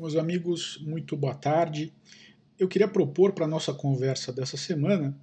[0.00, 1.92] Meus amigos, muito boa tarde.
[2.58, 5.14] Eu queria propor para a nossa conversa dessa semana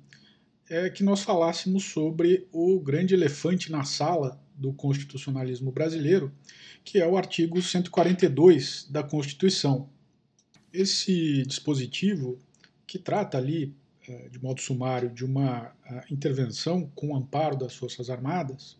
[0.69, 6.31] é que nós falássemos sobre o grande elefante na sala do constitucionalismo brasileiro,
[6.83, 9.89] que é o artigo 142 da Constituição.
[10.71, 12.37] Esse dispositivo,
[12.85, 13.73] que trata ali,
[14.07, 15.75] é, de modo sumário, de uma
[16.11, 18.77] intervenção com amparo das Forças Armadas,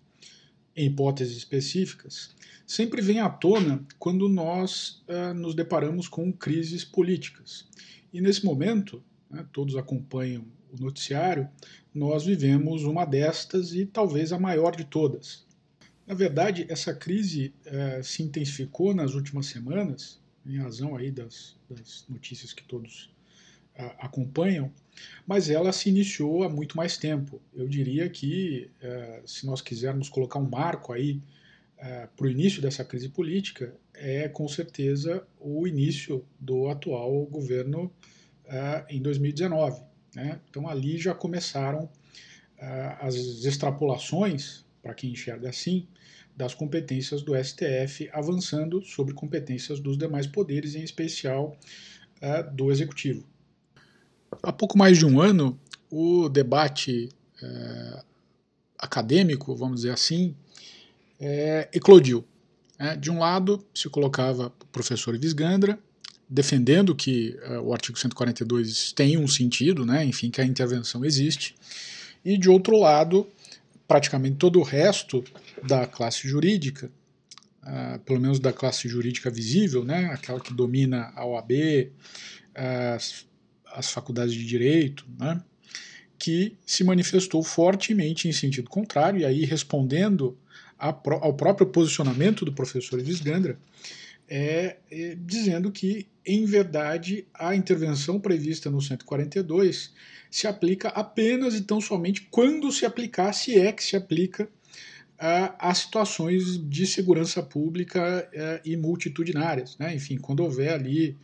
[0.78, 2.36] em hipóteses específicas,
[2.66, 7.68] sempre vem à tona quando nós uh, nos deparamos com crises políticas.
[8.14, 11.50] E nesse momento, né, todos acompanham o noticiário,
[11.94, 15.48] nós vivemos uma destas e talvez a maior de todas.
[16.06, 22.06] Na verdade, essa crise uh, se intensificou nas últimas semanas, em razão aí das, das
[22.08, 23.10] notícias que todos
[24.00, 24.72] acompanham,
[25.26, 27.42] mas ela se iniciou há muito mais tempo.
[27.54, 31.22] Eu diria que, é, se nós quisermos colocar um marco aí
[31.78, 37.92] é, para o início dessa crise política, é com certeza o início do atual governo
[38.46, 39.82] é, em 2019.
[40.16, 40.40] Né?
[40.50, 41.90] Então ali já começaram
[43.00, 43.14] as
[43.46, 45.88] extrapolações, para quem enxerga assim,
[46.36, 51.56] das competências do STF avançando sobre competências dos demais poderes, em especial
[52.56, 53.24] do Executivo.
[54.44, 57.10] Há pouco mais de um ano, o debate
[57.42, 58.04] é,
[58.78, 60.36] acadêmico, vamos dizer assim,
[61.20, 62.24] é, eclodiu.
[62.80, 65.80] É, de um lado, se colocava o professor Ives Gandra,
[66.30, 71.56] defendendo que é, o artigo 142 tem um sentido, né, enfim, que a intervenção existe,
[72.24, 73.28] e de outro lado,
[73.88, 75.24] praticamente todo o resto
[75.64, 76.92] da classe jurídica,
[77.64, 83.27] uh, pelo menos da classe jurídica visível, né, aquela que domina a OAB, uh,
[83.78, 85.42] as faculdades de direito, né,
[86.18, 90.38] que se manifestou fortemente em sentido contrário, e aí respondendo
[90.78, 93.58] ao próprio posicionamento do professor Ives Gandra,
[94.28, 99.94] é, é, dizendo que, em verdade, a intervenção prevista no 142
[100.30, 104.50] se aplica apenas e tão somente quando se aplicar, se é que se aplica,
[105.18, 109.78] a, situações de segurança pública é, e multitudinárias.
[109.78, 109.96] Né?
[109.96, 111.18] Enfim, quando houver ali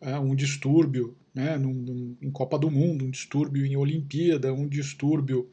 [0.00, 4.68] uh, um distúrbio né, num, num, em Copa do Mundo, um distúrbio em Olimpíada, um
[4.68, 5.48] distúrbio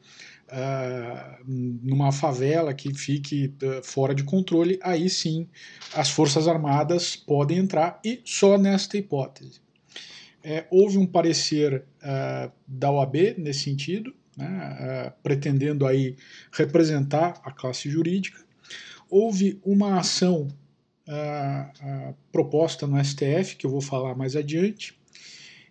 [0.48, 5.46] uh, numa favela que fique uh, fora de controle, aí sim
[5.94, 9.60] as Forças Armadas podem entrar e só nesta hipótese.
[10.42, 16.16] É, houve um parecer uh, da OAB nesse sentido, né, pretendendo aí
[16.52, 18.40] representar a classe jurídica.
[19.10, 20.48] Houve uma ação
[22.30, 24.97] proposta no STF, que eu vou falar mais adiante,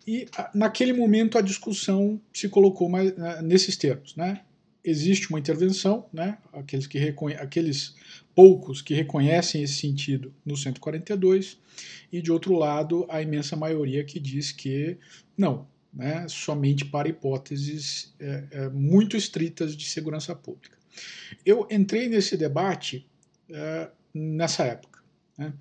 [0.08, 0.26] e
[0.56, 4.16] naquele momento a discussão se colocou mais, né, nesses termos.
[4.16, 4.42] Né?
[4.82, 6.38] Existe uma intervenção, né?
[6.54, 7.94] aqueles, que aqueles
[8.34, 11.60] poucos que reconhecem esse sentido no 142,
[12.10, 14.98] e de outro lado a imensa maioria que diz que
[15.38, 16.26] não, né?
[16.30, 20.78] somente para hipóteses é, é, muito estritas de segurança pública.
[21.46, 23.06] Eu entrei nesse debate
[23.50, 25.04] é, nessa época.
[25.38, 25.54] Né?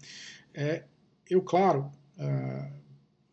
[0.55, 0.85] É,
[1.29, 2.86] eu, claro, uh,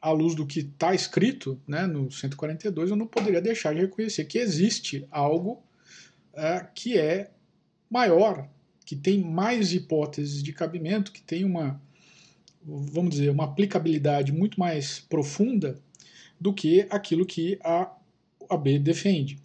[0.04, 4.26] à luz do que está escrito né, no 142, eu não poderia deixar de reconhecer
[4.26, 5.64] que existe algo
[6.34, 7.32] uh, que é
[7.90, 8.50] maior,
[8.86, 11.82] que tem mais hipóteses de cabimento, que tem uma,
[12.62, 15.80] vamos dizer, uma aplicabilidade muito mais profunda
[16.38, 17.90] do que aquilo que a
[18.50, 19.40] AB defende.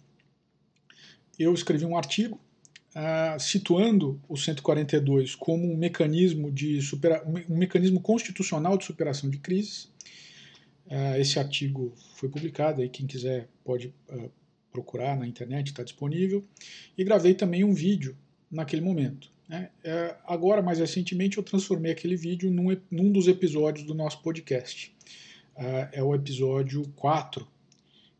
[1.39, 2.37] Eu escrevi um artigo
[2.93, 9.37] uh, situando o 142 como um mecanismo de supera, um mecanismo constitucional de superação de
[9.37, 9.89] crises
[11.19, 14.31] esse artigo foi publicado, aí quem quiser pode uh,
[14.71, 16.43] procurar na internet, está disponível.
[16.97, 18.17] E gravei também um vídeo
[18.49, 19.31] naquele momento.
[19.47, 19.69] Né?
[19.85, 24.91] Uh, agora, mais recentemente, eu transformei aquele vídeo num, num dos episódios do nosso podcast.
[25.91, 27.47] é o episódio 4.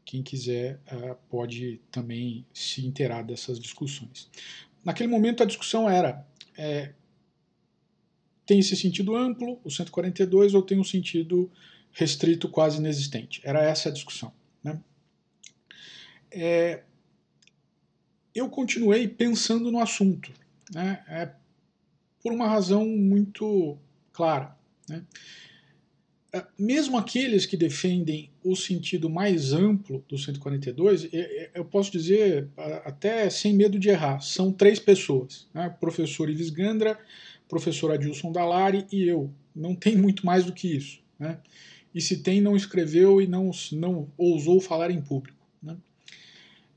[0.06, 0.80] Quem quiser
[1.30, 4.30] pode também se inteirar dessas discussões.
[4.84, 6.26] Naquele momento, a discussão era:
[6.58, 6.94] é,
[8.46, 11.52] tem esse sentido amplo, o 142, ou tem um sentido
[11.94, 13.42] restrito quase inexistente.
[13.44, 14.32] Era essa a discussão.
[14.64, 14.80] Né?
[16.32, 16.84] É,
[18.34, 20.32] eu continuei pensando no assunto,
[20.74, 21.04] né?
[21.08, 21.32] é,
[22.22, 23.78] por uma razão muito
[24.14, 24.56] clara.
[24.88, 25.04] Né?
[26.32, 31.92] É, mesmo aqueles que defendem o sentido mais amplo do 142, é, é, eu posso
[31.92, 32.48] dizer,
[32.86, 35.70] até sem medo de errar, são três pessoas: né?
[35.80, 37.00] professor Ives Gandra,
[37.48, 39.32] professor Adilson Dalari e eu.
[39.56, 41.00] Não tem muito mais do que isso.
[41.18, 41.40] Né?
[41.94, 45.38] E se tem, não escreveu e não, não ousou falar em público.
[45.62, 45.78] Né?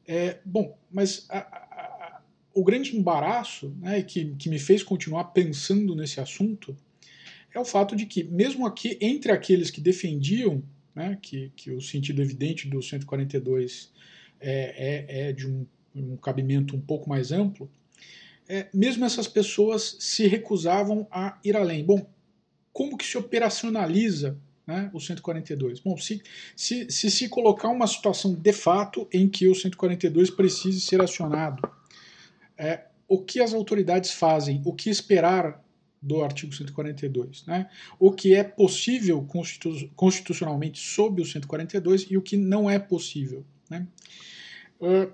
[0.06, 2.20] É, bom, mas a, a,
[2.54, 6.76] o grande embaraço né, que, que me fez continuar pensando nesse assunto
[7.54, 10.62] é o fato de que, mesmo aqui, entre aqueles que defendiam
[10.94, 13.92] né, que, que o sentido evidente do 142
[14.40, 17.70] é, é, é de um, um, cabimento um pouco mais amplo,
[18.48, 21.84] é, mesmo essas pessoas se recusavam a ir além.
[21.84, 22.06] Bom,
[22.72, 25.80] como que se operacionaliza né, o 142?
[25.80, 26.22] Bom, se,
[26.56, 31.62] se, se se colocar uma situação de fato em que o 142 precise ser acionado,
[32.56, 35.62] é, o que as autoridades fazem, o que esperar
[36.00, 37.70] do artigo 142, né?
[37.98, 43.44] o que é possível constitu constitucionalmente sob o 142 e o que não é possível.
[43.70, 43.86] Né?
[44.80, 45.12] Uh,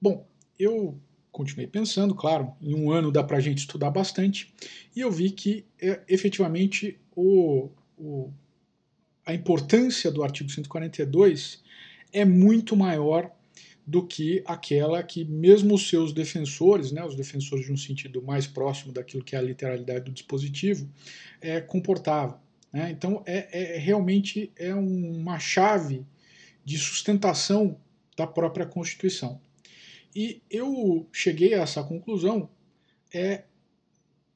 [0.00, 0.24] bom,
[0.56, 0.96] eu
[1.32, 4.54] continuei pensando, claro, em um ano dá para a gente estudar bastante,
[4.94, 8.32] e eu vi que é, efetivamente o, o,
[9.26, 11.62] a importância do artigo 142
[12.12, 13.30] é muito maior
[13.86, 18.46] do que aquela que mesmo os seus defensores, né, os defensores de um sentido mais
[18.46, 20.88] próximo daquilo que é a literalidade do dispositivo,
[21.40, 22.40] é, comportava.
[22.72, 22.90] Né?
[22.90, 26.04] Então, é, é, realmente é uma chave
[26.64, 27.78] de sustentação
[28.16, 29.40] da própria Constituição.
[30.14, 32.48] E eu cheguei a essa conclusão
[33.12, 33.44] é,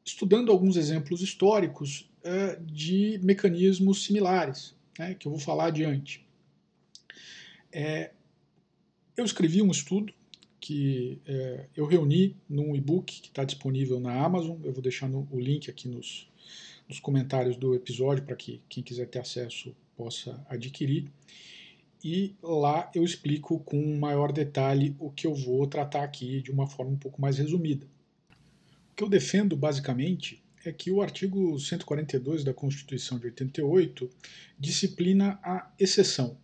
[0.04, 6.26] estudando alguns exemplos históricos é, de mecanismos similares, né, que eu vou falar adiante.
[7.72, 8.10] É,
[9.16, 10.12] eu escrevi um estudo
[10.60, 14.58] que é, eu reuni num e-book que está disponível na Amazon.
[14.64, 16.28] Eu vou deixar no, o link aqui nos,
[16.88, 21.10] nos comentários do episódio para que quem quiser ter acesso possa adquirir.
[22.02, 26.66] E lá eu explico com maior detalhe o que eu vou tratar aqui de uma
[26.66, 27.86] forma um pouco mais resumida.
[28.92, 34.10] O que eu defendo basicamente é que o artigo 142 da Constituição de 88
[34.58, 36.38] disciplina a exceção.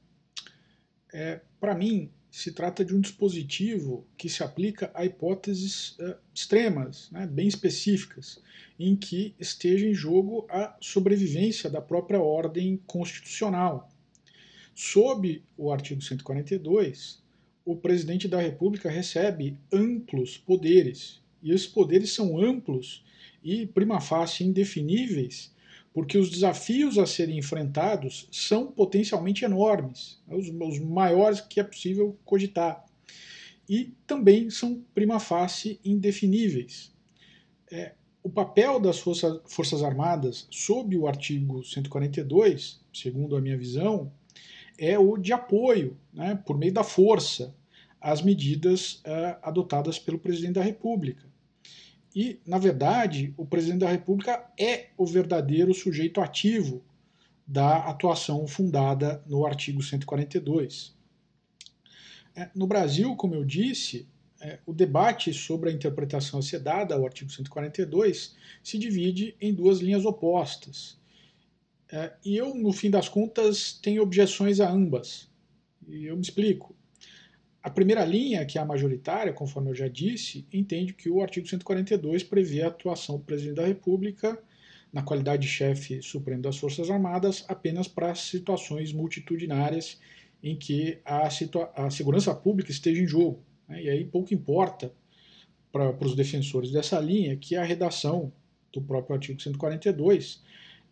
[1.13, 7.09] É, Para mim, se trata de um dispositivo que se aplica a hipóteses uh, extremas,
[7.13, 8.43] né, bem específicas,
[8.77, 13.89] em que esteja em jogo a sobrevivência da própria ordem constitucional.
[14.75, 17.23] Sob o artigo 142,
[17.65, 23.05] o presidente da República recebe amplos poderes, e esses poderes são amplos
[23.45, 25.55] e, prima facie, indefiníveis
[25.95, 31.63] porque os desafios a serem enfrentados são potencialmente enormes, né, os, os maiores que é
[31.63, 32.85] possível cogitar.
[33.69, 36.93] E também são, prima facie, indefiníveis.
[37.71, 37.95] É,
[38.25, 44.13] o papel das força, Forças Armadas, sob o artigo 142, segundo a minha visão,
[44.77, 47.55] é o de apoio, né, por meio da força,
[48.01, 51.25] às medidas uh, adotadas pelo presidente da República.
[52.15, 56.85] E, na verdade, o presidente da República é o verdadeiro sujeito ativo
[57.47, 60.95] da atuação fundada no artigo 142.
[62.37, 64.09] É, no Brasil, como eu disse,
[64.41, 69.53] é, o debate sobre a interpretação a ser dada ao artigo 142 se divide em
[69.53, 70.99] duas linhas opostas.
[71.91, 75.29] É, e eu, no fim das contas, tenho objeções a ambas.
[75.87, 76.75] E eu me explico.
[77.65, 81.49] A primeira linha, que é a majoritária, conforme eu já disse, entende que o artigo
[81.49, 84.39] 142 prevê a atuação do presidente da República
[84.93, 89.99] na qualidade de chefe supremo das Forças Armadas apenas para situações multitudinárias
[90.43, 91.27] em que a,
[91.77, 93.43] a segurança pública esteja em jogo.
[93.67, 93.85] Né?
[93.85, 94.93] E aí pouco importa
[95.73, 98.31] para os defensores dessa linha que a redação
[98.71, 100.43] do próprio artigo 142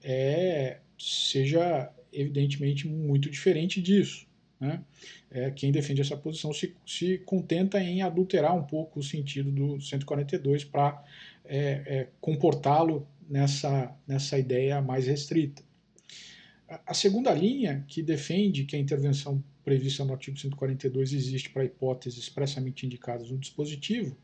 [0.03, 4.32] é, seja evidentemente muito diferente disso.
[4.63, 4.81] Né?
[5.29, 9.81] É, quem defende essa posição se, se contenta em adulterar um pouco o sentido do
[9.81, 11.05] 142 para
[11.45, 15.65] é, é, comportá-lo nessa, nessa ideia mais restrita.
[16.87, 22.21] A, segunda linha, que defende que a intervenção prevista no artigo 142 existe para hipóteses
[22.21, 24.17] expressamente indicadas no dispositivo,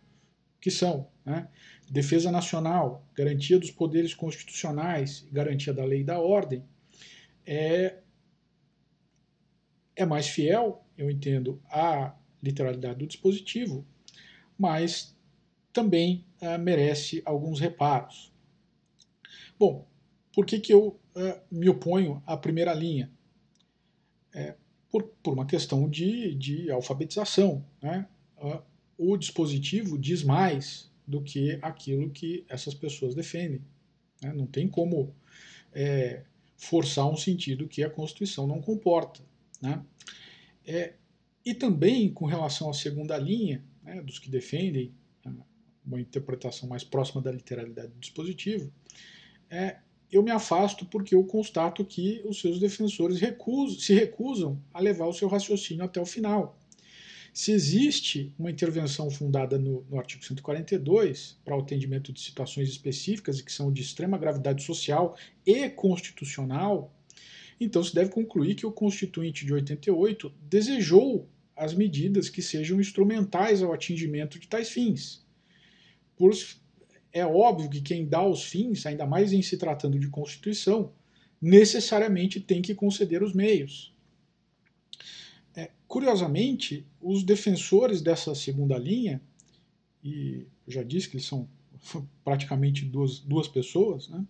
[0.60, 1.48] que são né,
[1.90, 6.62] defesa nacional, garantia dos poderes constitucionais, garantia da lei e da ordem,
[7.44, 7.96] é
[9.98, 13.84] é mais fiel, eu entendo, à literalidade do dispositivo,
[14.56, 15.16] mas
[15.72, 18.32] também uh, merece alguns reparos.
[19.58, 19.86] Bom,
[20.32, 23.10] por que, que eu uh, me oponho à primeira linha?
[24.32, 24.54] É,
[24.88, 27.64] por, por uma questão de, de alfabetização.
[27.82, 28.06] Né?
[28.40, 28.62] Uh,
[28.96, 33.62] o dispositivo diz mais do que aquilo que essas pessoas defendem.
[34.22, 34.32] Né?
[34.32, 35.12] Não tem como
[35.72, 36.22] é,
[36.56, 39.27] forçar um sentido que a Constituição não comporta.
[39.60, 39.84] Né?
[40.66, 40.94] É,
[41.44, 44.92] e também com relação à segunda linha, né, dos que defendem
[45.84, 48.70] uma interpretação mais próxima da literalidade do dispositivo,
[49.50, 49.78] é,
[50.10, 55.06] eu me afasto porque eu constato que os seus defensores recusam, se recusam a levar
[55.06, 56.58] o seu raciocínio até o final.
[57.32, 63.38] se existe uma intervenção fundada no, no artigo 142 para o atendimento de situações específicas
[63.38, 66.92] e que são de extrema gravidade social e constitucional,
[67.60, 73.62] então se deve concluir que o Constituinte de 88 desejou as medidas que sejam instrumentais
[73.62, 75.26] ao atingimento de tais fins.
[76.16, 76.32] Por,
[77.12, 80.92] é óbvio que quem dá os fins, ainda mais em se tratando de Constituição,
[81.40, 83.94] necessariamente tem que conceder os meios.
[85.54, 89.20] É, curiosamente, os defensores dessa segunda linha,
[90.02, 91.48] e eu já disse que eles são
[92.24, 94.24] praticamente duas, duas pessoas, né,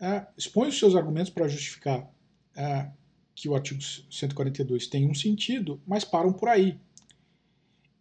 [0.00, 2.10] é, expõem os seus argumentos para justificar
[2.54, 2.90] é,
[3.34, 6.78] que o artigo 142 tem um sentido, mas param por aí.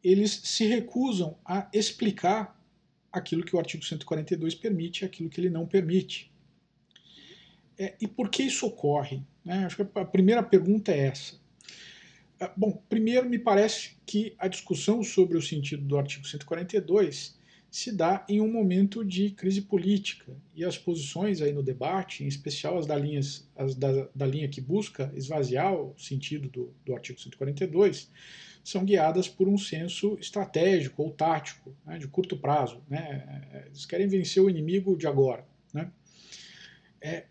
[0.03, 2.59] Eles se recusam a explicar
[3.11, 6.31] aquilo que o artigo 142 permite e aquilo que ele não permite.
[7.77, 9.23] É, e por que isso ocorre?
[9.43, 9.65] Né?
[9.65, 11.35] Acho que a primeira pergunta é essa.
[12.39, 17.37] É, bom, primeiro me parece que a discussão sobre o sentido do artigo 142
[17.75, 22.27] se dá em um momento de crise política e as posições aí no debate, em
[22.27, 26.93] especial as da, linhas, as da, da linha que busca esvaziar o sentido do, do
[26.93, 28.09] artigo 142,
[28.63, 32.81] são guiadas por um senso estratégico ou tático, né, de curto prazo.
[32.89, 33.65] Né?
[33.65, 35.45] Eles querem vencer o inimigo de agora.
[35.73, 35.91] Né?
[37.01, 37.25] É,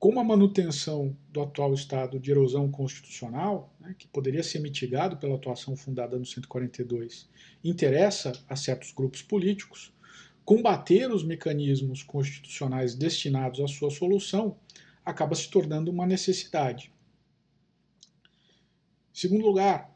[0.00, 5.34] com a manutenção do atual estado de erosão constitucional, né, que poderia ser mitigado pela
[5.34, 7.28] atuação fundada no 142,
[7.62, 9.92] interessa a certos grupos políticos,
[10.42, 14.56] combater os mecanismos constitucionais destinados à sua solução
[15.04, 16.90] acaba se tornando uma necessidade.
[19.12, 19.94] Segundo lugar,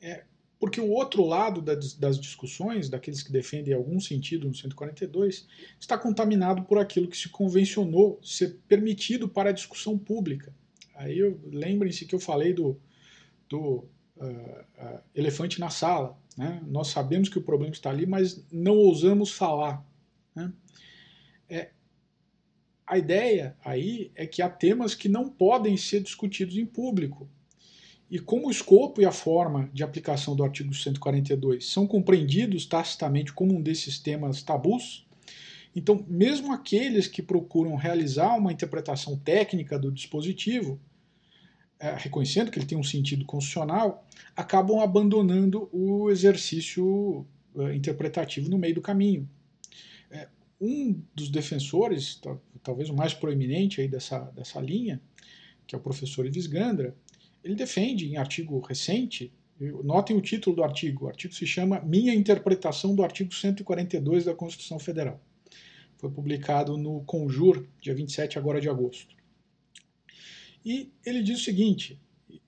[0.00, 0.24] é,
[0.58, 5.46] porque o outro lado das discussões, daqueles que defendem algum sentido no 142,
[5.78, 10.52] está contaminado por aquilo que se convencionou ser permitido para a discussão pública.
[10.94, 11.20] Aí
[11.52, 12.76] lembrem-se que eu falei do,
[13.48, 13.84] do
[14.16, 16.18] uh, uh, elefante na sala.
[16.36, 16.60] Né?
[16.66, 19.86] Nós sabemos que o problema está ali, mas não ousamos falar.
[20.34, 20.52] Né?
[21.48, 21.70] É,
[22.84, 27.30] a ideia aí é que há temas que não podem ser discutidos em público
[28.10, 33.32] e como o escopo e a forma de aplicação do artigo 142 são compreendidos tacitamente
[33.32, 35.06] como um desses temas tabus,
[35.78, 40.80] então, mesmo aqueles que procuram realizar uma interpretação técnica do dispositivo,
[41.78, 47.24] é, reconhecendo que ele tem um sentido constitucional, acabam abandonando o exercício
[47.56, 49.28] é, interpretativo no meio do caminho.
[50.10, 50.26] É,
[50.60, 52.20] um dos defensores,
[52.62, 55.00] talvez o mais proeminente aí dessa, dessa linha,
[55.64, 56.96] que é o professor Ives Gandra,
[57.42, 59.32] ele defende em artigo recente,
[59.84, 64.34] notem o título do artigo, o artigo se chama Minha Interpretação do Artigo 142 da
[64.34, 65.20] Constituição Federal.
[65.96, 69.16] Foi publicado no Conjur, dia 27 agora de agosto.
[70.64, 72.00] E ele diz o seguinte,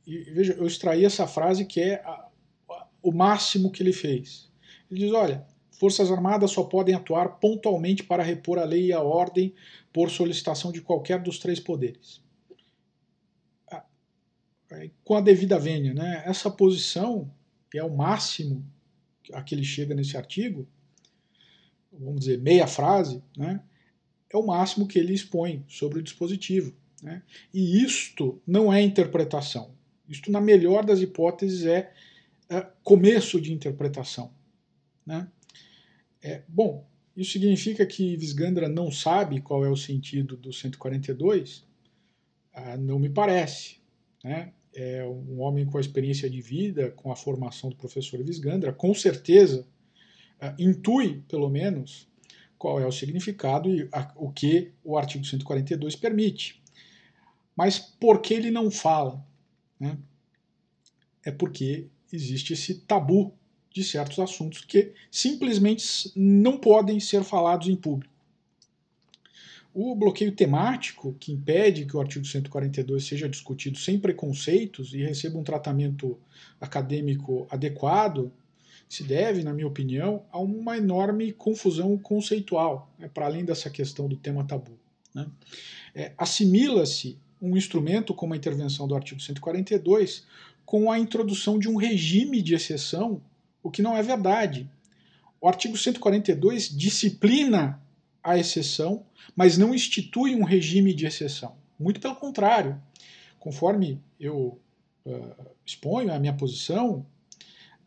[0.06, 2.28] e, veja, eu extraí essa frase que é a,
[2.68, 4.50] a, o máximo que ele fez.
[4.90, 9.00] Ele diz, olha, Forças Armadas só podem atuar pontualmente para repor a lei e a
[9.00, 9.54] ordem
[9.92, 12.20] por solicitação de qualquer dos três poderes
[15.04, 15.94] com a devida vênia.
[15.94, 16.22] Né?
[16.26, 17.32] Essa posição,
[17.70, 18.64] que é o máximo
[19.32, 20.66] a que ele chega nesse artigo,
[21.92, 23.62] vamos dizer, meia frase, né?
[24.28, 26.74] é o máximo que ele expõe sobre o dispositivo.
[27.02, 27.22] Né?
[27.52, 29.74] E isto não é interpretação.
[30.08, 31.92] Isto, na melhor das hipóteses, é,
[32.48, 34.32] é começo de interpretação.
[35.06, 35.28] Né?
[36.22, 36.86] É, bom,
[37.16, 41.64] isso significa que Visgandra não sabe qual é o sentido do 142?
[42.52, 43.80] Ah, não me parece.
[44.22, 44.52] Né?
[44.80, 48.94] É um homem com a experiência de vida, com a formação do professor Visgandra, com
[48.94, 49.66] certeza
[50.40, 52.08] uh, intui, pelo menos,
[52.56, 56.62] qual é o significado e a, o que o artigo 142 permite.
[57.54, 59.22] Mas por que ele não fala?
[59.78, 59.98] Né?
[61.22, 63.34] É porque existe esse tabu
[63.70, 68.09] de certos assuntos que simplesmente não podem ser falados em público.
[69.72, 75.38] O bloqueio temático, que impede que o artigo 142 seja discutido sem preconceitos e receba
[75.38, 76.18] um tratamento
[76.60, 78.32] acadêmico adequado,
[78.88, 84.08] se deve, na minha opinião, a uma enorme confusão conceitual, né, para além dessa questão
[84.08, 84.72] do tema tabu.
[85.14, 85.28] Né?
[85.94, 90.26] É, Assimila-se um instrumento como a intervenção do artigo 142
[90.66, 93.22] com a introdução de um regime de exceção,
[93.62, 94.68] o que não é verdade.
[95.40, 97.80] O artigo 142 disciplina
[98.22, 101.56] a exceção, mas não institui um regime de exceção.
[101.78, 102.80] Muito pelo contrário.
[103.38, 104.60] Conforme eu
[105.04, 107.06] uh, exponho a minha posição,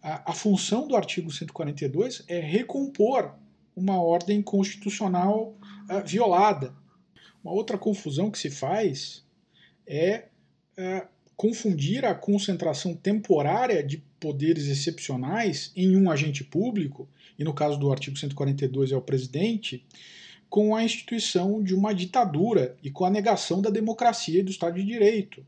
[0.01, 3.35] a, a função do artigo 142 é recompor
[3.75, 5.55] uma ordem constitucional
[5.89, 6.73] uh, violada.
[7.43, 9.23] Uma outra confusão que se faz
[9.85, 10.25] é
[10.77, 17.77] uh, confundir a concentração temporária de poderes excepcionais em um agente público, e no caso
[17.77, 19.85] do artigo 142 é o presidente,
[20.53, 24.75] com a instituição de uma ditadura e com a negação da democracia e do Estado
[24.75, 25.43] de Direito.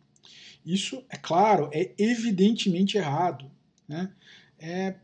[0.66, 3.52] Isso, é claro, é evidentemente errado.
[3.88, 4.12] Né?
[4.58, 4.96] É,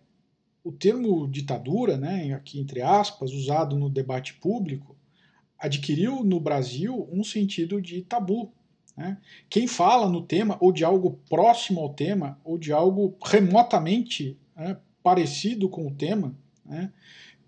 [0.64, 4.98] o termo ditadura, né, aqui entre aspas, usado no debate público,
[5.56, 8.52] adquiriu no Brasil um sentido de tabu.
[8.98, 9.20] Né?
[9.52, 14.78] Quem fala no tema, ou de algo próximo ao tema, ou de algo remotamente né,
[15.04, 16.92] parecido com o tema, né,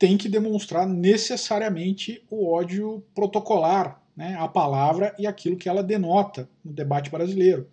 [0.04, 6.50] tem que demonstrar necessariamente o ódio protocolar né, à palavra e aquilo que ela denota
[6.62, 7.70] no debate brasileiro.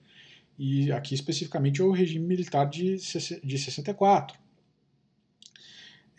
[0.56, 2.98] E aqui especificamente o regime militar de,
[3.42, 4.38] de 64.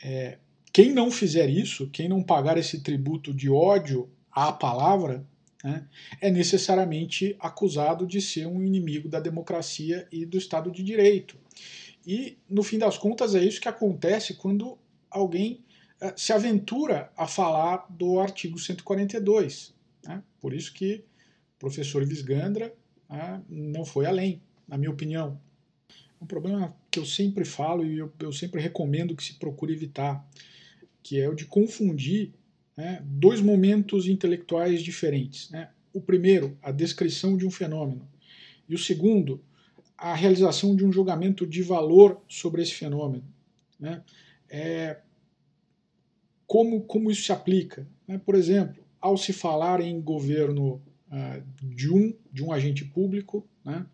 [0.04, 0.38] É,
[0.74, 5.26] quem não fizer isso, quem não pagar esse tributo de ódio à palavra,
[5.64, 5.88] né,
[6.20, 11.38] é necessariamente acusado de ser um inimigo da democracia e do Estado de Direito.
[12.06, 14.78] E, no fim das contas, é isso que acontece quando
[15.10, 15.64] alguém
[16.16, 19.74] se aventura a falar do artigo 142.
[20.04, 20.24] Né?
[20.40, 21.04] Por isso que
[21.56, 22.74] o professor Visgandra
[23.10, 25.40] uh, não foi além, na minha opinião.
[26.20, 30.28] Um problema que eu sempre falo e eu, eu sempre recomendo que se procure evitar,
[31.04, 32.32] que é o de confundir
[32.76, 35.50] né, dois momentos intelectuais diferentes.
[35.50, 35.70] Né?
[35.94, 38.08] O primeiro, a descrição de um fenômeno,
[38.68, 39.44] e o segundo,
[39.98, 43.24] a realização de um julgamento de valor sobre esse fenômeno.
[43.80, 44.04] Né?
[44.50, 45.00] É,
[46.52, 47.88] como, como isso se aplica?
[48.06, 48.18] Né?
[48.18, 53.86] Por exemplo, ao se falar em governo uh, de, um, de um agente público, né,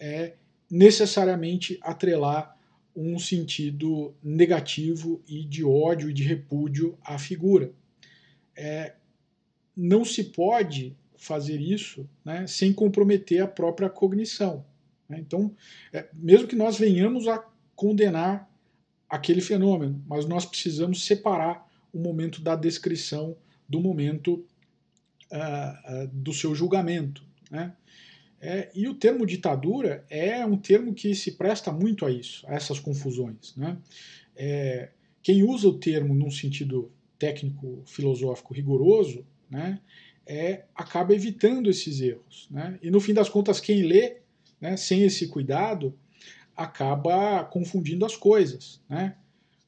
[0.00, 0.34] é
[0.68, 2.58] necessariamente atrelar
[2.96, 7.72] um sentido negativo e de ódio e de repúdio à figura
[8.56, 8.96] é,
[9.76, 14.66] não se pode fazer isso né, sem comprometer a própria cognição.
[15.08, 15.20] Né?
[15.20, 15.54] Então,
[15.92, 17.38] é, mesmo que nós venhamos a
[17.76, 18.50] condenar
[19.08, 23.36] aquele fenômeno, mas nós precisamos separar o momento da descrição
[23.68, 24.44] do momento
[25.32, 27.24] uh, uh, do seu julgamento.
[27.50, 27.72] Né?
[28.40, 32.54] É, e o termo ditadura é um termo que se presta muito a isso, a
[32.54, 33.54] essas confusões.
[33.56, 33.78] Né?
[34.34, 34.90] É,
[35.22, 39.78] quem usa o termo num sentido técnico filosófico rigoroso, né,
[40.26, 42.48] é, acaba evitando esses erros.
[42.50, 42.80] Né?
[42.82, 44.16] E no fim das contas, quem lê
[44.60, 45.96] né, sem esse cuidado
[46.56, 48.80] acaba confundindo as coisas.
[48.88, 49.14] Né?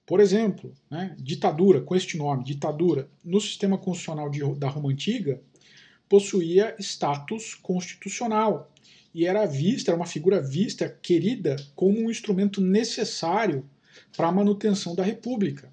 [0.07, 5.41] Por exemplo, né, ditadura, com este nome, ditadura, no sistema constitucional de, da Roma Antiga,
[6.09, 8.71] possuía status constitucional
[9.15, 13.65] e era vista, era uma figura vista, querida, como um instrumento necessário
[14.17, 15.73] para a manutenção da República.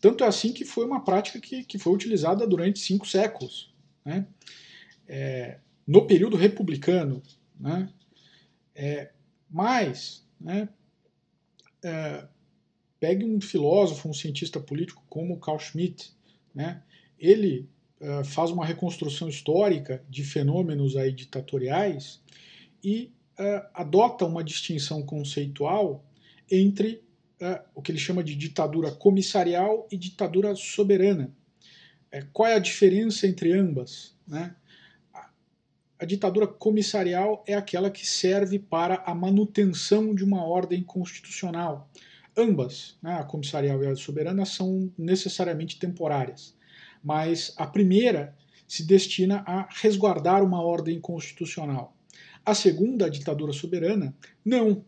[0.00, 3.72] Tanto é assim que foi uma prática que, que foi utilizada durante cinco séculos.
[4.04, 4.26] Né?
[5.06, 7.22] É, no período republicano.
[7.60, 7.88] Né?
[8.74, 9.10] É,
[9.50, 10.68] mas, né,
[11.84, 12.26] é,
[13.02, 16.12] pegue um filósofo, um cientista político como Carl Schmitt,
[16.54, 16.84] né?
[17.18, 17.68] ele
[18.00, 22.22] é, faz uma reconstrução histórica de fenômenos aí ditatoriais
[22.80, 26.04] e é, adota uma distinção conceitual
[26.48, 27.02] entre
[27.40, 31.34] é, o que ele chama de ditadura comissarial e ditadura soberana.
[32.32, 34.14] Qual é a diferença entre ambas?
[34.24, 34.54] Né?
[35.98, 41.90] A ditadura comissarial é aquela que serve para a manutenção de uma ordem constitucional.
[42.36, 46.56] Ambas, né, a comissarial e a soberana, são necessariamente temporárias.
[47.02, 51.96] Mas a primeira se destina a resguardar uma ordem constitucional.
[52.44, 54.84] A segunda, a ditadura soberana, não.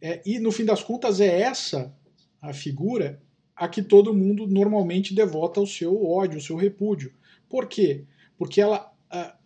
[0.00, 1.94] É, e no fim das contas é essa
[2.40, 3.22] a figura
[3.54, 7.14] a que todo mundo normalmente devota o seu ódio, o seu repúdio.
[7.48, 8.04] Por quê?
[8.36, 8.92] Porque ela,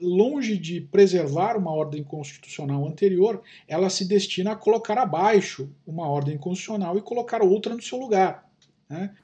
[0.00, 6.38] longe de preservar uma ordem constitucional anterior, ela se destina a colocar abaixo uma ordem
[6.38, 8.50] constitucional e colocar outra no seu lugar.
[8.88, 9.14] Né?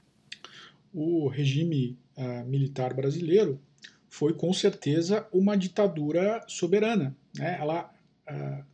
[0.93, 3.61] O regime uh, militar brasileiro
[4.09, 7.17] foi com certeza uma ditadura soberana.
[7.37, 7.59] Né?
[7.61, 7.91] Ela
[8.31, 8.65] uh,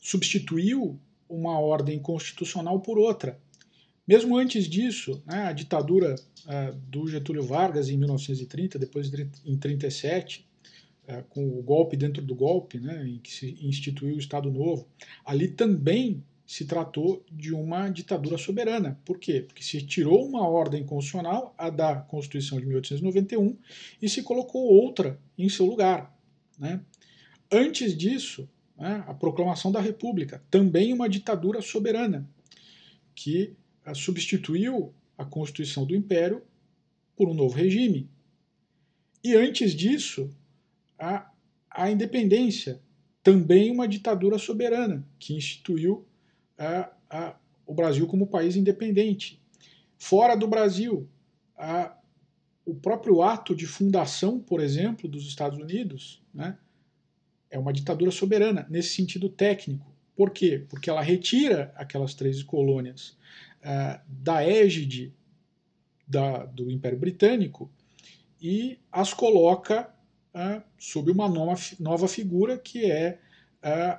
[0.00, 0.98] substituiu
[1.28, 3.38] uma ordem constitucional por outra.
[4.06, 10.40] Mesmo antes disso, né, a ditadura uh, do Getúlio Vargas em 1930, depois em 1937,
[10.40, 10.47] uh,
[11.30, 14.86] com o golpe dentro do golpe, né, em que se instituiu o Estado Novo,
[15.24, 18.98] ali também se tratou de uma ditadura soberana.
[19.04, 19.42] Por quê?
[19.46, 23.56] Porque se tirou uma ordem constitucional, a da Constituição de 1891,
[24.00, 26.18] e se colocou outra em seu lugar.
[26.58, 26.80] Né?
[27.52, 32.26] Antes disso, né, a proclamação da República, também uma ditadura soberana,
[33.14, 33.54] que
[33.86, 36.42] uh, substituiu a Constituição do Império
[37.14, 38.08] por um novo regime.
[39.22, 40.30] E antes disso,
[40.98, 41.30] a,
[41.70, 42.80] a independência,
[43.22, 46.06] também uma ditadura soberana, que instituiu
[46.56, 49.40] a, a, o Brasil como país independente.
[49.96, 51.08] Fora do Brasil,
[51.56, 51.96] a,
[52.64, 56.58] o próprio ato de fundação, por exemplo, dos Estados Unidos, né,
[57.50, 59.86] é uma ditadura soberana, nesse sentido técnico.
[60.14, 60.66] Por quê?
[60.68, 63.16] Porque ela retira aquelas três colônias
[63.62, 65.14] uh, da égide
[66.06, 67.70] da, do Império Britânico
[68.40, 69.92] e as coloca
[70.78, 73.18] sob uma nova, nova figura que é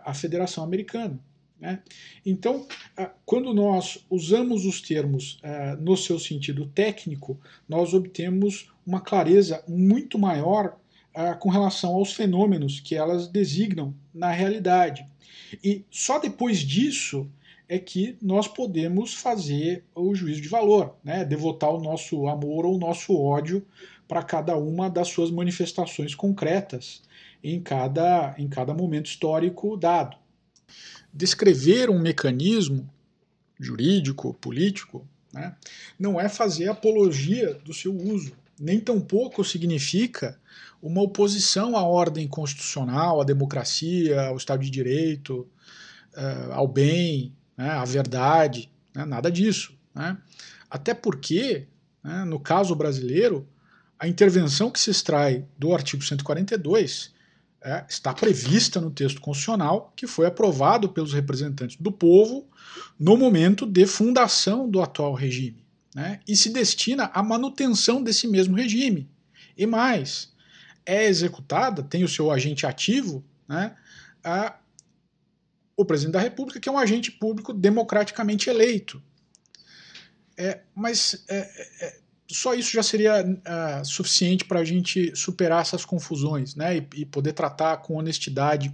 [0.03, 1.19] a Federação Americana.
[1.59, 1.81] Né?
[2.25, 2.65] Então,
[3.25, 5.39] quando nós usamos os termos
[5.79, 10.77] no seu sentido técnico, nós obtemos uma clareza muito maior
[11.39, 15.05] com relação aos fenômenos que elas designam na realidade.
[15.63, 17.29] E só depois disso
[17.67, 21.25] é que nós podemos fazer o juízo de valor, né?
[21.25, 23.65] devotar o nosso amor ou o nosso ódio
[24.09, 27.03] para cada uma das suas manifestações concretas
[27.43, 30.17] em cada, em cada momento histórico dado.
[31.13, 32.89] Descrever um mecanismo
[33.59, 35.55] jurídico, político, né,
[35.97, 40.39] não é fazer apologia do seu uso, nem tampouco significa
[40.81, 45.47] uma oposição à ordem constitucional, à democracia, ao Estado de Direito,
[46.15, 49.77] uh, ao bem, né, à verdade, né, nada disso.
[49.93, 50.17] Né?
[50.67, 51.67] Até porque,
[52.25, 53.47] no caso brasileiro,
[53.99, 57.13] a intervenção que se extrai do artigo 142
[57.61, 62.47] é, está prevista no texto constitucional que foi aprovado pelos representantes do povo
[62.97, 65.67] no momento de fundação do atual regime.
[65.93, 69.09] Né, e se destina à manutenção desse mesmo regime.
[69.57, 70.31] E mais,
[70.85, 73.75] é executada, tem o seu agente ativo, né,
[74.23, 74.55] a,
[75.75, 79.01] o presidente da República, que é um agente público democraticamente eleito.
[80.37, 81.37] É, mas é,
[81.81, 81.99] é,
[82.31, 87.05] só isso já seria uh, suficiente para a gente superar essas confusões né, e, e,
[87.05, 88.73] poder tratar com honestidade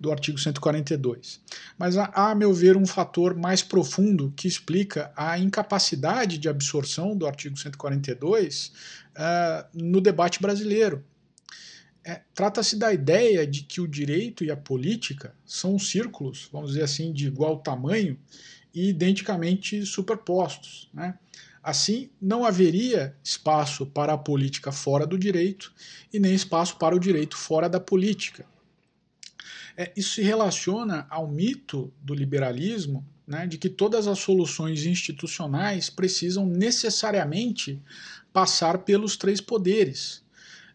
[0.00, 1.40] do artigo 142.
[1.78, 7.14] Mas há, a meu ver, um fator mais profundo que explica a incapacidade de absorção
[7.14, 8.72] do artigo 142
[9.14, 11.04] uh, no debate brasileiro.
[12.02, 16.84] É, Trata-se da ideia de que o direito e a política são círculos, vamos dizer
[16.84, 18.18] assim, de igual tamanho
[18.72, 20.88] e identicamente superpostos.
[20.94, 21.18] Né?
[21.66, 25.74] Assim, não haveria espaço para a política fora do direito
[26.12, 28.46] e nem espaço para o direito fora da política.
[29.76, 35.90] É, isso se relaciona ao mito do liberalismo, né, de que todas as soluções institucionais
[35.90, 37.82] precisam necessariamente
[38.32, 40.22] passar pelos três poderes.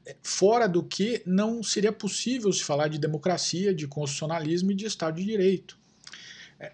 [0.05, 4.87] É, fora do que não seria possível se falar de democracia, de constitucionalismo e de
[4.87, 5.79] Estado de Direito.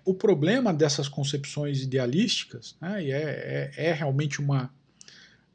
[0.04, 4.74] O problema dessas concepções idealísticas, né, e é, é, é realmente uma,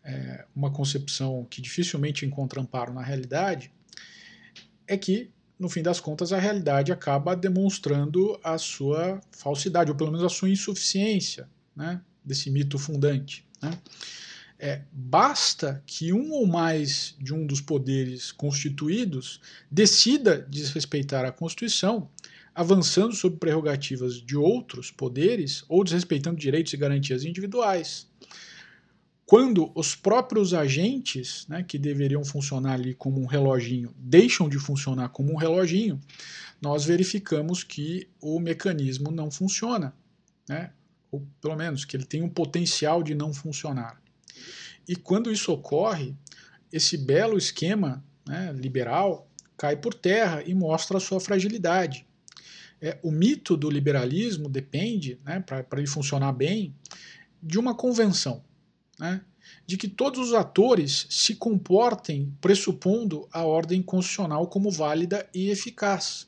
[0.03, 3.71] é, uma concepção que dificilmente encontra amparo na realidade,
[4.87, 10.11] é que, no fim das contas, a realidade acaba demonstrando a sua falsidade, ou pelo
[10.11, 13.47] menos a sua insuficiência né, desse mito fundante.
[13.61, 13.71] Né.
[14.59, 22.09] É, basta que um ou mais de um dos poderes constituídos decida desrespeitar a Constituição
[22.55, 28.07] avançando sobre prerrogativas de outros poderes ou desrespeitando direitos e garantias individuais.
[29.25, 35.09] Quando os próprios agentes, né, que deveriam funcionar ali como um reloginho, deixam de funcionar
[35.09, 35.99] como um reloginho,
[36.61, 39.95] nós verificamos que o mecanismo não funciona,
[40.47, 40.73] né,
[41.11, 44.03] ou pelo menos que ele tem um potencial de não funcionar.
[44.87, 46.15] E quando isso ocorre,
[46.71, 52.07] esse belo esquema né, liberal cai por terra e mostra a sua fragilidade
[52.83, 56.75] é, o mito do liberalismo depende, né, para ele funcionar bem,
[57.41, 58.43] de uma convenção,
[58.99, 59.23] né,
[59.65, 66.27] de que todos os atores se comportem pressupondo a ordem constitucional como válida e eficaz.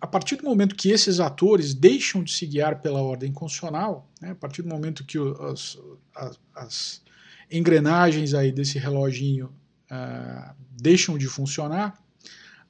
[0.00, 4.32] A partir do momento que esses atores deixam de se guiar pela ordem constitucional, né,
[4.32, 5.16] a partir do momento que
[5.50, 5.78] as,
[6.14, 7.02] as, as
[7.50, 9.54] engrenagens aí desse reloginho
[9.90, 12.02] uh, deixam de funcionar,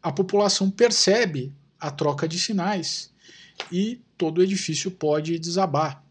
[0.03, 1.53] a população percebe
[1.85, 3.13] a troca de sinais
[3.71, 6.03] e todo o edifício pode desabar.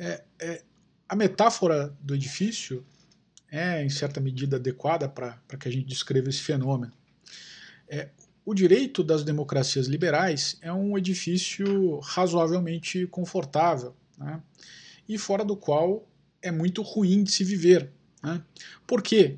[0.00, 0.62] É, é,
[1.06, 2.82] a metáfora do edifício
[3.50, 6.94] é, em certa medida, adequada para que a gente descreva esse fenômeno.
[7.86, 8.08] É,
[8.46, 14.42] o direito das democracias liberais é um edifício razoavelmente confortável né,
[15.06, 16.08] e fora do qual
[16.40, 17.92] é muito ruim de se viver.
[18.22, 18.42] Né?
[18.86, 19.36] Por quê?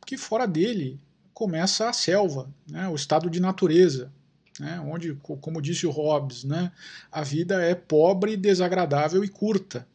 [0.00, 1.00] Porque fora dele
[1.38, 4.12] começa a selva, né, o estado de natureza,
[4.58, 6.72] né, onde, como disse o Hobbes, né,
[7.12, 9.86] a vida é pobre, desagradável e curta.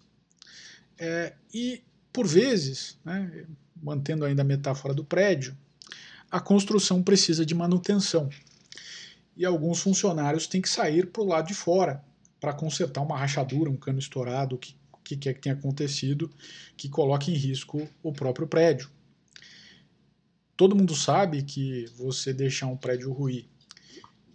[0.97, 5.53] É, e, por vezes, né, mantendo ainda a metáfora do prédio,
[6.31, 8.29] a construção precisa de manutenção.
[9.35, 12.01] e alguns funcionários têm que sair para o lado de fora
[12.39, 16.31] para consertar uma rachadura, um cano estourado, o que, que quer que tenha acontecido
[16.77, 18.89] que coloque em risco o próprio prédio.
[20.63, 23.49] Todo mundo sabe que você deixar um prédio ruir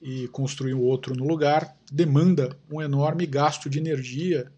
[0.03, 4.53] e construir um outro no lugar demanda um enorme gasto de energia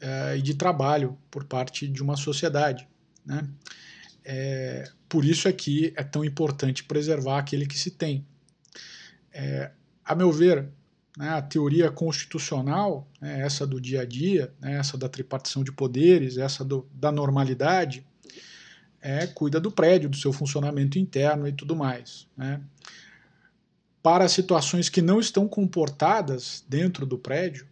[0.00, 2.86] uh, e de trabalho por parte de uma sociedade.
[3.24, 3.48] Né?
[4.24, 8.24] É, por isso é que é tão importante preservar aquele que se tem.
[9.32, 9.72] É,
[10.04, 10.68] a meu ver,
[11.18, 15.72] né, a teoria constitucional, né, essa do dia a dia, né, essa da tripartição de
[15.72, 18.06] poderes, essa do, da normalidade,
[19.06, 22.26] é, cuida do prédio, do seu funcionamento interno e tudo mais.
[22.36, 22.60] Né.
[24.02, 27.68] Para situações que não estão comportadas dentro do prédio,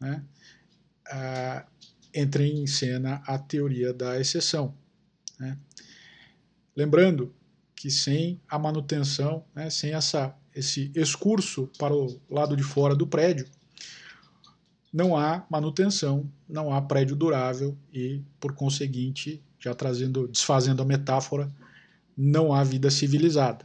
[0.00, 0.24] né,
[2.14, 4.74] entra em cena a teoria da exceção.
[5.38, 5.58] Né.
[6.74, 7.34] Lembrando
[7.76, 13.06] que sem a manutenção, né, sem essa, esse excurso para o lado de fora do
[13.06, 13.46] prédio,
[14.90, 21.48] não há manutenção, não há prédio durável e, por conseguinte, já trazendo, desfazendo a metáfora,
[22.16, 23.64] não há vida civilizada.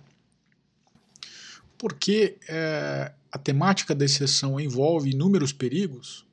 [1.78, 6.26] Porque é, a temática da exceção envolve inúmeros perigos,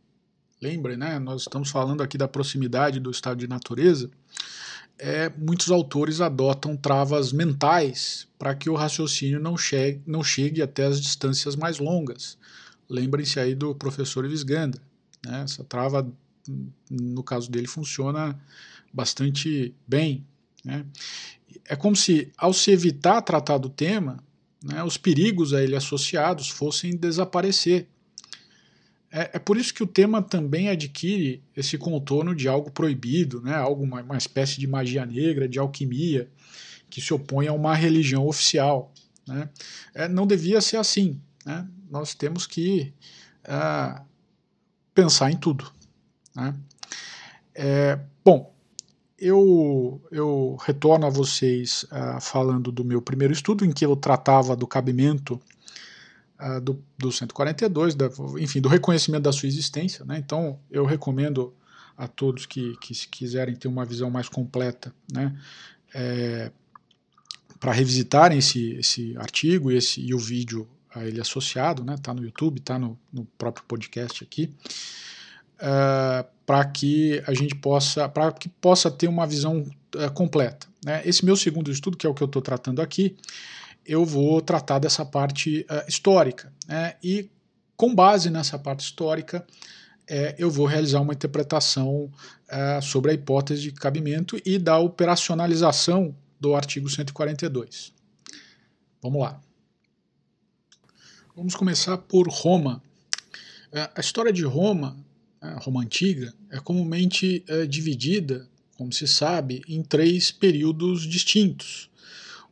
[0.61, 4.11] lembrem, né, nós estamos falando aqui da proximidade do estado de natureza,
[4.99, 10.85] é, muitos autores adotam travas mentais para que o raciocínio não chegue, não chegue até
[10.85, 12.39] as distâncias mais longas.
[12.89, 14.81] Lembrem-se aí do professor Visganda.
[15.27, 15.43] Né?
[15.43, 16.09] Essa trava,
[16.89, 18.39] no caso dele, funciona
[18.93, 20.27] bastante bem.
[20.65, 20.85] Né?
[21.67, 24.23] É como se, ao se evitar tratar do tema,
[24.63, 27.89] né, os perigos a ele associados fossem desaparecer.
[29.11, 33.55] É, é, por isso que o tema também adquire esse contorno de algo proibido, né?
[33.55, 36.31] algo uma, uma espécie de magia negra, de alquimia,
[36.89, 38.91] que se opõe a uma religião oficial.
[39.29, 39.51] Né?
[39.95, 41.21] É, não devia ser assim.
[41.45, 41.69] Né?
[41.91, 42.95] Nós temos que
[43.45, 44.01] é,
[44.95, 45.71] pensar em tudo.
[46.35, 46.55] Né?
[47.55, 48.52] É, bom,
[49.23, 54.57] eu, eu retorno a vocês uh, falando do meu primeiro estudo, em que eu tratava
[54.57, 55.41] do cabimento
[56.41, 60.05] uh, do, do 142, da, enfim, do reconhecimento da sua existência.
[60.05, 60.19] Né?
[60.19, 61.55] Então, eu recomendo
[61.97, 65.39] a todos que, que se quiserem ter uma visão mais completa, né,
[65.95, 66.51] é,
[67.61, 72.13] para revisitarem esse, esse artigo e, esse, e o vídeo a ele associado, né, tá
[72.13, 74.53] no YouTube, tá no, no próprio podcast aqui,
[75.61, 79.65] uh, para que a gente possa, para que possa ter uma visão
[79.97, 80.67] uh, completa.
[80.85, 81.01] Né.
[81.03, 83.17] Esse meu segundo estudo, que é o que eu estou tratando aqui,
[83.87, 86.53] eu vou tratar dessa parte uh, histórica.
[86.69, 86.95] Né?
[87.03, 87.31] E
[87.75, 89.47] com base nessa parte histórica,
[90.07, 92.11] é, eu vou realizar uma interpretação
[92.83, 97.95] sobre a hipótese de cabimento e da operacionalização do artigo 142.
[99.01, 99.41] Vamos lá.
[101.35, 102.83] Vamos começar por Roma.
[103.95, 105.03] A história de Roma,
[105.61, 111.91] Roma antiga, é comumente dividida, como se sabe, em três períodos distintos.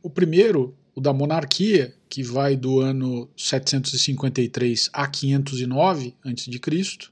[0.03, 7.09] O primeiro o da monarquia, que vai do ano 753 a 509 a.C.,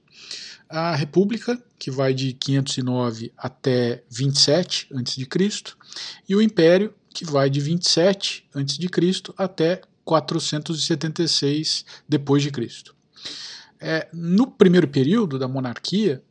[0.69, 5.27] a república, que vai de 509 até 27 a.C.,
[6.29, 9.33] e o império, que vai de 27 a.C.
[9.37, 12.95] até 476 depois de Cristo.
[13.81, 16.23] É, no primeiro período da monarquia,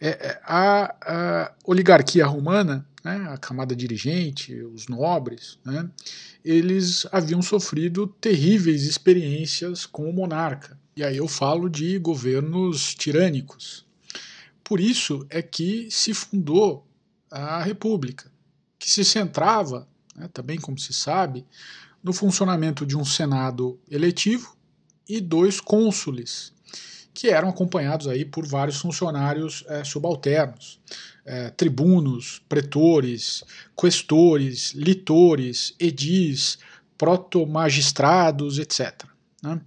[0.00, 5.88] é, é a, a oligarquia romana né, a camada dirigente, os nobres, né,
[6.44, 10.76] eles haviam sofrido terríveis experiências com o monarca.
[10.96, 13.86] E aí eu falo de governos tirânicos.
[14.64, 16.84] Por isso é que se fundou
[17.30, 18.28] a República,
[18.76, 19.86] que se centrava,
[20.16, 21.46] né, também como se sabe,
[22.02, 24.56] no funcionamento de um Senado eletivo
[25.08, 26.52] e dois cônsules,
[27.16, 30.78] que eram acompanhados aí por vários funcionários é, subalternos
[31.24, 33.42] é, tribunos, pretores,
[33.78, 36.58] questores, litores, edis,
[36.98, 39.04] protomagistrados, etc.
[39.42, 39.60] Né?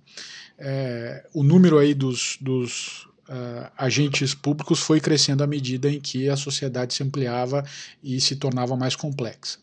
[0.59, 6.29] É, o número aí dos, dos uh, agentes públicos foi crescendo à medida em que
[6.29, 7.63] a sociedade se ampliava
[8.03, 9.59] e se tornava mais complexa.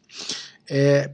[0.68, 1.10] É,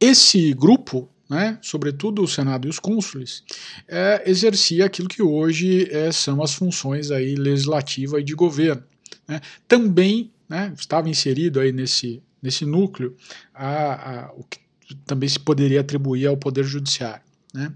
[0.00, 3.42] esse grupo né, sobretudo o Senado e os cônsules,
[3.88, 8.82] é, exercia aquilo que hoje é, são as funções aí legislativa e de governo.
[9.26, 9.40] Né?
[9.66, 13.16] Também né, estava inserido aí nesse, nesse núcleo
[13.52, 14.60] a, a, o que
[15.04, 17.24] também se poderia atribuir ao Poder Judiciário.
[17.52, 17.72] Né?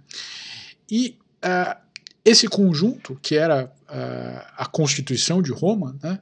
[0.89, 1.77] E uh,
[2.25, 3.73] esse conjunto, que era
[4.57, 6.21] a Constituição de Roma, né,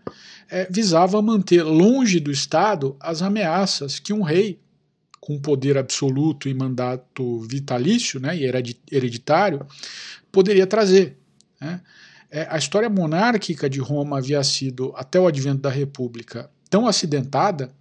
[0.49, 4.59] é, visava manter longe do Estado as ameaças que um rei
[5.21, 8.45] com poder absoluto e mandato vitalício né, e
[8.91, 9.67] hereditário,
[10.31, 11.17] poderia trazer.
[11.61, 11.81] Né?
[12.31, 17.73] É, a história monárquica de Roma havia sido, até o advento da República, tão acidentada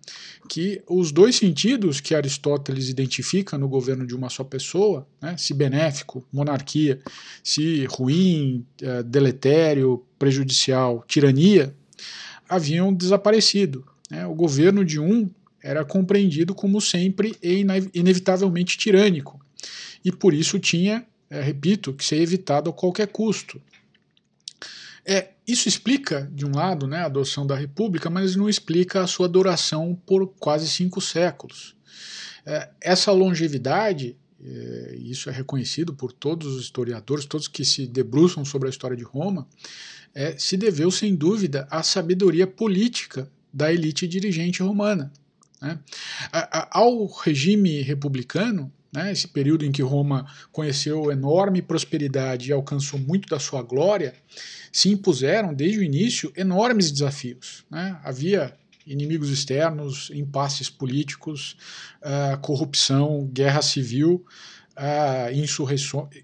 [0.49, 5.53] que os dois sentidos que Aristóteles identifica no governo de uma só pessoa, né, se
[5.53, 6.99] benéfico, monarquia,
[7.43, 11.75] se ruim, é, deletério, prejudicial, tirania,
[12.47, 13.85] haviam desaparecido.
[14.09, 14.25] Né?
[14.25, 15.29] O governo de um
[15.61, 19.39] era compreendido como sempre e inevitavelmente tirânico,
[20.03, 23.61] e por isso tinha, é, repito, que ser evitado a qualquer custo.
[25.05, 29.07] É, isso explica, de um lado, né, a adoção da República, mas não explica a
[29.07, 31.75] sua duração por quase cinco séculos.
[32.45, 38.43] É, essa longevidade, é, isso é reconhecido por todos os historiadores, todos que se debruçam
[38.43, 39.47] sobre a história de Roma,
[40.13, 45.11] é, se deveu, sem dúvida, à sabedoria política da elite dirigente romana.
[45.61, 45.79] Né?
[46.71, 53.27] Ao regime republicano, né, esse período em que Roma conheceu enorme prosperidade e alcançou muito
[53.27, 54.13] da sua glória,
[54.71, 57.65] se impuseram desde o início enormes desafios.
[57.69, 57.99] Né?
[58.03, 58.53] Havia
[58.85, 61.57] inimigos externos, impasses políticos,
[62.01, 64.25] uh, corrupção, guerra civil,
[64.77, 65.29] uh,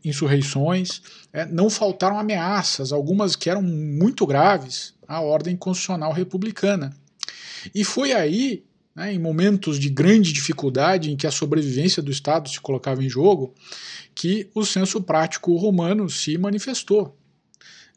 [0.04, 1.00] insurreições.
[1.34, 6.96] Uh, não faltaram ameaças, algumas que eram muito graves à ordem constitucional republicana.
[7.76, 8.64] E foi aí
[8.96, 13.10] né, em momentos de grande dificuldade em que a sobrevivência do Estado se colocava em
[13.10, 13.54] jogo,
[14.14, 17.18] que o senso prático romano se manifestou.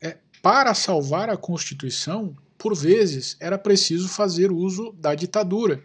[0.01, 5.83] É, para salvar a Constituição, por vezes era preciso fazer uso da ditadura.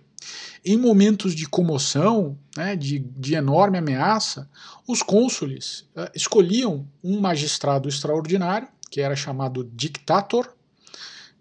[0.64, 4.48] Em momentos de comoção, né, de, de, enorme ameaça,
[4.88, 10.54] os cônsules uh, escolhiam um magistrado extraordinário, que era chamado dictator,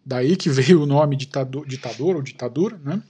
[0.04, 3.02] daí que veio o nome ditador, ditador ou ditadura, né,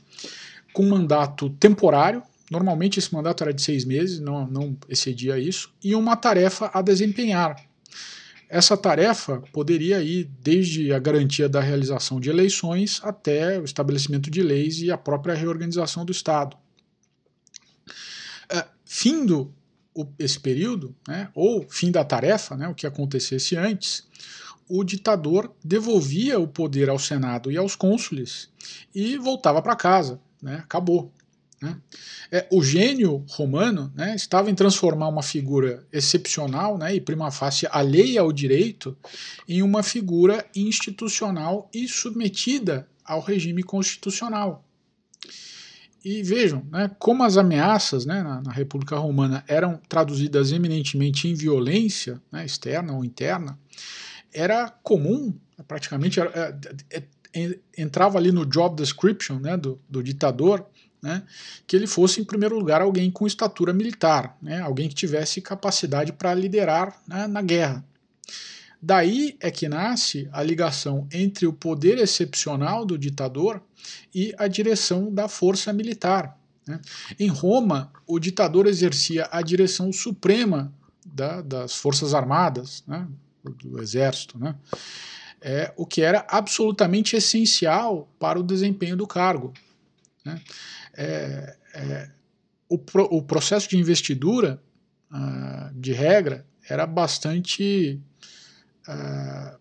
[0.72, 5.94] com mandato temporário, normalmente esse mandato era de seis meses, não, não excedia isso, e
[5.94, 7.56] uma tarefa a desempenhar.
[8.48, 14.42] Essa tarefa poderia ir desde a garantia da realização de eleições até o estabelecimento de
[14.42, 16.56] leis e a própria reorganização do Estado.
[18.52, 19.54] É, findo
[20.18, 24.08] esse período, né, ou fim da tarefa, né, o que acontecesse antes,
[24.68, 28.48] o ditador devolvia o poder ao Senado e aos cônsules
[28.92, 31.12] e voltava para casa né, acabou.
[31.60, 31.76] Né?
[32.32, 37.68] É, o gênio romano né, estava em transformar uma figura excepcional né, e prima facie
[37.70, 38.96] alheia ao direito
[39.46, 44.64] em uma figura institucional e submetida ao regime constitucional.
[46.02, 51.34] E vejam, né, como as ameaças né, na, na, República Romana eram traduzidas eminentemente em
[51.34, 53.58] violência né, externa ou interna,
[54.32, 55.34] era comum,
[55.68, 57.02] praticamente era, é, é,
[57.76, 60.66] entrava ali no job description né, do, do ditador,
[61.02, 61.22] né,
[61.66, 66.12] que ele fosse, em primeiro lugar, alguém com estatura militar, né, alguém que tivesse capacidade
[66.12, 67.84] para liderar né, na guerra.
[68.82, 73.62] Daí é que nasce a ligação entre o poder excepcional do ditador
[74.14, 76.38] e a direção da força militar.
[76.66, 76.80] Né.
[77.18, 80.72] Em Roma, o ditador exercia a direção suprema
[81.04, 83.06] da, das forças armadas, né,
[83.44, 84.38] do exército.
[85.42, 89.54] É, o que era absolutamente essencial para o desempenho do cargo.
[90.24, 90.40] Né?
[90.94, 92.10] É, é,
[92.68, 94.62] o, pro, o, processo de investidura,
[95.10, 98.00] uh, de regra, era bastante
[98.86, 99.58] uh,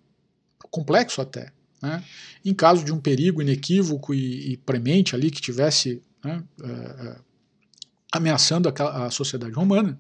[0.70, 1.52] complexo até.
[1.82, 2.04] Né?
[2.44, 7.24] Em caso de um perigo inequívoco e, e premente ali que tivesse né, uh,
[8.12, 10.00] ameaçando a, a sociedade romana,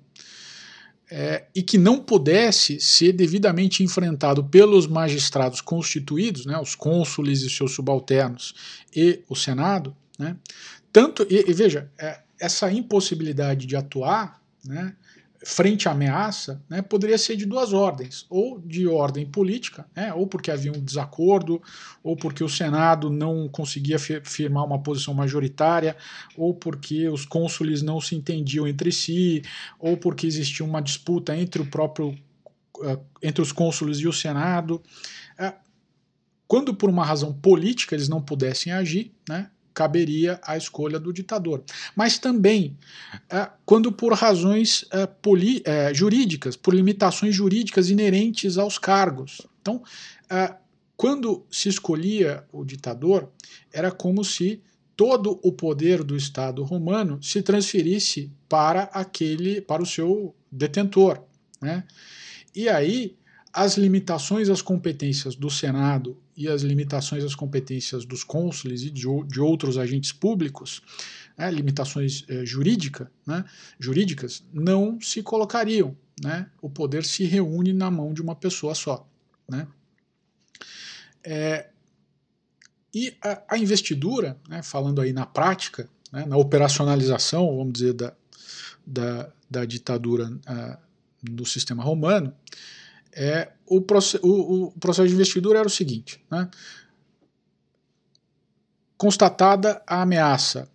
[1.11, 7.49] é, e que não pudesse ser devidamente enfrentado pelos magistrados constituídos, né, os cônsules e
[7.49, 8.53] seus subalternos
[8.95, 10.35] e o Senado, né,
[10.93, 14.95] tanto e, e veja é, essa impossibilidade de atuar, né,
[15.43, 20.27] frente à ameaça, né, poderia ser de duas ordens, ou de ordem política, né, ou
[20.27, 21.61] porque havia um desacordo,
[22.03, 25.95] ou porque o Senado não conseguia firmar uma posição majoritária,
[26.35, 29.41] ou porque os cônsules não se entendiam entre si,
[29.79, 32.09] ou porque existia uma disputa entre o próprio
[32.79, 34.81] uh, entre os cônsules e o Senado.
[35.39, 35.53] Uh,
[36.47, 41.63] quando por uma razão política eles não pudessem agir, né, caberia a escolha do ditador.
[41.95, 42.77] Mas também
[43.29, 45.07] é, quando por razões é,
[45.63, 49.47] é, jurídicas, por limitações jurídicas inerentes aos cargos.
[49.61, 49.81] Então,
[50.97, 53.29] quando se escolhia o ditador,
[53.71, 54.61] era como se
[54.97, 61.23] todo o poder do Estado romano se transferisse para aquele, para o seu detentor,
[61.61, 61.85] né?
[62.53, 63.15] E aí
[63.53, 69.05] as limitações às competências do Senado e as limitações às competências dos cônsules e de,
[69.27, 70.81] de outros agentes públicos,
[71.37, 73.43] né, limitações eh, jurídica, né,
[73.77, 75.97] jurídicas, não se colocariam.
[76.23, 79.05] Né, o poder se reúne na mão de uma pessoa só.
[79.49, 79.67] Né.
[81.25, 81.67] É,
[82.93, 88.13] e a, a investidura, né, falando aí na prática, né, na operacionalização, vamos dizer, da,
[88.87, 90.77] da, da ditadura uh,
[91.21, 92.33] do sistema romano,
[93.21, 93.79] é, o,
[94.23, 96.49] o, o, processo de investidura era o seguinte: né,
[98.97, 100.71] constatada a ameaça,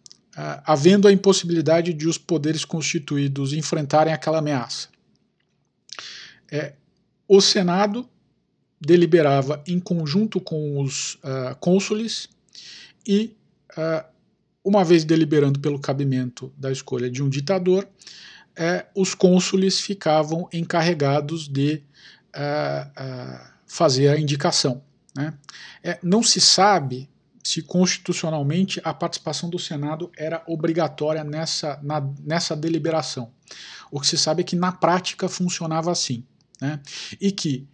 [0.63, 4.89] havendo a impossibilidade de os poderes constituídos enfrentarem aquela ameaça.
[6.53, 6.75] É,
[7.27, 8.07] o Senado
[8.79, 12.29] deliberava em conjunto com os uh, cônsules
[13.07, 13.35] e,
[13.73, 14.05] uh,
[14.63, 21.49] uma vez deliberando pelo cabimento da escolha de um ditador, uh, os cônsules ficavam encarregados
[21.49, 21.83] de
[23.67, 24.83] fazer a indicação.
[25.15, 25.33] Né?
[25.83, 27.09] É, não se sabe
[27.43, 33.33] se constitucionalmente a participação do Senado era obrigatória nessa, na, nessa deliberação.
[33.91, 36.25] O que se sabe é que na prática funcionava assim.
[36.61, 36.81] Né?
[37.21, 37.69] E que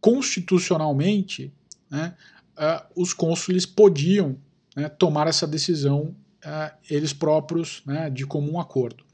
[0.00, 1.54] constitucionalmente,
[1.88, 2.16] né,
[2.58, 4.36] uh, os cônsules podiam
[4.74, 9.04] né, tomar essa decisão uh, eles próprios né, de comum acordo.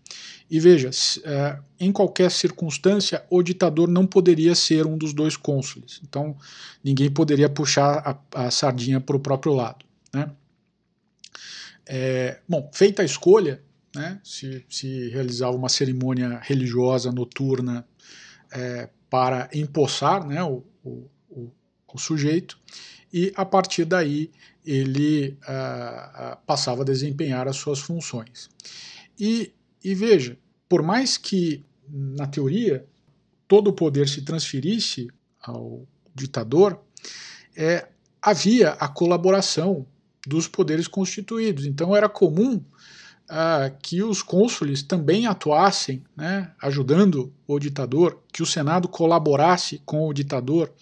[0.51, 6.01] E veja, uh, em qualquer circunstância, o ditador não poderia ser um dos dois cônsules.
[6.03, 6.37] Então,
[6.83, 9.85] ninguém poderia puxar a, a sardinha para o próprio lado.
[10.13, 10.31] Né?
[11.87, 13.63] É, bom, feita a escolha,
[13.95, 17.87] né, se, se realizava uma cerimônia religiosa noturna
[18.53, 22.59] é, para empossar né, o, o, o, sujeito,
[23.13, 24.31] e a partir daí
[24.65, 28.51] ele uh, uh, passava a desempenhar as suas funções.
[29.19, 32.85] E, e veja, por mais que na teoria
[33.47, 35.09] todo o poder se transferisse
[35.41, 36.81] ao ditador,
[37.57, 37.89] é,
[38.20, 39.87] havia a colaboração
[40.26, 41.64] dos poderes constituídos.
[41.64, 48.47] Então era comum uh, que os cônsules também atuassem, né, ajudando o ditador, que o
[48.47, 50.72] Senado colaborasse com o ditador,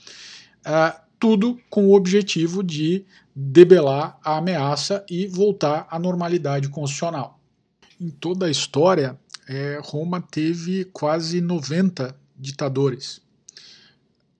[0.66, 7.36] uh, tudo com o objetivo de debelar a ameaça e voltar à normalidade constitucional.
[8.01, 9.18] Em toda a história,
[9.49, 13.20] é, Roma teve quase 90 ditadores.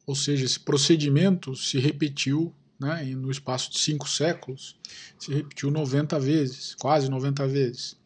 [0.07, 4.77] Ou seja, esse procedimento se repetiu né, no espaço de cinco séculos,
[5.19, 7.97] se repetiu 90 vezes, quase 90 vezes.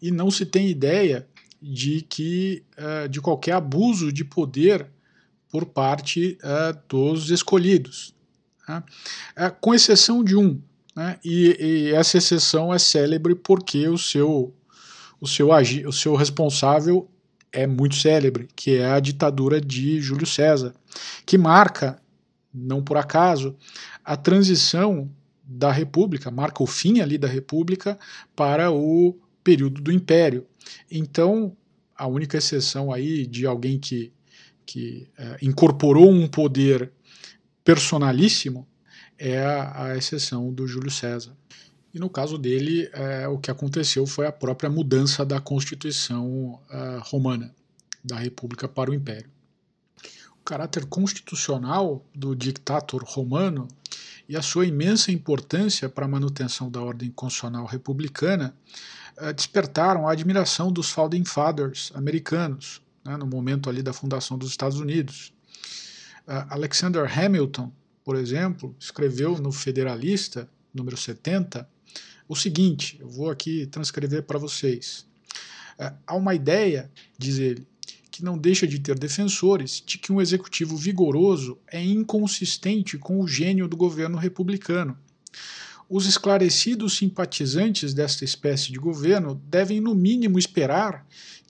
[0.00, 1.26] E não se tem ideia
[1.60, 4.86] de que uh, de qualquer abuso de poder
[5.50, 8.14] por parte uh, dos escolhidos,
[8.66, 8.82] né?
[9.36, 10.60] uh, com exceção de um.
[10.96, 14.54] Né, e, essa exceção é célebre porque o seu,
[15.20, 15.48] o seu,
[15.86, 17.08] o seu responsável
[17.52, 20.72] é muito célebre, que é a ditadura de Júlio César,
[21.26, 22.00] que marca
[22.52, 23.56] não por acaso,
[24.04, 25.10] a transição
[25.44, 27.98] da República, marca o fim ali da República
[28.34, 30.46] para o período do Império.
[30.90, 31.56] Então,
[31.96, 34.12] a única exceção aí de alguém que,
[34.66, 36.92] que é, incorporou um poder
[37.64, 38.66] personalíssimo
[39.18, 41.36] é a, a, exceção do Júlio César.
[41.92, 46.98] E no caso dele, é, o que aconteceu foi a própria mudança da Constituição é,
[47.02, 47.54] romana,
[48.02, 49.30] da República para o Império
[50.50, 53.68] caráter constitucional do dictator romano
[54.28, 58.52] e a sua imensa importância para a manutenção da ordem constitucional republicana
[59.16, 64.50] eh, despertaram a admiração dos Founding Fathers americanos, né, no momento ali da fundação dos
[64.50, 65.32] Estados Unidos.
[66.26, 67.72] Uh, Alexander Hamilton,
[68.04, 71.68] por exemplo, escreveu no Federalista, número 70,
[72.30, 75.04] o seguinte: eu vou aqui transcrever para vocês.
[75.76, 77.66] Uh, há uma ideia, diz ele,
[78.08, 83.26] que não deixa de ter defensores de que um executivo vigoroso é inconsistente com o
[83.26, 84.96] gênio do governo republicano.
[85.88, 91.04] Os esclarecidos simpatizantes desta espécie de governo devem, no mínimo, esperar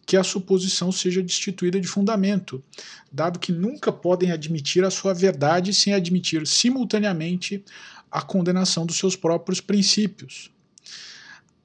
[0.06, 2.64] que a suposição seja destituída de fundamento,
[3.12, 7.62] dado que nunca podem admitir a sua verdade sem admitir simultaneamente
[8.10, 10.50] a condenação dos seus próprios princípios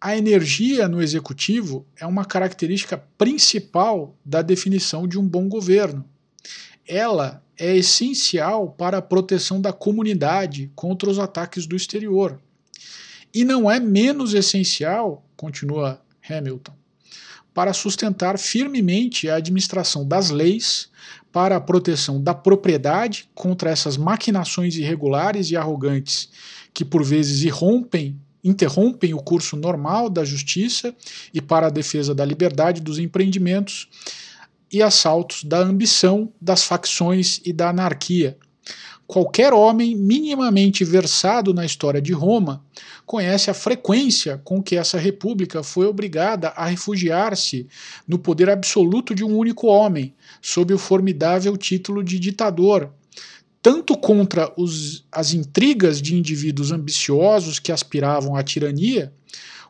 [0.06, 6.06] a energia no executivo é uma característica principal da definição de um bom governo.
[6.88, 12.40] Ela é essencial para a proteção da comunidade contra os ataques do exterior.
[13.34, 16.00] E não é menos essencial, continua
[16.30, 16.76] Hamilton,
[17.52, 20.88] para sustentar firmemente a administração das leis,
[21.32, 26.30] para a proteção da propriedade contra essas maquinações irregulares e arrogantes
[26.76, 30.96] que por vezes irrompem interrompem o curso normal da justiça
[31.34, 33.90] e para a defesa da liberdade dos empreendimentos
[34.72, 38.38] e assaltos da ambição, das facções e da anarquia,
[39.08, 42.66] Qualquer homem minimamente versado na história de Roma
[43.06, 47.68] conhece a frequência com que essa república foi obrigada a refugiar-se
[48.08, 52.92] no poder absoluto de um único homem, sob o formidável título de ditador,
[53.66, 59.12] tanto contra os, as intrigas de indivíduos ambiciosos que aspiravam à tirania,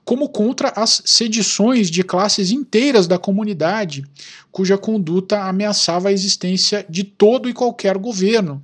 [0.04, 4.04] como contra as sedições de classes inteiras da comunidade,
[4.52, 8.62] cuja conduta ameaçava a existência de todo e qualquer governo,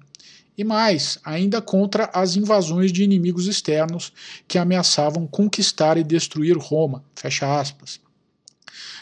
[0.58, 4.12] e mais, ainda contra as invasões de inimigos externos
[4.50, 7.06] que ameaçavam conquistar e destruir Roma.
[7.16, 8.02] Fecha aspas.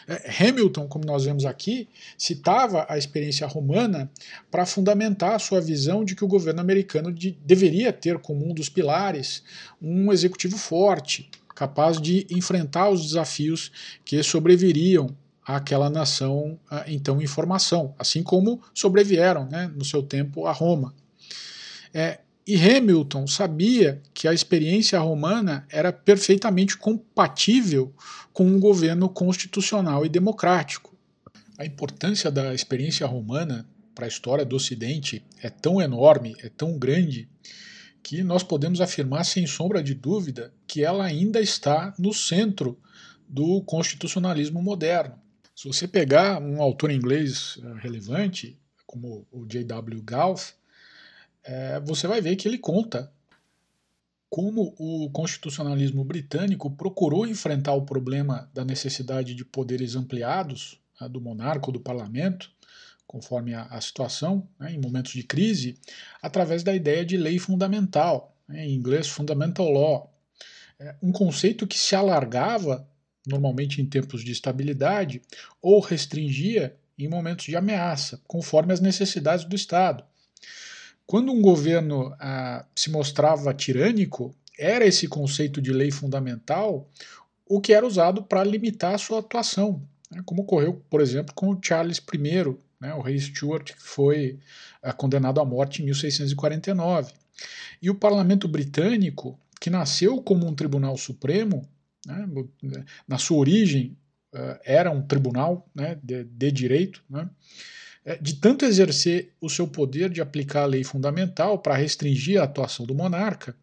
[0.10, 1.88] É, Hamilton, como nós vemos aqui,
[2.18, 4.10] citava a experiência romana
[4.50, 8.52] para fundamentar a sua visão de que o governo americano de, deveria ter como um
[8.52, 9.44] dos pilares
[9.80, 13.72] um executivo forte, capaz de enfrentar os desafios
[14.04, 20.52] que sobreviriam àquela nação então em formação, assim como sobrevieram né, no seu tempo a
[20.52, 20.92] Roma.
[21.94, 22.20] É,
[22.50, 27.94] e Hamilton sabia que a experiência romana era perfeitamente compatível
[28.34, 30.98] com um governo constitucional e democrático.
[31.60, 36.76] A importância da experiência romana para a história do Ocidente é tão enorme, é tão
[36.76, 37.30] grande,
[38.02, 42.80] que nós podemos afirmar sem sombra de dúvida que ela ainda está no centro
[43.28, 45.14] do constitucionalismo moderno.
[45.56, 50.02] Se você pegar um autor inglês eh, relevante, como o J.W.
[50.02, 50.56] Gauss,
[51.50, 53.12] é, você vai ver que ele conta
[54.30, 61.20] como o constitucionalismo britânico procurou enfrentar o problema da necessidade de poderes ampliados né, do
[61.20, 62.52] monarca ou do parlamento,
[63.08, 65.80] conforme a, a situação, né, em momentos de crise,
[66.22, 70.14] através da ideia de lei fundamental, né, em inglês fundamental law,
[70.80, 72.88] é, um conceito que se alargava
[73.26, 75.24] normalmente em tempos de estabilidade
[75.60, 80.04] ou restringia em momentos de ameaça, conforme as necessidades do Estado.
[81.10, 86.88] Quando um governo ah, se mostrava tirânico, era esse conceito de lei fundamental
[87.48, 89.82] o que era usado para limitar a sua atuação,
[90.12, 94.38] né, como ocorreu, por exemplo, com o Charles I, né, o rei Stuart, que foi
[94.84, 97.12] ah, condenado à morte em 1649.
[97.82, 101.68] E o parlamento britânico, que nasceu como um tribunal supremo,
[102.06, 102.30] né,
[103.08, 103.98] na sua origem
[104.32, 107.28] uh, era um tribunal né, de, de direito, né,
[108.18, 112.86] de tanto exercer o seu poder de aplicar a lei fundamental para restringir a atuação
[112.86, 113.56] do monarca,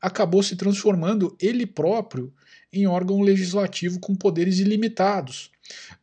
[0.00, 2.32] acabou se transformando ele próprio
[2.72, 5.50] em órgão legislativo com poderes ilimitados,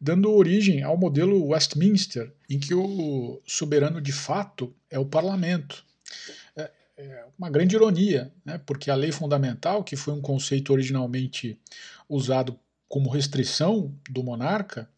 [0.02, 5.86] dando origem ao modelo Westminster, em que o soberano de fato é o parlamento.
[6.56, 11.60] É, é uma grande ironia, né, porque a lei fundamental, que foi um conceito originalmente
[12.10, 14.90] usado como restrição do monarca,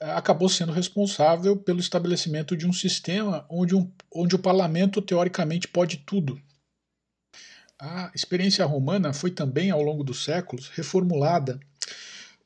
[0.00, 5.98] acabou sendo responsável pelo estabelecimento de um sistema onde, um, onde o parlamento teoricamente pode
[5.98, 6.40] tudo.
[7.80, 11.60] A experiência romana foi também, ao longo dos séculos, reformulada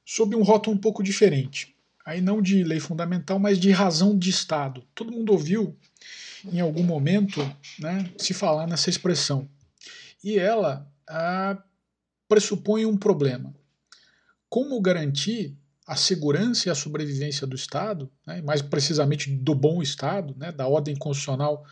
[0.05, 1.75] sob um rótulo um pouco diferente.
[2.05, 4.85] Aí não de lei fundamental, mas de razão de Estado.
[4.95, 5.77] Todo mundo ouviu,
[6.45, 7.41] em algum momento,
[7.79, 9.49] né, se falar nessa expressão.
[10.23, 11.57] E ela a,
[12.29, 13.55] pressupõe um problema.
[14.49, 15.57] Como garantir
[15.93, 20.67] a segurança e a sobrevivência do Estado, né, mais precisamente do bom Estado, né, da
[20.67, 21.67] ordem constitucional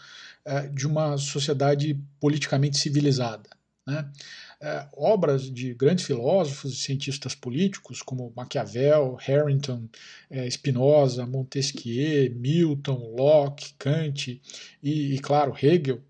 [0.45, 3.49] eh, de uma sociedade politicamente civilizada.
[3.87, 4.13] Né.
[4.61, 9.89] Eh, obras de grandes filósofos e cientistas políticos como Maquiavel, Harrington,
[10.29, 14.39] eh, Spinoza, Montesquieu, Milton, Locke, Kant
[14.83, 16.03] e, e claro, Hegel,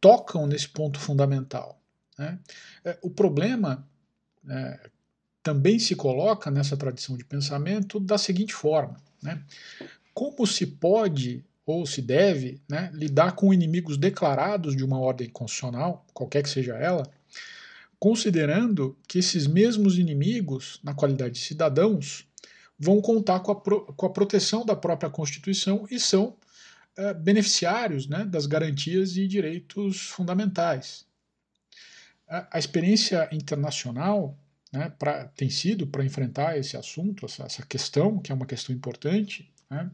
[0.00, 1.80] tocam nesse ponto fundamental.
[2.18, 2.36] Né.
[3.00, 3.86] o problema
[5.46, 9.40] também se coloca nessa tradição de pensamento da seguinte forma: né?
[10.12, 16.04] como se pode ou se deve né, lidar com inimigos declarados de uma ordem constitucional,
[16.12, 17.08] qualquer que seja ela,
[17.98, 22.26] considerando que esses mesmos inimigos, na qualidade de cidadãos,
[22.76, 26.36] vão contar com a, pro, com a proteção da própria Constituição e são
[26.96, 31.04] é, beneficiários né, das garantias e direitos fundamentais.
[32.28, 34.36] A, a experiência internacional
[34.72, 38.74] né, pra, tem sido para enfrentar esse assunto, essa, essa, questão, que é uma questão
[38.74, 39.90] importante, né,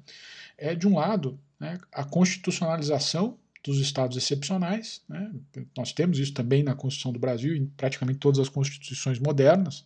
[0.57, 5.03] é, de um lado, né, a constitucionalização dos estados excepcionais.
[5.09, 5.33] Né,
[5.77, 9.85] nós temos isso também na Constituição do Brasil, em praticamente todas as constituições modernas.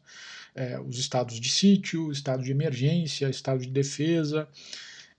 [0.54, 4.48] É, os estados de sítio, estado de emergência, estado de defesa,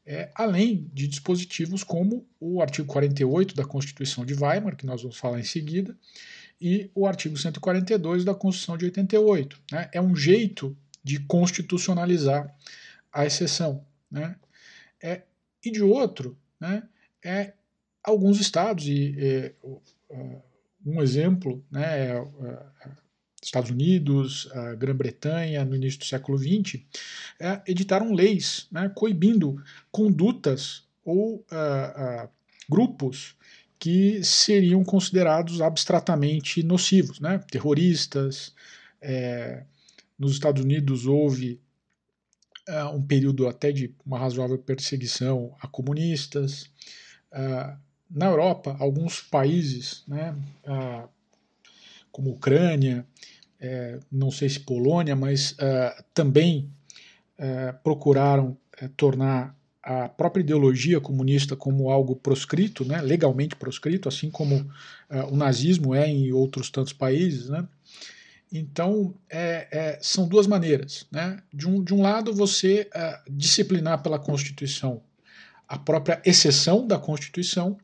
[0.03, 5.17] é, além de dispositivos como o artigo 48 da Constituição de Weimar, que nós vamos
[5.17, 5.95] falar em seguida,
[6.59, 9.59] e o artigo 142 da Constituição de 88.
[9.71, 9.89] Né?
[9.93, 12.53] É um jeito de constitucionalizar
[13.11, 13.85] a exceção.
[14.09, 14.35] Né?
[15.01, 15.23] É,
[15.63, 16.83] e de outro, né,
[17.23, 17.53] é
[18.03, 19.53] alguns estados, e, e
[20.85, 22.27] um exemplo né, é,
[23.41, 26.81] Estados Unidos, Grã-Bretanha, no início do século XX,
[27.39, 32.29] é, editaram leis né, coibindo condutas ou uh, uh,
[32.69, 33.36] grupos
[33.79, 37.39] que seriam considerados abstratamente nocivos, né?
[37.49, 38.53] terroristas.
[39.01, 39.63] É,
[40.17, 41.61] nos Estados Unidos houve
[42.67, 46.69] uh, um período até de uma razoável perseguição a comunistas.
[47.31, 47.77] Uh,
[48.09, 51.09] na Europa, alguns países, né, uh,
[52.11, 53.05] como Ucrânia,
[53.59, 55.55] é, não sei se Polônia, mas
[56.13, 56.71] também
[57.83, 58.55] procuraram
[58.95, 59.56] tornar
[59.89, 65.95] a própria ideologia comunista como algo proscrito, né, legalmente proscrito, assim como uh, o nazismo
[65.95, 67.47] é em outros tantos países.
[67.47, 67.65] Né?
[68.51, 71.07] Então, é, é, são duas maneiras.
[71.09, 71.41] Né?
[71.53, 75.01] De, um, de um lado, você uh, disciplinar pela Constituição
[75.65, 77.77] a própria exceção da Constituição,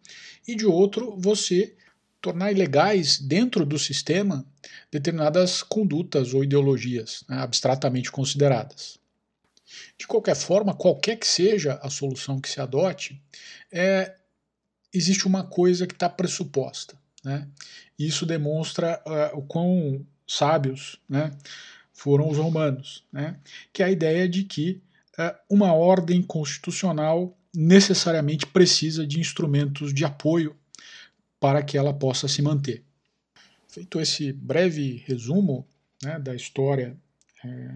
[0.48, 1.74] e de outro, você
[2.22, 4.46] tornar ilegais dentro do sistema
[4.92, 8.98] determinadas condutas ou ideologias né, abstratamente consideradas.
[9.98, 13.22] De qualquer forma, qualquer que seja a solução que se adote,
[13.72, 14.16] é,
[14.94, 16.98] existe uma coisa que está pressuposta.
[17.24, 17.48] Né?
[17.98, 21.32] Isso demonstra uh, o quão sábios né,
[21.94, 23.40] foram os romanos, né?
[23.72, 24.82] que é a ideia de que
[25.18, 30.56] uh, uma ordem constitucional necessariamente precisa de instrumentos de apoio
[31.40, 32.84] para que ela possa se manter.
[33.68, 35.68] Feito esse breve resumo
[36.02, 36.98] né, da história
[37.44, 37.70] é,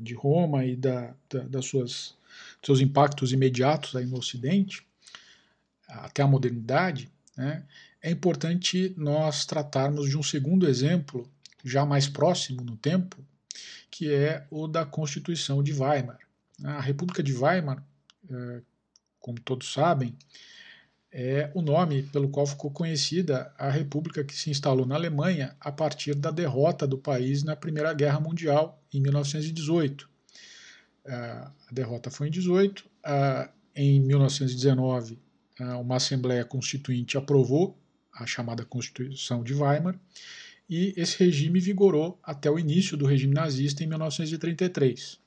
[0.00, 2.14] de Roma e da, da, das suas,
[2.62, 4.86] seus impactos imediatos aí no Ocidente,
[5.88, 7.64] até a modernidade, né,
[8.02, 11.30] é importante nós tratarmos de um segundo exemplo,
[11.64, 13.16] já mais próximo no tempo,
[13.90, 16.18] que é o da Constituição de Weimar.
[16.62, 17.82] A República de Weimar,
[18.30, 18.62] é,
[19.18, 20.16] como todos sabem,
[21.18, 25.72] é o nome pelo qual ficou conhecida a república que se instalou na Alemanha a
[25.72, 30.08] partir da derrota do país na Primeira Guerra Mundial, em 1918.
[31.06, 32.84] A derrota foi em 18.
[33.74, 35.18] Em 1919,
[35.80, 37.78] uma Assembleia Constituinte aprovou
[38.12, 39.98] a chamada Constituição de Weimar
[40.68, 45.20] e esse regime vigorou até o início do regime nazista em 1933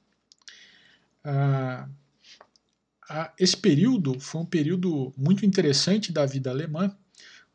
[3.37, 6.95] esse período foi um período muito interessante da vida alemã,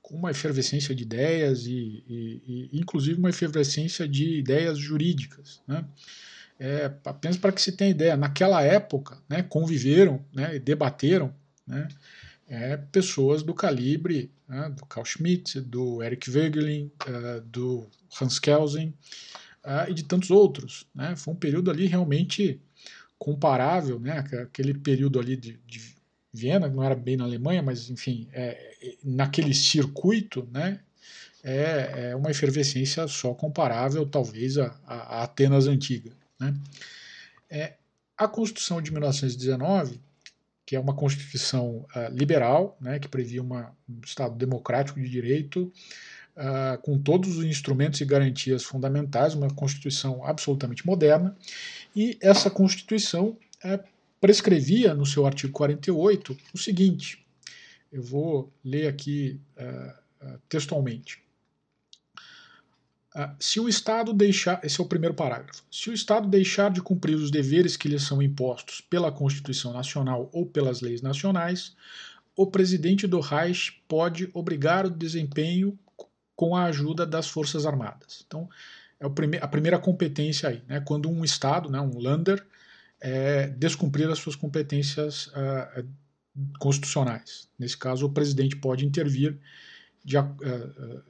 [0.04, 5.62] com uma efervescência de ideias e, e, e inclusive uma efervescência de ideias jurídicas.
[5.66, 5.82] Né?
[6.60, 11.34] É, apenas para que se tenha ideia, naquela época né, conviveram né, e debateram
[11.66, 11.88] né,
[12.46, 17.88] é, pessoas do calibre né, do Carl Schmitt, do Eric Wegelin, uh, do
[18.20, 18.94] Hans Kelsen
[19.64, 20.86] uh, e de tantos outros.
[20.94, 21.16] Né?
[21.16, 22.60] Foi um período ali realmente
[23.18, 25.93] comparável, né, aquele período ali de, de
[26.34, 30.80] Viena, não era bem na Alemanha, mas enfim, é, é, naquele circuito, né,
[31.44, 36.10] é, é, uma efervescência só comparável, talvez, a, a Atenas antiga.
[36.40, 36.52] Né.
[37.48, 37.74] É,
[38.18, 40.00] a Constituição de 1919,
[40.66, 45.72] que é uma Constituição uh, liberal, né, que previa uma, um Estado democrático de direito,
[46.36, 51.36] uh, com todos os instrumentos e garantias fundamentais, uma Constituição absolutamente moderna,
[51.94, 53.93] e essa Constituição uh,
[54.24, 57.22] prescrevia no seu artigo 48 o seguinte:
[57.92, 61.22] eu vou ler aqui uh, textualmente.
[63.38, 67.16] se o Estado deixar, esse é o primeiro parágrafo, se o Estado deixar de cumprir
[67.16, 71.76] os deveres que lhe são impostos pela Constituição Nacional ou pelas leis nacionais,
[72.34, 75.78] o presidente do Reich pode obrigar o desempenho
[76.34, 78.24] com a ajuda das Forças Armadas.
[78.26, 78.48] Então,
[78.98, 79.04] é
[79.42, 80.80] a primeira competência aí, né?
[80.80, 82.42] quando um Estado, né, um Lander,
[83.06, 85.86] é, descumprir as suas competências uh,
[86.58, 87.50] constitucionais.
[87.58, 89.38] Nesse caso, o presidente pode intervir,
[90.02, 91.02] de, uh, uh,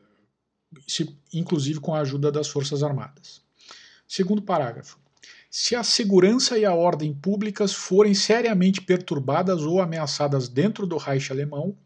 [0.89, 3.41] se, inclusive com a ajuda das Forças Armadas.
[4.09, 4.99] Segundo parágrafo.
[5.49, 11.31] Se a segurança e a ordem públicas forem seriamente perturbadas ou ameaçadas dentro do Reich
[11.31, 11.77] alemão,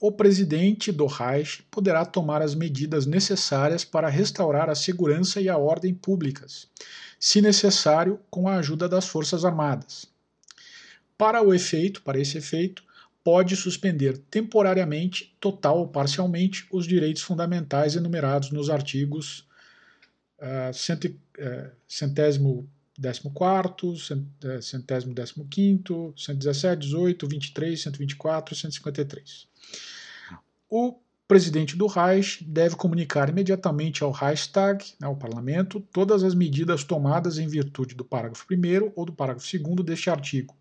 [0.00, 5.56] o presidente do Reich poderá tomar as medidas necessárias para restaurar a segurança e a
[5.56, 6.68] ordem públicas,
[7.24, 10.04] se necessário, com a ajuda das Forças Armadas.
[11.16, 12.84] Para o efeito, para esse efeito,
[13.24, 19.48] pode suspender temporariamente, total ou parcialmente, os direitos fundamentais enumerados nos artigos
[20.38, 23.94] uh, cento, uh, centésimo décimo quarto,
[24.42, 29.48] eh, centésimo décimo quinto, 117, 18, 23, 124 e 153.
[30.68, 36.84] O presidente do Reich deve comunicar imediatamente ao Reichstag, né, ao parlamento, todas as medidas
[36.84, 40.54] tomadas em virtude do parágrafo 1 ou do parágrafo 2 deste artigo.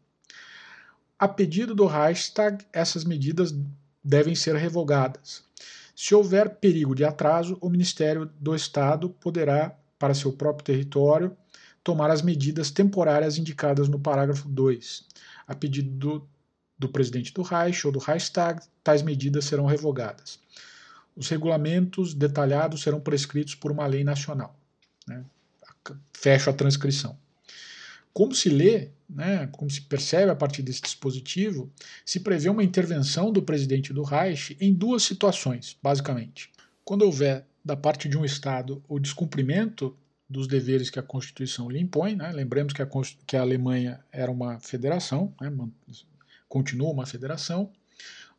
[1.20, 3.53] A pedido do Reichstag, essas medidas
[4.03, 5.43] devem ser revogadas.
[5.95, 11.38] Se houver perigo de atraso, o Ministério do Estado poderá, para seu próprio território,
[11.84, 15.05] tomar as medidas temporárias indicadas no parágrafo 2.
[15.45, 16.28] A pedido do,
[16.84, 20.38] do presidente do Reich ou do Reichstag, tais medidas serão revogadas.
[21.15, 24.53] Os regulamentos detalhados serão prescritos por uma lei nacional.
[25.07, 25.23] Né?
[26.13, 27.17] Fecho a transcrição.
[28.11, 31.71] Como se lê, né, como se percebe a partir desse dispositivo,
[32.05, 36.51] se prevê uma intervenção do presidente do Reich em duas situações, basicamente.
[36.84, 39.95] Quando houver, da parte de um Estado, o descumprimento
[40.29, 42.88] dos deveres que a Constituição lhe impõe, né, lembremos que a,
[43.25, 45.49] que a Alemanha era uma federação, né,
[46.54, 47.72] continua uma federação,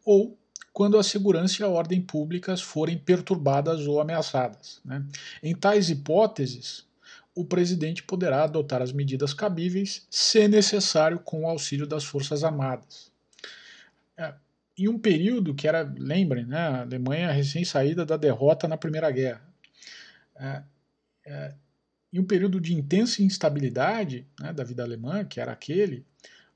[0.05, 0.39] ou
[0.73, 4.81] quando a segurança e a ordem públicas forem perturbadas ou ameaçadas.
[4.85, 5.05] Né.
[5.43, 6.87] Em tais hipóteses,
[7.35, 13.11] o presidente poderá adotar as medidas cabíveis, se necessário, com o auxílio das Forças Armadas.
[14.17, 14.33] É,
[14.79, 19.43] em um período que era, lembrem, né, a Alemanha recém-saída da derrota na Primeira Guerra.
[20.37, 20.63] É,
[21.27, 21.55] é,
[22.13, 26.07] em um período de intensa instabilidade né, da vida alemã, que era aquele,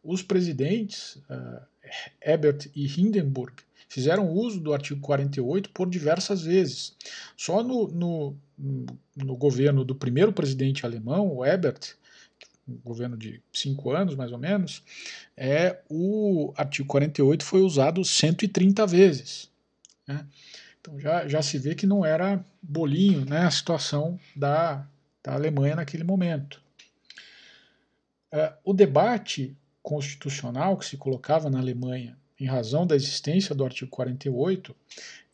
[0.02, 1.60] os presidentes uh,
[2.20, 3.54] Ebert e Hindenburg
[3.88, 6.94] fizeram uso do artigo 48 por diversas vezes.
[7.36, 8.36] Só no, no,
[9.16, 11.94] no governo do primeiro presidente alemão, o Ebert,
[12.68, 14.82] um governo de cinco anos mais ou menos,
[15.36, 19.50] é, o artigo 48 foi usado 130 vezes.
[20.06, 20.26] Né?
[20.80, 24.86] Então já, já se vê que não era bolinho né, a situação da,
[25.22, 26.60] da Alemanha naquele momento.
[28.30, 29.56] É, o debate
[29.88, 34.76] constitucional que se colocava na Alemanha em razão da existência do artigo 48,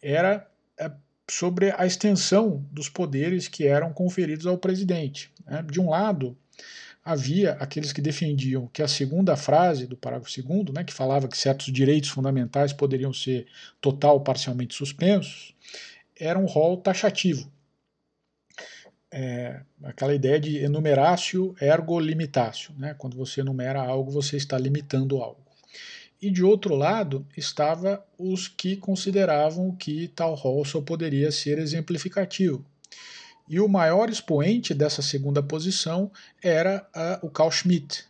[0.01, 0.49] era
[0.79, 0.93] é,
[1.29, 5.33] sobre a extensão dos poderes que eram conferidos ao presidente.
[5.45, 5.61] Né?
[5.69, 6.39] De um lado,
[7.05, 11.37] havia aqueles que defendiam que a segunda frase do parágrafo 2, né, que falava que
[11.37, 13.49] certos direitos fundamentais poderiam ser
[13.81, 15.53] total ou parcialmente suspensos,
[16.17, 17.51] era um rol taxativo.
[19.17, 22.75] É, aquela ideia de enumeratio ergo limitatio.
[22.77, 22.95] Né?
[22.99, 25.45] Quando você enumera algo, você está limitando algo
[26.25, 32.65] e de outro lado estava os que consideravam que tal rol só poderia ser exemplificativo.
[33.47, 36.11] E o maior expoente dessa segunda posição
[36.43, 38.07] era uh, o Carl Schmitt.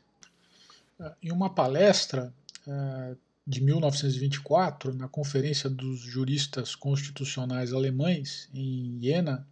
[0.96, 2.32] Uh, em uma palestra
[2.68, 9.44] uh, de 1924, na Conferência dos Juristas Constitucionais Alemães, em Jena,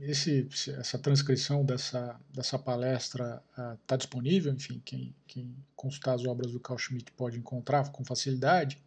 [0.00, 0.48] esse,
[0.78, 3.42] essa transcrição dessa, dessa palestra
[3.82, 8.04] está uh, disponível, enfim, quem, quem, consultar as obras do Carl Schmitt pode encontrar com
[8.04, 8.78] facilidade.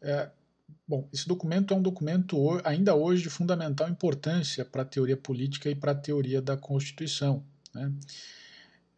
[0.00, 0.30] É,
[0.86, 5.68] bom, esse documento é um documento ainda hoje de fundamental importância para a teoria política
[5.68, 7.44] e para a teoria da Constituição.
[7.74, 7.92] Né?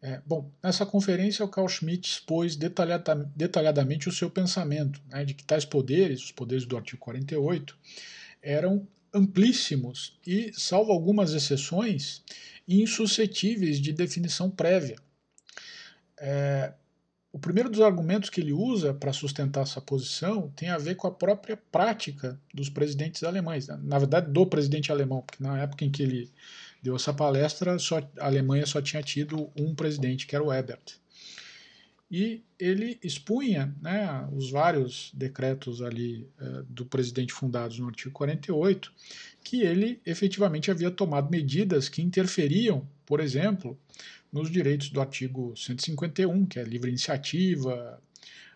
[0.01, 5.33] É, bom, nessa conferência o Carl Schmitt expôs detalhada, detalhadamente o seu pensamento né, de
[5.33, 7.77] que tais poderes, os poderes do artigo 48,
[8.41, 12.23] eram amplíssimos e, salvo algumas exceções,
[12.67, 14.95] insuscetíveis de definição prévia.
[16.17, 16.73] É,
[17.31, 21.07] o primeiro dos argumentos que ele usa para sustentar essa posição tem a ver com
[21.07, 23.79] a própria prática dos presidentes alemães, né?
[23.83, 26.31] na verdade do presidente alemão, porque na época em que ele
[26.81, 31.02] deu essa palestra, só, a Alemanha só tinha tido um presidente, que era o Ebert
[32.15, 38.93] e ele expunha né, os vários decretos ali uh, do presidente fundados no artigo 48,
[39.43, 43.75] que ele efetivamente havia tomado medidas que interferiam, por exemplo,
[44.31, 47.99] nos direitos do artigo 151, que é livre iniciativa,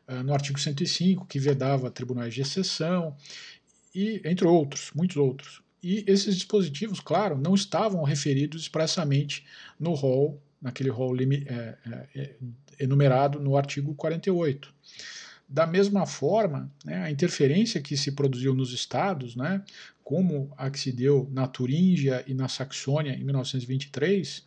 [0.07, 3.17] uh, no artigo 105, que vedava tribunais de exceção,
[3.93, 5.63] e entre outros, muitos outros.
[5.81, 9.43] E esses dispositivos, claro, não estavam referidos expressamente
[9.79, 12.35] no rol naquele rol é, é, é,
[12.79, 14.73] enumerado no artigo 48.
[15.47, 19.63] Da mesma forma, né, a interferência que se produziu nos estados, né,
[20.03, 24.45] como a que se deu na Turíngia e na Saxônia em 1923,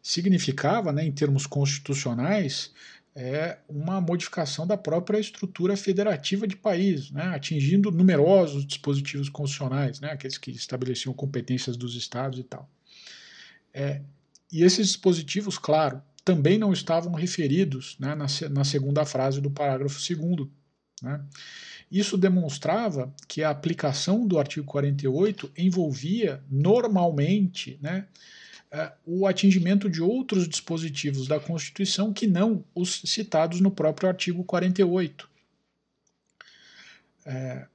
[0.00, 2.72] significava, né, em termos constitucionais,
[3.16, 10.12] é uma modificação da própria estrutura federativa de país, né, atingindo numerosos dispositivos constitucionais, né,
[10.12, 12.70] aqueles que estabeleciam competências dos estados e tal.
[13.74, 14.02] É,
[14.50, 19.98] e esses dispositivos, claro, também não estavam referidos né, na, na, segunda frase do parágrafo
[19.98, 20.48] 2.
[21.02, 21.24] Né?
[21.90, 28.06] Isso demonstrava que a aplicação do artigo 48 envolvia normalmente né,
[28.72, 34.44] uh, o atingimento de outros dispositivos da Constituição que não os citados no próprio artigo
[34.44, 35.28] 48.
[37.24, 37.66] É,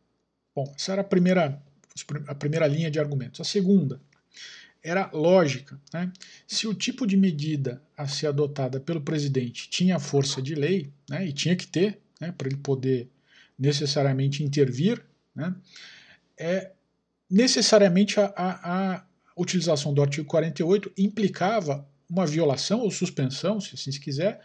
[0.55, 1.61] bom, essa era a primeira,
[2.28, 3.41] a primeira linha de argumentos.
[3.41, 3.99] A segunda,
[4.84, 5.80] era lógica.
[5.94, 6.12] Né?
[6.46, 11.26] Se o tipo de medida a ser adotada pelo presidente tinha força de lei, né,
[11.26, 13.10] e tinha que ter, né, para ele poder
[13.58, 15.02] necessariamente intervir,
[15.34, 15.56] né,
[16.38, 16.72] é,
[17.30, 19.04] necessariamente a, a, a
[19.38, 24.42] utilização do artigo 48 implicava uma violação ou suspensão, se assim se quiser,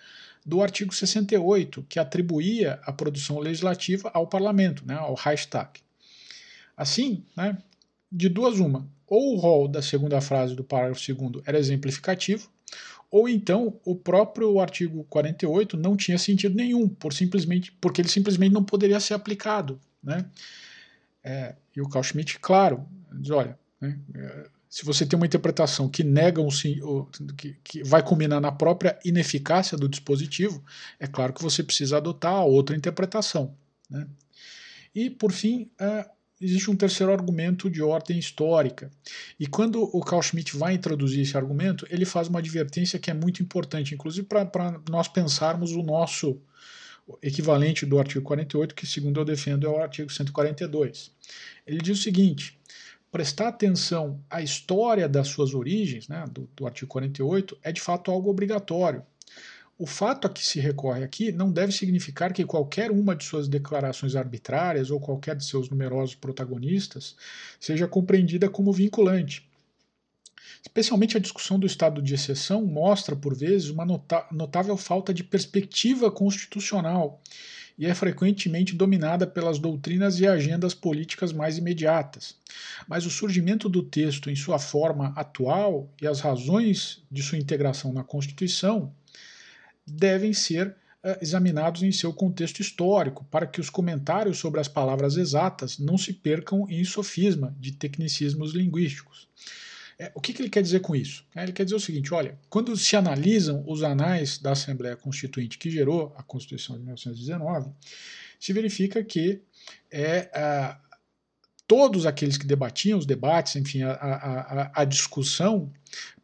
[0.46, 5.80] do artigo 68, que atribuía a produção legislativa ao parlamento, né, ao Reichstag.
[6.76, 7.58] Assim, né,
[8.10, 12.48] de duas uma, ou o rol da segunda frase do parágrafo 2 era exemplificativo,
[13.10, 18.52] ou então o próprio artigo 48 não tinha sentido nenhum, por simplesmente, porque ele simplesmente
[18.52, 19.80] não poderia ser aplicado.
[20.02, 20.26] Né?
[21.24, 25.88] É, e o Carl Schmitt, claro, diz, olha, né, é, se você tem uma interpretação
[25.88, 26.48] que nega um
[27.36, 30.62] que, que vai culminar na própria ineficácia do dispositivo,
[31.00, 33.54] é claro que você precisa adotar outra interpretação.
[33.88, 34.06] Né?
[34.94, 36.06] E, por fim, é,
[36.40, 38.90] existe um terceiro argumento de ordem histórica.
[39.38, 43.14] E quando o Carl Schmitt vai introduzir esse argumento, ele faz uma advertência que é
[43.14, 46.40] muito importante, inclusive para nós pensarmos o nosso
[47.22, 51.10] equivalente do artigo 48, que, segundo eu defendo, é o artigo 142.
[51.66, 52.58] Ele diz o seguinte:
[53.10, 58.10] prestar atenção à história das suas origens, né, do, do artigo 48, é de fato
[58.10, 59.02] algo obrigatório.
[59.80, 63.46] O fato a que se recorre aqui não deve significar que qualquer uma de suas
[63.46, 67.14] declarações arbitrárias ou qualquer de seus numerosos protagonistas
[67.60, 69.48] seja compreendida como vinculante.
[70.60, 73.86] Especialmente a discussão do estado de exceção mostra, por vezes, uma
[74.32, 77.20] notável falta de perspectiva constitucional
[77.78, 82.34] e é frequentemente dominada pelas doutrinas e agendas políticas mais imediatas.
[82.88, 87.92] Mas o surgimento do texto em sua forma atual e as razões de sua integração
[87.92, 88.92] na Constituição
[89.90, 95.16] devem ser uh, examinados em seu contexto histórico, para que os comentários sobre as palavras
[95.16, 99.28] exatas não se percam em sofisma de tecnicismos linguísticos.
[99.98, 101.24] É, o que, ele quer dizer com isso?
[101.34, 105.58] É, ele quer dizer o seguinte: olha, quando se analisam os anais da Assembleia Constituinte
[105.58, 107.70] que gerou a Constituição de 1919,
[108.38, 109.42] se verifica que
[109.90, 110.30] é,
[111.66, 115.70] todos aqueles que debatiam os debates, enfim, a, a, a, discussão,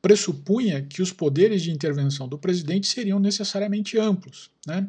[0.05, 4.51] pressupunha que os poderes de intervenção do presidente seriam necessariamente amplos.
[4.67, 4.87] Né?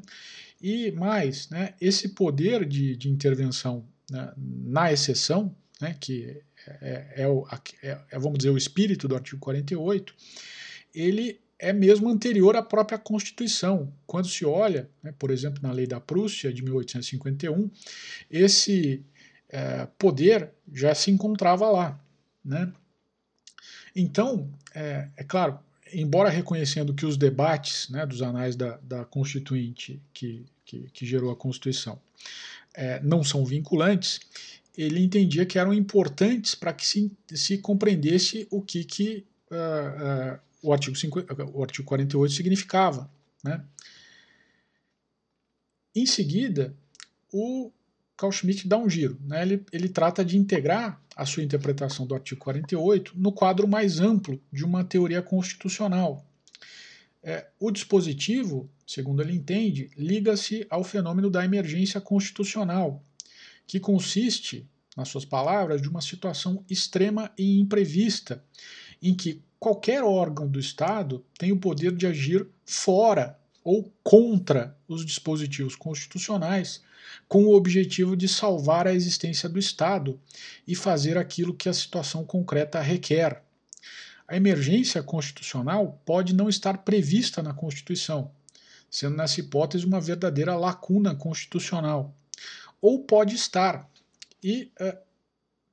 [0.61, 7.27] E mais, né, esse poder de, de intervenção né, na exceção, né, que é, é,
[7.29, 7.47] o,
[7.81, 10.13] é, é, vamos dizer, o espírito do artigo 48,
[10.93, 13.93] ele é mesmo anterior à própria Constituição.
[14.05, 17.71] Quando se olha, né, por exemplo, na Lei da Prússia de 1851,
[18.29, 19.01] esse
[19.47, 21.97] é, poder já se encontrava lá.
[22.43, 22.69] Né?
[23.95, 25.57] Então, é, é, claro,
[25.93, 31.31] embora reconhecendo que os debates né, dos anais da, da Constituinte que, que, que, gerou
[31.31, 31.97] a Constituição
[32.73, 34.19] é, não são vinculantes,
[34.77, 40.39] ele entendia que eram importantes para que se, se compreendesse o que, que uh, uh,
[40.61, 43.09] o, artigo 50, o artigo 48 significava.
[43.41, 43.63] Né?
[45.95, 46.75] Em seguida,
[47.31, 47.71] o
[48.17, 49.19] Carl Schmitt dá um giro.
[49.25, 49.41] Né?
[49.41, 54.41] Ele, ele trata de integrar a sua interpretação do artigo 48 no quadro mais amplo
[54.51, 56.25] de uma teoria constitucional.
[57.23, 63.03] É, o dispositivo, segundo ele entende, liga-se ao fenômeno da emergência constitucional,
[63.65, 68.43] que consiste, nas suas palavras, de uma situação extrema e imprevista,
[69.01, 75.03] em que qualquer órgão do Estado tem o poder de agir fora ou contra os
[75.03, 76.83] dispositivos constitucionais
[77.27, 80.19] com o objetivo de salvar a existência do Estado
[80.67, 83.43] e fazer aquilo que a situação concreta requer.
[84.27, 88.31] A emergência constitucional pode não estar prevista na Constituição,
[88.89, 92.15] sendo nessa hipótese uma verdadeira lacuna constitucional,
[92.81, 93.89] ou pode estar.
[94.43, 94.97] E uh,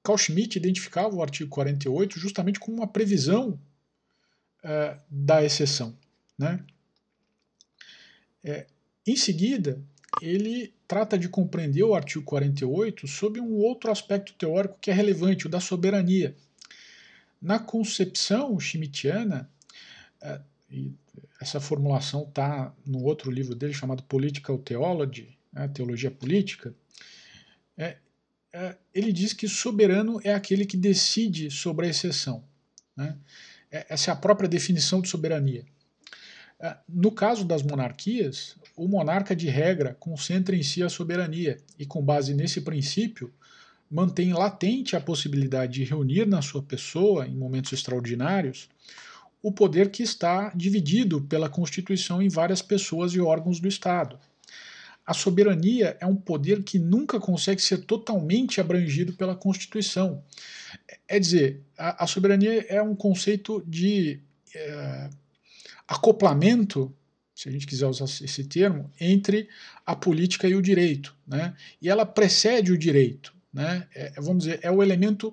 [0.02, 3.58] Carl Schmitt identificava o artigo 48 justamente como uma previsão
[4.64, 5.96] uh, da exceção.
[6.38, 6.64] Né?
[8.42, 8.66] É,
[9.06, 9.80] em seguida,
[10.20, 15.46] ele trata de compreender o artigo 48 sob um outro aspecto teórico que é relevante,
[15.46, 16.36] o da soberania.
[17.40, 19.50] Na concepção schmittiana,
[20.20, 20.40] é,
[21.40, 26.74] essa formulação está no outro livro dele chamado Political Theology, né, Teologia Política,
[27.76, 27.96] é,
[28.52, 32.44] é, ele diz que soberano é aquele que decide sobre a exceção.
[32.96, 33.16] Né?
[33.70, 35.64] É, essa é a própria definição de soberania.
[36.62, 41.84] É, no caso das monarquias, o monarca, de regra, concentra em si a soberania e,
[41.84, 43.32] com base nesse princípio,
[43.90, 48.68] mantém latente a possibilidade de reunir na sua pessoa, em momentos extraordinários,
[49.42, 54.16] o poder que está dividido pela Constituição em várias pessoas e órgãos do Estado.
[55.04, 60.22] A soberania é um poder que nunca consegue ser totalmente abrangido pela Constituição.
[61.08, 64.20] É dizer, a, a soberania é um conceito de
[64.54, 65.10] é,
[65.92, 66.94] acoplamento
[67.34, 69.48] se a gente quiser usar esse termo, entre
[69.86, 71.16] a política e o direito.
[71.26, 71.54] Né?
[71.80, 73.34] E ela precede o direito.
[73.52, 73.86] Né?
[73.94, 75.32] É, vamos dizer, é o elemento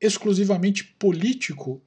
[0.00, 1.80] exclusivamente político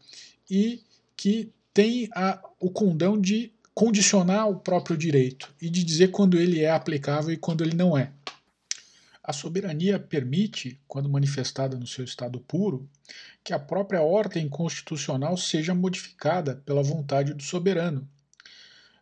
[0.50, 0.82] e
[1.16, 6.62] que tem a, o condão de condicionar o próprio direito e de dizer quando ele
[6.62, 8.12] é aplicável e quando ele não é.
[9.28, 12.90] A soberania permite, quando manifestada no seu estado puro,
[13.44, 18.08] que a própria ordem constitucional seja modificada pela vontade do soberano.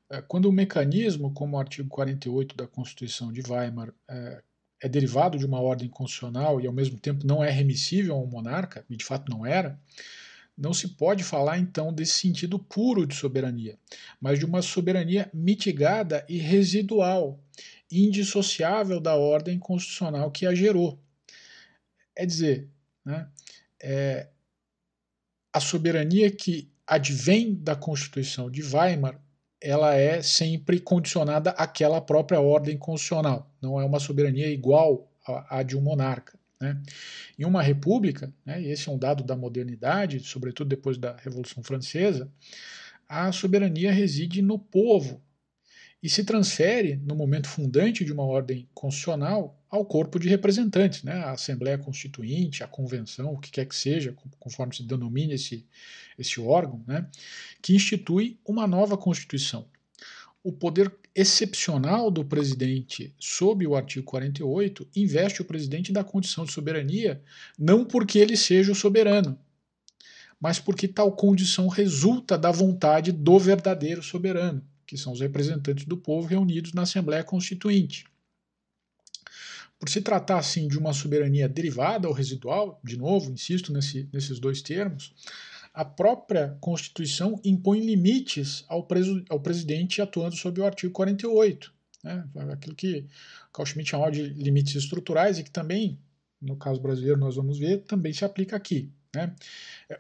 [0.10, 4.42] É, quando um mecanismo, como o artigo 48 da Constituição de Weimar, é,
[4.82, 8.84] é derivado de uma ordem constitucional e ao mesmo tempo não é remissível ao monarca,
[8.90, 9.80] e de fato não era,
[10.58, 13.78] não se pode falar então desse sentido puro de soberania,
[14.20, 17.40] mas de uma soberania mitigada e residual,
[17.92, 21.00] indissociável da ordem constitucional que a gerou.
[22.16, 22.70] É dizer,
[23.04, 23.30] né,
[23.82, 24.30] é,
[25.54, 29.20] a soberania que advém da Constituição de Weimar
[29.62, 35.76] ela é sempre condicionada àquela própria ordem constitucional, não é uma soberania igual à de
[35.76, 36.38] um monarca.
[36.62, 36.80] Né?
[37.38, 41.64] Em uma república, né, e esse é um dado da modernidade, sobretudo depois da Revolução
[41.64, 42.32] Francesa,
[43.10, 45.22] a soberania reside no povo
[46.06, 51.14] e se transfere, no momento fundante de uma ordem constitucional, ao corpo de representantes, né,
[51.14, 55.66] a Assembleia Constituinte, a Convenção, o que quer que seja, conforme se denomine esse,
[56.16, 57.10] esse órgão, né,
[57.60, 59.66] que institui uma nova Constituição.
[60.44, 66.52] O poder excepcional do presidente, sob o artigo 48, investe o presidente da condição de
[66.52, 67.20] soberania,
[67.58, 69.40] não porque ele seja o soberano,
[70.40, 75.98] mas porque tal condição resulta da vontade do verdadeiro soberano, que são os representantes do
[75.98, 78.06] povo reunidos na Assembleia Constituinte.
[79.80, 84.40] Por se tratar, assim, de uma soberania derivada ou residual, de novo, insisto nesse, nesses
[84.40, 85.14] dois termos,
[85.74, 91.74] a própria Constituição impõe limites ao, preso, ao presidente atuando sob o artigo 48.
[92.04, 92.26] Né?
[92.52, 93.06] Aquilo que
[93.52, 96.00] Carl Schmitt chama de limites estruturais e que também,
[96.42, 98.90] no caso brasileiro, nós vamos ver, também se aplica aqui.
[99.16, 99.34] Né?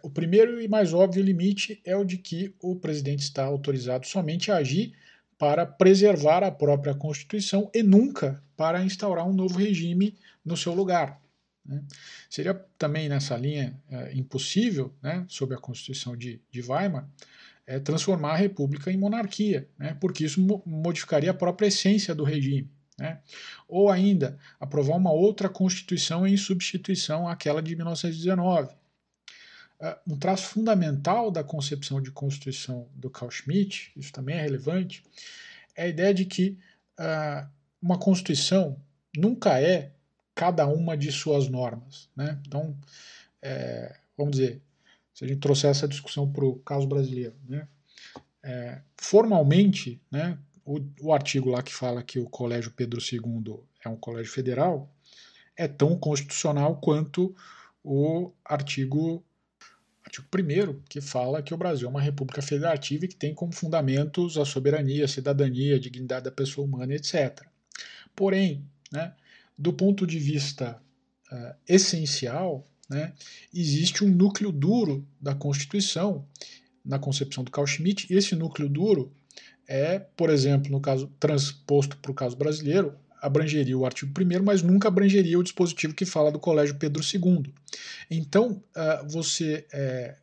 [0.03, 4.51] O primeiro e mais óbvio limite é o de que o presidente está autorizado somente
[4.51, 4.93] a agir
[5.37, 11.19] para preservar a própria Constituição e nunca para instaurar um novo regime no seu lugar.
[11.65, 11.83] Né?
[12.29, 17.09] Seria também nessa linha é, impossível, né, sob a Constituição de, de Weimar,
[17.67, 22.23] é, transformar a República em monarquia, né, porque isso mo modificaria a própria essência do
[22.23, 22.69] regime.
[22.97, 23.19] Né?
[23.67, 28.73] Ou ainda, aprovar uma outra Constituição em substituição àquela de 1919.
[29.85, 35.03] Uh, um traço fundamental da concepção de Constituição do Carl Schmitt, isso também é relevante,
[35.75, 36.57] é a ideia de que
[36.99, 37.47] uh,
[37.81, 38.81] uma Constituição
[39.15, 39.91] nunca é
[40.33, 42.09] cada uma de suas normas.
[42.15, 42.39] Né?
[42.45, 42.75] Então,
[43.41, 44.61] é, vamos dizer,
[45.13, 47.67] se a gente trouxer essa discussão para o caso brasileiro, né?
[48.43, 53.89] É, formalmente, né, o, o, artigo lá que fala que o Colégio Pedro II é
[53.89, 54.87] um colégio federal
[55.57, 57.35] é tão constitucional quanto
[57.83, 59.23] o artigo
[60.05, 63.51] artigo 1 que fala que o Brasil é uma república federativa e que tem como
[63.51, 67.45] fundamentos a soberania, a cidadania, a dignidade da pessoa humana, etc.
[68.15, 69.13] Porém, né,
[69.57, 70.79] do ponto de vista
[71.31, 73.13] uh, essencial, né,
[73.53, 76.25] existe um núcleo duro da Constituição,
[76.83, 79.11] na concepção do Carl Schmitt, e esse núcleo duro
[79.67, 82.95] é, por exemplo, no caso transposto para o caso brasileiro,
[83.25, 87.53] abrangeria o artigo 1, mas nunca abrangeria o dispositivo que fala do Colégio Pedro II.
[88.09, 90.15] Então, uh, você é,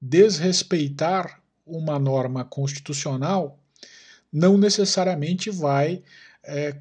[0.00, 3.58] desrespeitar uma norma constitucional
[4.32, 6.02] não necessariamente vai
[6.42, 6.76] é,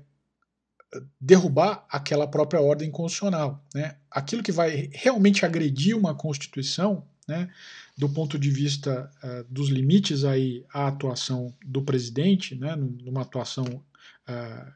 [1.19, 3.63] derrubar aquela própria ordem constitucional.
[3.75, 3.95] Né?
[4.09, 7.49] Aquilo que vai realmente agredir uma Constituição, né,
[7.97, 13.83] do ponto de vista uh, dos limites aí à atuação do presidente, né, numa atuação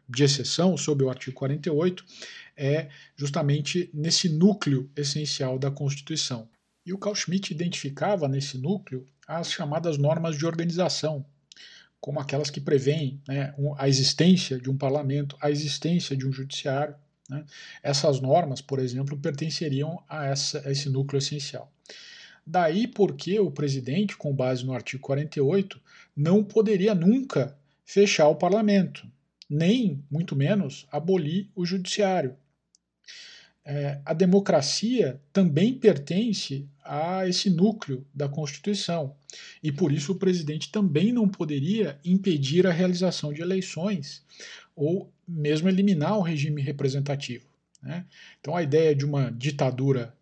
[0.07, 2.05] de exceção sob o artigo 48,
[2.57, 6.47] é justamente nesse núcleo essencial da Constituição.
[6.85, 11.25] E o Carl Schmitt identificava nesse núcleo as chamadas normas de organização,
[11.99, 16.95] como aquelas que prevêem né, a existência de um parlamento, a existência de um judiciário.
[17.27, 17.43] Né?
[17.81, 21.71] Essas normas, por exemplo, pertenceriam a, essa, a esse núcleo essencial.
[22.45, 25.81] Daí porque o presidente, com base no artigo 48,
[26.15, 29.07] não poderia nunca fechar o parlamento,
[29.49, 32.35] nem, muito menos, abolir o judiciário
[33.65, 39.15] é, a democracia também pertence a esse núcleo da Constituição.
[39.63, 44.23] E por isso o presidente também não poderia impedir a realização de eleições
[44.75, 47.47] ou mesmo eliminar o regime representativo.
[47.81, 48.05] Né?
[48.39, 50.15] Então a ideia de uma ditadura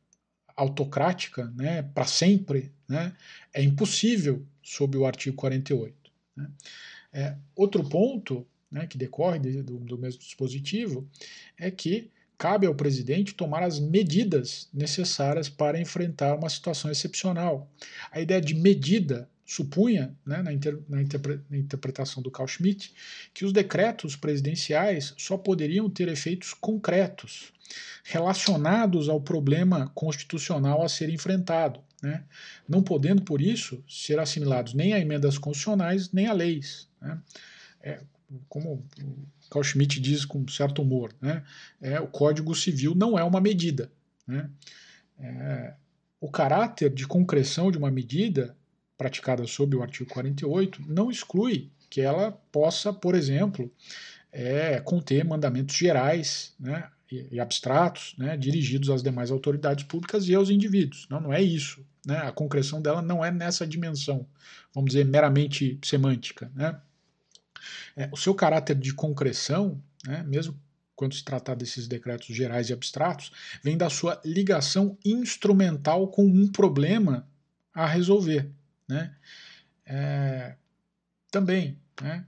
[0.56, 3.14] autocrática né, para sempre né,
[3.54, 5.94] é impossível sob o artigo 48.
[6.38, 6.50] Né?
[7.12, 11.08] É, outro ponto né, que decorre do, do mesmo dispositivo
[11.58, 17.72] é que cabe ao presidente tomar as medidas necessárias para enfrentar uma situação excepcional.
[18.12, 22.94] A ideia de medida supunha, né, na, inter, na, interpre, na, interpretação do Carl Schmitt,
[23.34, 27.54] que os decretos presidenciais só poderiam ter efeitos concretos,
[28.04, 32.24] relacionados ao problema constitucional a ser enfrentado, né,
[32.68, 36.88] não podendo, por isso, ser assimilados nem a emendas constitucionais nem a leis.
[37.00, 37.22] Né.
[37.82, 38.00] É,
[38.50, 38.86] como
[39.50, 41.44] Carl Schmitt diz com certo humor, né,
[41.82, 43.92] é, o Código Civil não é uma medida.
[44.28, 44.50] Né,
[45.20, 45.74] é,
[46.20, 48.56] o caráter de concreção de uma medida
[48.98, 53.72] praticada sob o artigo 48 não exclui que ela possa, por exemplo,
[54.32, 60.34] é, conter mandamentos gerais né, e, e abstratos né, dirigidos às demais autoridades públicas e
[60.34, 61.06] aos indivíduos.
[61.10, 61.86] Não, não é isso.
[62.06, 64.26] Né, a concreção dela não é nessa dimensão,
[64.74, 66.52] vamos dizer, meramente semântica.
[66.56, 66.76] Né.
[67.96, 70.60] É, o seu caráter de concreção, né, mesmo
[70.96, 73.32] quando se tratar desses decretos gerais e abstratos,
[73.64, 77.28] vem da sua ligação instrumental com um problema
[77.74, 78.50] a resolver.
[78.88, 79.16] Né?
[79.86, 80.56] É,
[81.32, 82.26] também, né,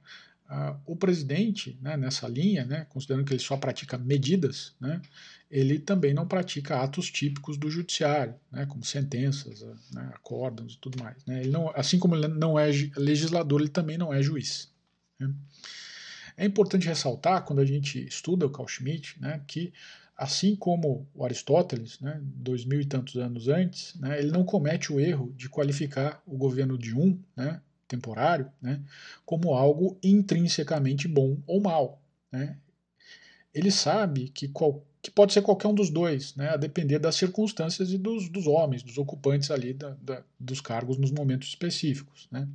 [0.86, 5.02] o presidente, né, nessa linha, né, considerando que ele só pratica medidas, né,
[5.50, 9.62] ele também não pratica atos típicos do judiciário, né, como sentenças,
[9.92, 10.14] né,
[10.68, 11.24] e tudo mais.
[11.26, 11.42] Né.
[11.42, 14.72] Ele não, assim como ele não é legislador, ele também não é juiz.
[15.20, 15.34] Né.
[16.38, 19.72] É importante ressaltar, quando a gente estuda o Carl Schmitt, né, que
[20.18, 24.92] assim como o Aristóteles, né, dois mil e tantos anos antes, né, ele não comete
[24.92, 28.82] o erro de qualificar o governo de um, né, temporário, né,
[29.26, 32.02] como algo intrinsecamente bom ou mal.
[32.32, 32.58] Né.
[33.54, 37.16] Ele sabe que, qual, que pode ser qualquer um dos dois, né, a depender das
[37.16, 42.28] circunstâncias e dos, dos homens, dos ocupantes ali da, da, dos cargos nos momentos específicos.
[42.32, 42.48] Né.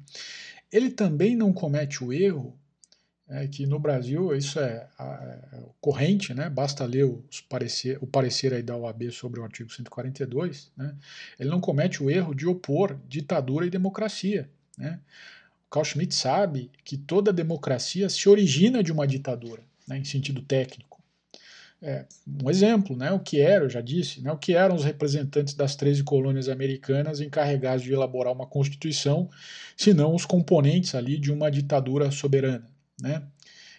[0.72, 2.60] Ele também não comete o erro
[3.30, 6.50] é que no Brasil isso é, é corrente, né?
[6.50, 10.96] basta ler os parecer, o parecer aí da OAB sobre o artigo 142, né?
[11.38, 14.50] ele não comete o erro de opor ditadura e democracia.
[14.76, 14.98] Né?
[15.68, 19.96] O Carl Schmitt sabe que toda democracia se origina de uma ditadura, né?
[19.96, 20.89] em sentido técnico.
[21.82, 22.04] É,
[22.42, 25.54] um exemplo, né, o que era, eu já disse, né, o que eram os representantes
[25.54, 29.30] das 13 colônias americanas encarregados de elaborar uma constituição,
[29.76, 32.68] se não os componentes ali de uma ditadura soberana
[33.00, 33.22] né?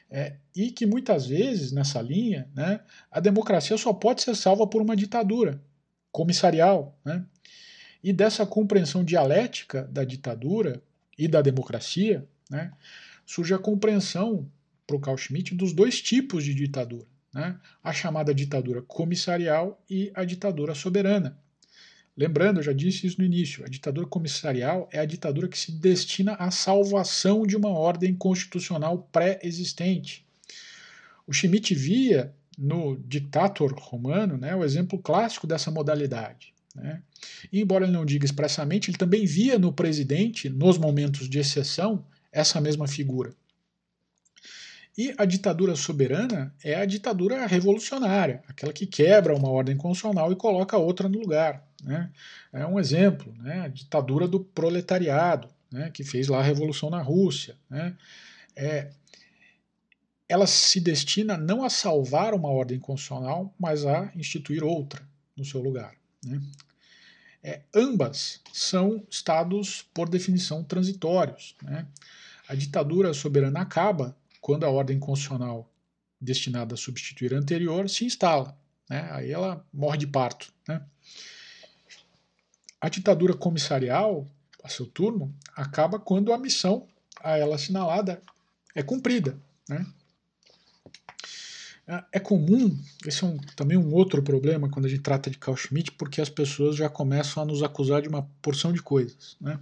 [0.10, 4.82] É, e que muitas vezes, nessa linha, né, a democracia só pode ser salva por
[4.82, 5.64] uma ditadura
[6.12, 7.00] comissarial.
[7.06, 7.26] Né?
[8.04, 10.84] E dessa compreensão dialética da ditadura
[11.18, 12.74] e da democracia, né,
[13.26, 14.50] surge a compreensão,
[14.86, 17.08] para o Carl Schmitt, dos dois tipos de ditadura.
[17.34, 17.58] Né?
[17.84, 21.38] A chamada ditadura comissarial e a ditadura soberana.
[22.16, 25.72] Lembrando, eu já disse isso no início, a ditadura comissarial é a ditadura que se
[25.72, 30.26] destina à salvação de uma ordem constitucional pré-existente.
[31.26, 36.54] O Schmitt via no dictator romano né, o exemplo clássico dessa modalidade.
[36.76, 37.02] Né?
[37.52, 42.06] E, embora ele não diga expressamente, ele também via no presidente, nos momentos de exceção,
[42.32, 43.34] essa mesma figura.
[44.98, 50.36] E a ditadura soberana é a ditadura revolucionária, aquela que quebra uma ordem constitucional e
[50.36, 51.66] coloca outra no lugar.
[51.84, 52.12] Né?
[52.52, 53.62] É um exemplo, né?
[53.62, 55.90] a ditadura do proletariado, né?
[55.92, 57.56] que fez lá a revolução na Rússia.
[57.70, 57.96] Né?
[58.56, 58.92] É,
[60.28, 65.02] ela se destina não a salvar uma ordem constitucional, mas a instituir outra
[65.36, 65.96] no seu lugar.
[66.26, 66.42] Né?
[67.44, 71.56] É, ambas são estados, por definição, transitórios.
[71.64, 71.88] Né?
[72.48, 75.72] A ditadura soberana acaba quando a ordem constitucional
[76.20, 78.58] destinada a substituir a anterior se instala.
[78.90, 79.08] Né?
[79.12, 80.52] Aí ela morre de parto.
[80.68, 80.84] Né?
[82.82, 84.28] A ditadura comissarial,
[84.64, 86.88] a seu turno, acaba quando a missão
[87.24, 88.22] a ela assinalada
[88.76, 89.38] é cumprida.
[89.70, 89.86] Né?
[92.12, 95.58] É comum, esse é um, também um outro problema quando a gente trata de Carl
[95.58, 99.36] Schmitt, porque as pessoas já começam a nos acusar de uma porção de coisas.
[99.42, 99.60] Né?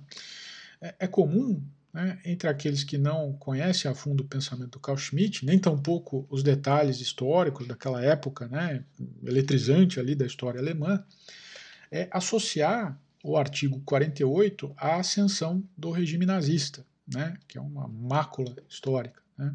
[0.80, 1.62] É, é comum
[1.94, 6.28] né, entre aqueles que não conhecem a fundo o pensamento do Carl Schmitt, nem tampouco
[6.30, 8.84] os detalhes históricos daquela época né,
[9.24, 11.04] eletrizante ali da história alemã,
[11.92, 18.56] é associar o artigo 48 à ascensão do regime nazista, né, que é uma mácula
[18.70, 19.22] histórica.
[19.38, 19.54] Né.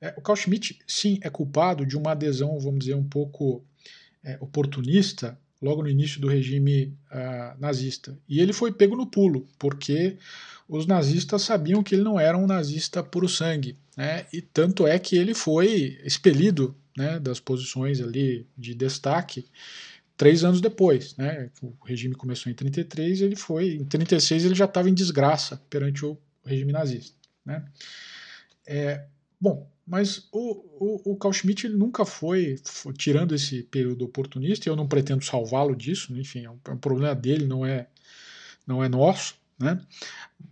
[0.00, 3.64] É, o Carl Schmitt, sim, é culpado de uma adesão, vamos dizer, um pouco
[4.22, 8.18] é, oportunista logo no início do regime uh, nazista.
[8.28, 10.18] E ele foi pego no pulo, porque
[10.76, 14.26] os nazistas sabiam que ele não era um nazista puro sangue, né?
[14.32, 19.46] E tanto é que ele foi expelido, né, das posições ali de destaque
[20.16, 21.50] três anos depois, né?
[21.62, 26.04] O regime começou em 33, ele foi em 36 ele já estava em desgraça perante
[26.04, 27.64] o regime nazista, né?
[28.66, 29.04] É,
[29.40, 34.70] bom, mas o, o, o Carl Schmitt nunca foi, foi, tirando esse período oportunista, e
[34.70, 37.86] eu não pretendo salvá-lo disso, enfim, é um, é um, problema dele, não é,
[38.66, 39.80] não é nosso, né?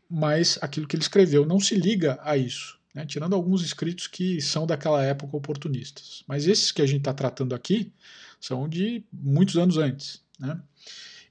[0.08, 3.06] mas aquilo que ele escreveu não se liga a isso, né?
[3.06, 6.22] tirando alguns escritos que são daquela época oportunistas.
[6.26, 7.92] Mas esses que a gente está tratando aqui
[8.40, 10.22] são de muitos anos antes.
[10.38, 10.60] Né?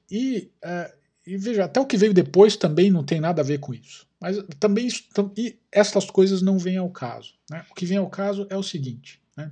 [0.10, 0.94] E, uh,
[1.26, 4.08] e veja, até o que veio depois também não tem nada a ver com isso.
[4.20, 5.04] Mas também isso,
[5.36, 7.34] e essas coisas não vêm ao caso.
[7.50, 7.66] Né?
[7.72, 9.52] O que vem ao caso é o seguinte: né?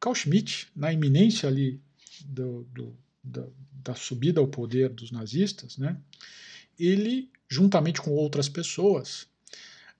[0.00, 1.80] Carl Schmitt, na iminência ali
[2.24, 3.44] do, do, da,
[3.82, 5.96] da, subida ao poder dos nazistas, né,
[6.78, 9.22] ele, juntamente com outras pessoas,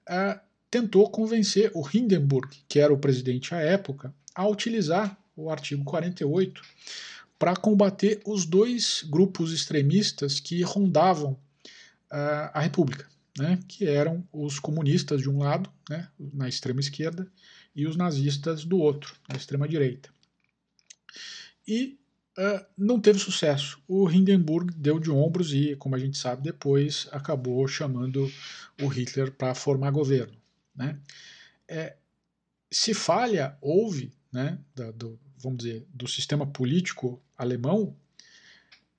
[0.09, 0.39] uh,
[0.71, 6.63] tentou convencer o Hindenburg, que era o presidente à época, a utilizar o artigo 48
[7.39, 13.07] para combater os dois grupos extremistas que rondavam uh, a República
[13.39, 17.31] né, que eram os comunistas de um lado, né, na extrema esquerda,
[17.75, 20.09] e os nazistas do outro, na extrema direita.
[21.69, 21.99] E
[22.39, 23.81] uh, não teve sucesso.
[23.89, 28.31] O Hindenburg deu de ombros e, como a gente sabe depois, acabou chamando
[28.83, 30.37] o Hitler para formar governo.
[30.75, 30.99] Né.
[31.69, 31.97] É,
[32.71, 37.97] se falha houve, né, da, do, vamos dizer, do sistema político alemão,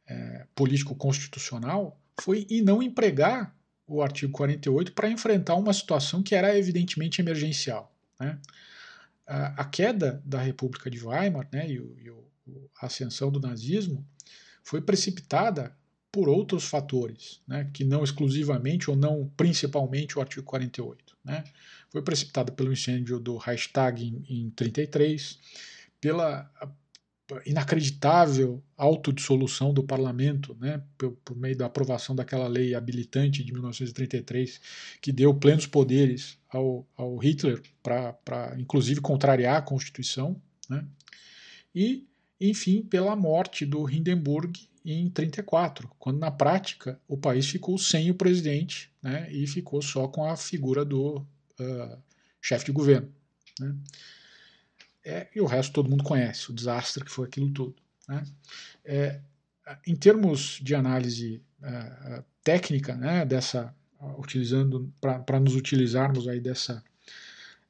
[0.08, 3.56] é, político constitucional, foi em não empregar
[3.86, 7.96] o artigo 48 para enfrentar uma situação que era evidentemente emergencial.
[8.20, 8.40] Né?
[9.26, 12.12] A, a, queda da República de Weimar né, e, e
[12.80, 14.06] a ascensão do nazismo
[14.64, 15.76] foi precipitada
[16.12, 21.18] por outros fatores, né, que não exclusivamente ou não principalmente o artigo 48.
[21.24, 21.44] Né?
[21.90, 25.38] Foi precipitada pelo incêndio do Reichstag em, em 33,
[26.00, 26.50] pela
[27.46, 34.62] inacreditável autodissolução do parlamento, né, por, por, meio da aprovação daquela lei habilitante de 1933,
[35.02, 40.86] que deu plenos poderes ao, ao Hitler para, inclusive, contrariar a Constituição, né,
[41.76, 42.08] e,
[42.40, 48.16] enfim, pela morte do Hindenburg em 34, quando, na prática, o país ficou sem o
[48.16, 51.18] presidente né, e ficou só com a figura do
[51.60, 51.98] uh,
[52.42, 53.12] chefe de governo.
[53.60, 53.76] Né.
[55.04, 57.76] É, e o resto todo mundo conhece, o desastre que foi aquilo tudo.
[58.08, 58.24] Né?
[58.86, 59.22] É,
[59.86, 63.76] em termos de análise é técnica, né, dessa,
[64.18, 66.84] utilizando para nos utilizarmos aí dessa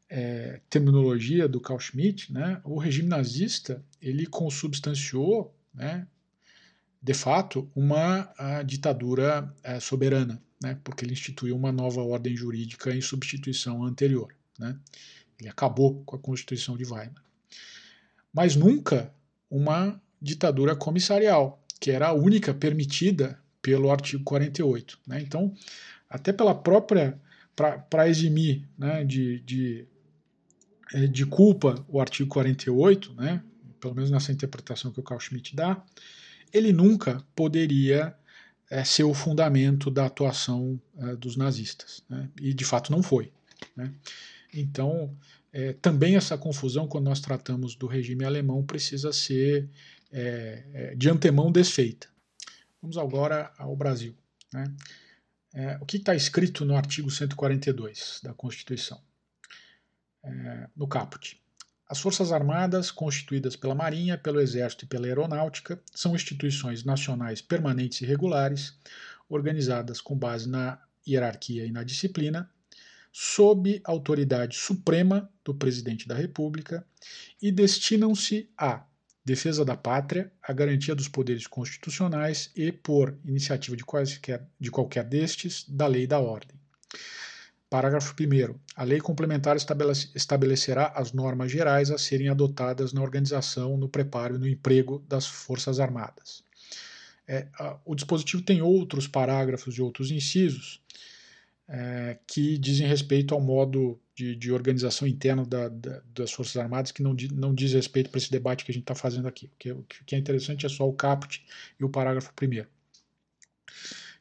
[0.10, 6.08] é, terminologia do Carl Schmitt, né, o regime nazista ele consubstanciou, né,
[7.02, 8.34] de fato, uma
[8.66, 14.34] ditadura é, soberana, né, porque ele instituiu uma nova ordem jurídica em substituição à anterior.
[14.58, 14.78] Né.
[15.40, 17.28] Ele acabou com a Constituição de Weimar
[18.38, 19.12] mas nunca
[19.50, 25.00] uma ditadura comissarial, que era a única permitida pelo artigo 48.
[25.08, 25.22] Né?
[25.22, 25.54] Então,
[26.08, 27.20] até pela própria,
[27.56, 29.88] para eximir né, de, de,
[31.12, 33.44] de culpa o artigo 48, né,
[33.80, 35.84] pelo menos nessa interpretação que o Carl Schmitt dá,
[36.54, 38.16] ele nunca poderia
[38.70, 42.04] é, ser o fundamento da atuação é, dos nazistas.
[42.10, 42.30] Né?
[42.42, 43.32] E de fato não foi.
[43.76, 43.94] Né?
[44.54, 45.16] Então,
[45.52, 49.70] é, também essa confusão, quando nós tratamos do regime alemão, precisa ser
[50.12, 52.08] é, é, de antemão desfeita.
[52.82, 54.16] Vamos agora ao Brasil.
[54.54, 54.64] Né?
[55.54, 59.02] É, o que está escrito no artigo 142 da Constituição?
[60.76, 61.40] No caput.
[61.90, 68.02] As Forças Armadas, constituídas pela Marinha, pelo Exército e pela Aeronáutica, são instituições nacionais permanentes
[68.02, 68.74] e regulares,
[69.30, 72.50] organizadas com base na hierarquia e na disciplina,
[73.12, 76.86] sob autoridade suprema do Presidente da República
[77.42, 78.84] e destinam-se à
[79.24, 85.04] defesa da pátria, à garantia dos poderes constitucionais e, por iniciativa de, quaisquer, de qualquer
[85.04, 86.58] destes, da lei e da ordem.
[87.70, 88.56] Parágrafo 1.
[88.76, 94.40] A lei complementar estabelecerá as normas gerais a serem adotadas na organização, no preparo e
[94.40, 96.44] no emprego das Forças Armadas.
[97.28, 100.82] É, a, o dispositivo tem outros parágrafos e outros incisos,
[101.68, 106.94] é, que dizem respeito ao modo de, de organização interna da, da, das Forças Armadas,
[106.94, 109.50] que não, não diz respeito para esse debate que a gente está fazendo aqui.
[109.50, 111.46] Porque o que é interessante é só o caput
[111.78, 112.70] e o parágrafo primeiro.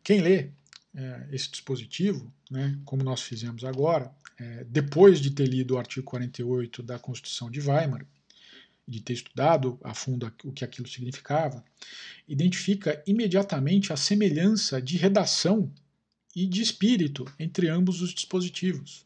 [0.03, 0.51] Quem lê
[0.95, 6.05] é, esse dispositivo, né, como nós fizemos agora, é, depois de ter lido o artigo
[6.07, 8.07] 48 da Constituição de Weimar,
[8.87, 11.65] de ter estudado a fundo o que aquilo significava,
[12.29, 15.73] identifica imediatamente a semelhança de redação
[16.35, 19.05] e de espírito entre ambos os dispositivos.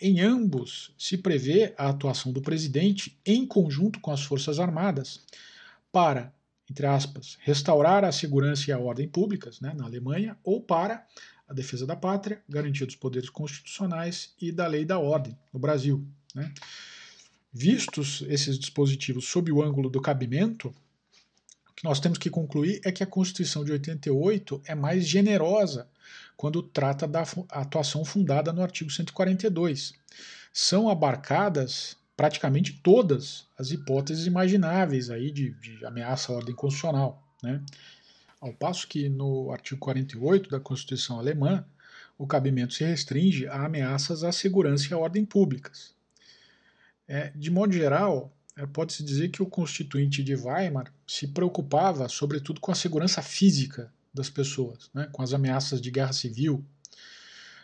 [0.00, 5.20] Em ambos se prevê a atuação do presidente em conjunto com as Forças Armadas
[5.92, 6.32] para,
[6.70, 11.06] entre aspas, restaurar a segurança e a ordem públicas né, na Alemanha ou para
[11.48, 16.06] a defesa da pátria, garantia dos poderes constitucionais e da lei da ordem no Brasil.
[16.34, 16.52] Né?
[17.52, 20.68] Vistos esses dispositivos sob o ângulo do cabimento,
[21.70, 25.88] o que nós temos que concluir é que a Constituição de 88 é mais generosa
[26.36, 29.94] quando trata da atuação fundada no artigo 142.
[30.52, 37.22] São abarcadas praticamente todas as hipóteses imagináveis aí de, de ameaça à ordem constitucional.
[37.42, 37.62] Né?
[38.40, 41.64] Ao passo que no artigo 48 da Constituição alemã,
[42.16, 45.92] o cabimento se restringe a ameaças à segurança e à ordem públicas.
[47.06, 52.60] É, de modo geral, é, pode-se dizer que o constituinte de Weimar se preocupava, sobretudo,
[52.60, 56.64] com a segurança física das pessoas, né, com as ameaças de guerra civil,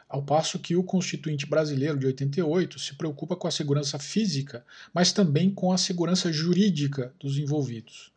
[0.09, 5.13] ao passo que o constituinte brasileiro de 88 se preocupa com a segurança física, mas
[5.13, 8.14] também com a segurança jurídica dos envolvidos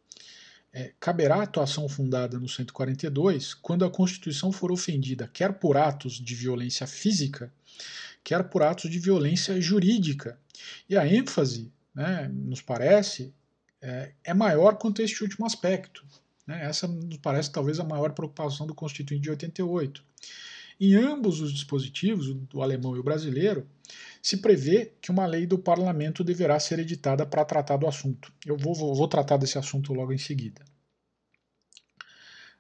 [0.74, 6.36] é, caberá atuação fundada no 142 quando a Constituição for ofendida quer por atos de
[6.36, 7.52] violência física,
[8.24, 10.40] quer por atos de violência jurídica.
[10.90, 13.34] E a ênfase, né, nos parece,
[13.82, 16.06] é, é maior quanto este último aspecto.
[16.46, 16.66] Né?
[16.66, 20.04] Essa nos parece talvez a maior preocupação do Constituinte de 88.
[20.80, 23.68] Em ambos os dispositivos, o alemão e o brasileiro,
[24.28, 28.30] se prevê que uma lei do parlamento deverá ser editada para tratar do assunto.
[28.46, 30.66] Eu vou, vou, vou tratar desse assunto logo em seguida.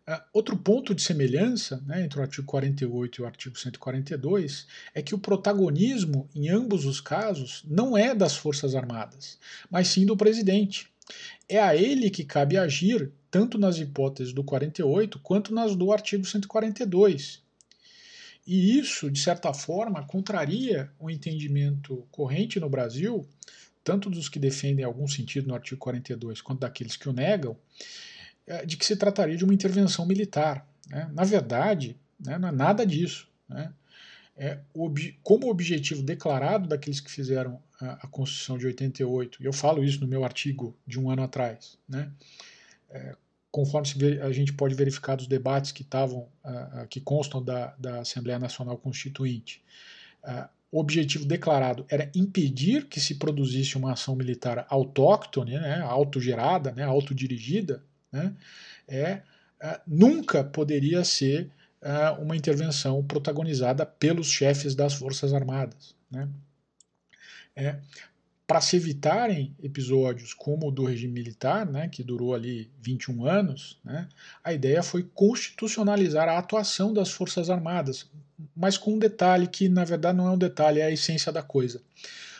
[0.07, 4.65] Uh, outro ponto de semelhança né, entre o artigo 48 e o artigo 142
[4.95, 9.38] é que o protagonismo, em ambos os casos, não é das Forças Armadas,
[9.69, 10.89] mas sim do presidente.
[11.49, 16.23] É a ele que cabe agir, tanto nas hipóteses do 48 quanto nas do artigo
[16.23, 17.45] 142.
[18.47, 23.27] E isso, de certa forma, contraria o entendimento corrente no Brasil,
[23.83, 27.57] tanto dos que defendem algum sentido no artigo 42 quanto daqueles que o negam,
[28.45, 30.65] é, de que se trataria de uma intervenção militar.
[30.89, 31.11] Né?
[31.13, 33.27] Na verdade, né, não é nada disso.
[33.49, 33.73] Né?
[34.37, 39.51] É, ob como objetivo declarado daqueles que fizeram a, a, Constituição de 88, e eu
[39.51, 42.11] falo isso no meu artigo de um ano atrás, né?
[42.89, 43.15] É,
[43.57, 46.27] conforme a gente pode verificar dos debates que estavam,
[46.91, 49.63] que constam da, da, Assembleia Nacional Constituinte,
[50.71, 56.84] o objetivo declarado era impedir que se produzisse uma ação militar autóctone, né, autogerada, né,
[56.84, 57.81] autodirigida,
[58.11, 58.35] né,
[58.88, 59.23] é,
[59.88, 61.49] nunca poderia ser
[62.19, 65.95] uma intervenção protagonizada pelos chefes das Forças Armadas.
[66.11, 66.29] Né.
[67.55, 67.79] É,
[68.47, 73.77] para se evitarem episódios como o do regime militar, né, que durou ali 21 anos,
[73.83, 74.07] né,
[74.41, 78.09] a ideia foi constitucionalizar a atuação das Forças Armadas,
[78.55, 81.43] mas com um detalhe que na verdade não é um detalhe, é a essência da
[81.43, 81.81] coisa,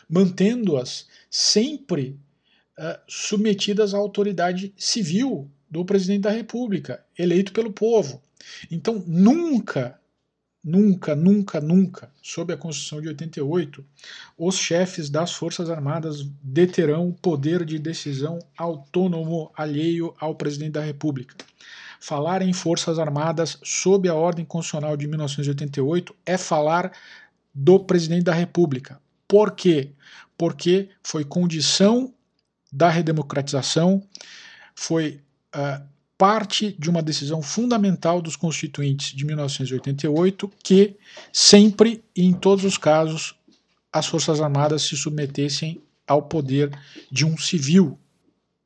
[0.08, 2.18] mantendo-as sempre
[2.78, 8.22] uh, submetidas à autoridade civil do presidente da República, eleito pelo povo.
[8.70, 10.00] Então nunca
[10.62, 13.84] Nunca, nunca, nunca, sob a Constituição de 88,
[14.36, 21.36] os chefes das Forças Armadas deterão poder de decisão autônomo alheio ao presidente da República.
[22.00, 26.92] Falar em Forças Armadas sob a ordem constitucional de 1988 é falar
[27.54, 29.00] do presidente da República.
[29.26, 29.92] Por quê?
[30.36, 32.12] Porque foi condição
[32.72, 34.02] da redemocratização,
[34.74, 35.20] foi
[35.54, 35.82] uh,
[36.18, 40.96] parte de uma decisão fundamental dos constituintes de 1988 que
[41.32, 43.36] sempre e em todos os casos
[43.92, 46.70] as Forças Armadas se submetessem ao poder
[47.10, 47.98] de um civil,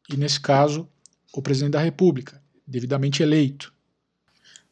[0.08, 0.88] e nesse caso,
[1.32, 3.72] o presidente da República, devidamente eleito.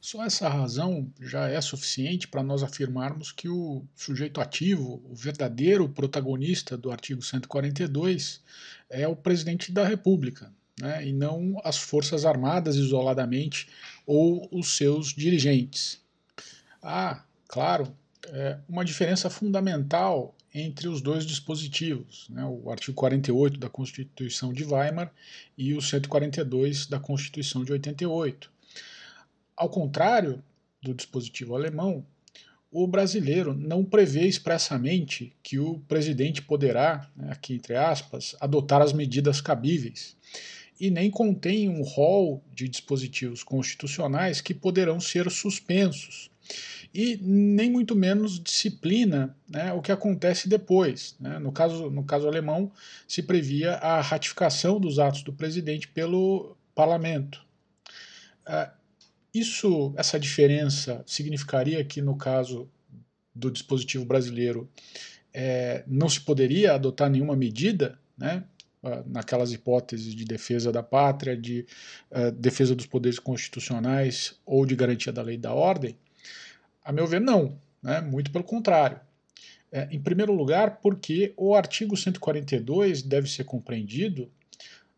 [0.00, 5.88] Só essa razão já é suficiente para nós afirmarmos que o sujeito ativo, o verdadeiro
[5.88, 8.40] protagonista do artigo 142,
[8.88, 13.68] é o presidente da República, né, e não as Forças Armadas isoladamente
[14.06, 16.00] ou os seus dirigentes.
[16.82, 17.94] Ah, claro,
[18.28, 24.64] é uma diferença fundamental entre os dois dispositivos, né, o artigo 48 da Constituição de
[24.64, 25.12] Weimar
[25.56, 28.50] e o 142 da Constituição de 88.
[29.56, 30.42] Ao contrário
[30.82, 32.04] do dispositivo alemão,
[32.72, 38.92] o brasileiro não prevê expressamente que o presidente poderá, né, aqui entre aspas, adotar as
[38.92, 40.16] medidas cabíveis
[40.80, 46.30] e nem contém um rol de dispositivos constitucionais que poderão ser suspensos.
[46.92, 51.14] E nem muito menos disciplina né, o que acontece depois.
[51.20, 51.38] Né?
[51.38, 52.72] No, caso, no caso alemão,
[53.06, 57.44] se previa a ratificação dos atos do presidente pelo parlamento.
[58.48, 58.72] Uh,
[59.32, 62.68] isso, essa diferença significaria que, no caso
[63.32, 64.68] do dispositivo brasileiro,
[65.32, 68.42] é, não se poderia adotar nenhuma medida, né?
[68.82, 71.66] Ah, naquelas hipóteses de defesa da pátria, de
[72.10, 75.98] uh, defesa dos poderes constitucionais ou de garantia da lei e da ordem,
[76.82, 77.60] A meu ver, não.
[77.82, 78.00] Né?
[78.00, 78.98] Muito pelo contrário.
[79.70, 84.30] É, em primeiro lugar, porque o artigo 142 deve ser compreendido,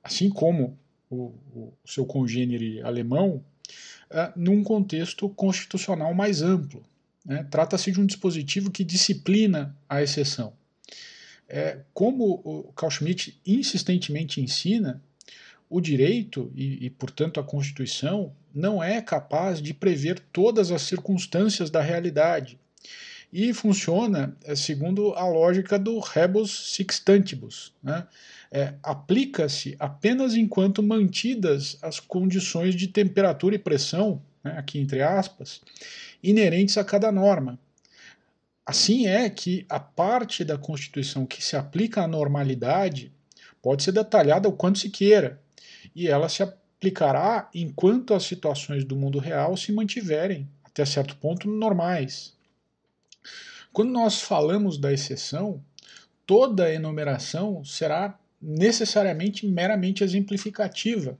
[0.02, 0.78] assim como
[1.10, 3.44] o, o seu congênere alemão,
[4.08, 6.84] é, num contexto constitucional mais amplo.
[7.26, 7.44] Né?
[7.50, 10.52] Trata-se de um dispositivo que disciplina a exceção.
[11.54, 15.02] É, como o Carl Schmitt insistentemente ensina,
[15.68, 21.68] o direito e, e, portanto, a Constituição não é capaz de prever todas as circunstâncias
[21.68, 22.58] da realidade
[23.30, 27.74] e funciona é, segundo a lógica do rebus sixtantibus.
[27.82, 28.06] Né?
[28.50, 35.60] É, Aplica-se apenas enquanto mantidas as condições de temperatura e pressão, né, aqui entre aspas,
[36.22, 37.58] inerentes a cada norma.
[38.64, 43.12] Assim é que a parte da Constituição que se aplica à normalidade
[43.60, 45.40] pode ser detalhada o quanto se queira,
[45.94, 51.48] e ela se aplicará enquanto as situações do mundo real se mantiverem, até certo ponto,
[51.48, 52.34] normais.
[53.72, 55.62] Quando nós falamos da exceção,
[56.26, 61.18] toda a enumeração será necessariamente meramente exemplificativa,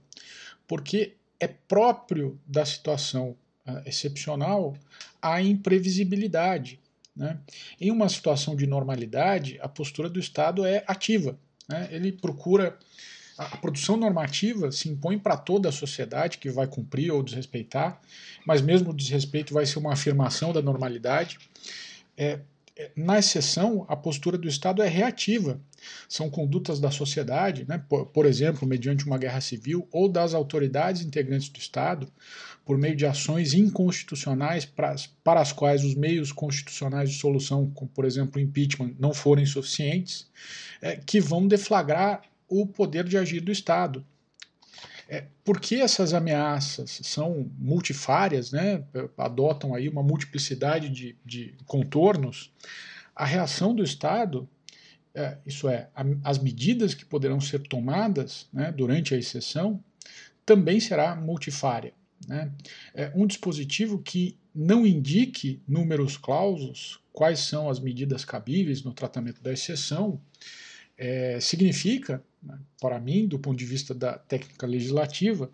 [0.67, 3.35] porque é próprio da situação
[3.67, 4.75] uh, excepcional
[5.21, 6.79] a imprevisibilidade.
[7.15, 7.37] Né?
[7.79, 11.37] Em uma situação de normalidade, a postura do Estado é ativa.
[11.67, 11.87] Né?
[11.91, 12.77] Ele procura.
[13.35, 17.99] A produção normativa se impõe para toda a sociedade que vai cumprir ou desrespeitar,
[18.45, 21.39] mas mesmo o desrespeito vai ser uma afirmação da normalidade.
[22.15, 22.41] É,
[22.75, 25.59] é, na exceção, a postura do Estado é reativa.
[26.09, 31.01] São condutas da sociedade, né, por, por, exemplo, mediante uma guerra civil, ou das autoridades
[31.01, 32.07] integrantes do Estado,
[32.65, 37.89] por meio de ações inconstitucionais para, para as quais os meios constitucionais de solução, como
[37.91, 40.29] por exemplo o impeachment, não forem suficientes,
[40.81, 44.05] é, que vão deflagrar o poder de agir do Estado.
[45.09, 48.83] É, porque essas ameaças são multifárias, né,
[49.17, 52.51] adotam aí uma multiplicidade de, de contornos,
[53.15, 54.47] a reação do Estado,
[55.13, 59.83] é, isso é, a, as medidas que poderão ser tomadas né, durante a exceção,
[60.45, 61.93] também será multifária.
[62.27, 62.51] Né?
[62.93, 69.41] É um dispositivo que não indique números clausos, quais são as medidas cabíveis no tratamento
[69.41, 70.19] da exceção,
[70.97, 75.49] é, significa né, para mim, do ponto de vista da técnica legislativa,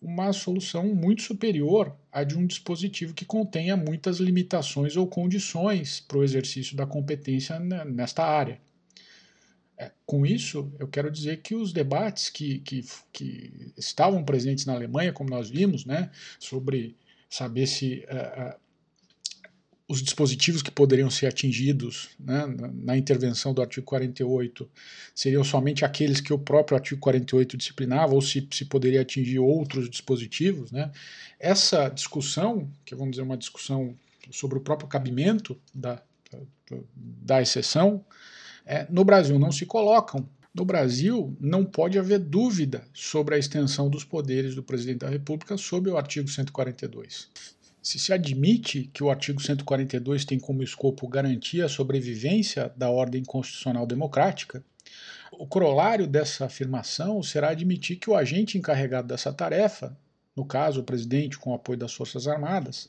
[0.00, 6.18] uma solução muito superior à de um dispositivo que contenha muitas limitações ou condições para
[6.18, 8.60] o exercício da competência nesta área.
[9.78, 14.74] É, com isso, eu quero dizer que os debates que, que, que, estavam presentes na
[14.74, 16.96] Alemanha, como nós vimos, né, sobre
[17.28, 18.54] saber se uh,
[19.92, 24.66] os dispositivos que poderiam ser atingidos né, na intervenção do artigo 48
[25.14, 29.90] seriam somente aqueles que o próprio artigo 48 disciplinava, ou se, se poderia atingir outros
[29.90, 30.72] dispositivos.
[30.72, 30.90] Né.
[31.38, 33.94] Essa discussão, que vamos dizer uma discussão
[34.30, 38.02] sobre o próprio cabimento da, da, da exceção,
[38.64, 40.28] é, no Brasil não se colocam.
[40.54, 45.56] No Brasil, não pode haver dúvida sobre a extensão dos poderes do presidente da República
[45.56, 47.30] sob o artigo 142.
[47.82, 53.24] Se se admite que o artigo 142 tem como escopo garantir a sobrevivência da ordem
[53.24, 54.62] constitucional democrática,
[55.32, 59.96] o corolário dessa afirmação será admitir que o agente encarregado dessa tarefa,
[60.36, 62.88] no caso o presidente com o apoio das Forças Armadas,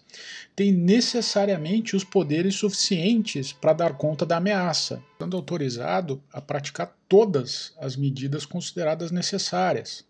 [0.56, 7.74] tem necessariamente os poderes suficientes para dar conta da ameaça, sendo autorizado a praticar todas
[7.80, 10.06] as medidas consideradas necessárias,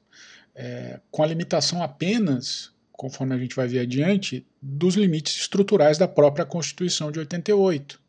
[0.55, 6.07] é, com a limitação apenas conforme a gente vai ver adiante, dos limites estruturais da
[6.07, 7.99] própria Constituição de 88.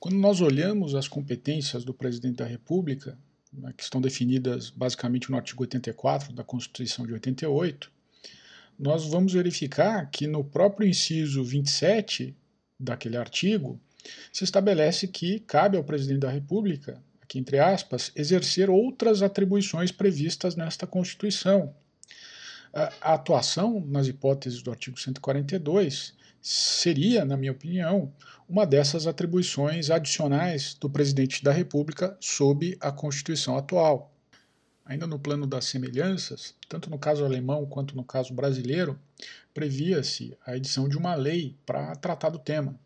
[0.00, 3.16] Quando nós olhamos as competências do presidente da República,
[3.52, 7.92] né, que estão definidas basicamente no artigo 84 da Constituição de 88,
[8.82, 12.36] nós vamos verificar que no próprio inciso 27
[12.78, 13.80] daquele artigo
[14.32, 20.56] se estabelece que cabe ao presidente da República, aqui entre aspas, exercer outras atribuições previstas
[20.56, 21.72] nesta Constituição,
[22.72, 28.12] a atuação nas hipóteses do artigo 142 seria, na minha opinião,
[28.48, 34.11] uma dessas atribuições adicionais do presidente da República sob a Constituição atual.
[34.84, 38.98] Ainda no plano das semelhanças, tanto no caso alemão quanto no caso brasileiro,
[39.54, 42.78] previa-se a edição de uma lei para tratar do tema.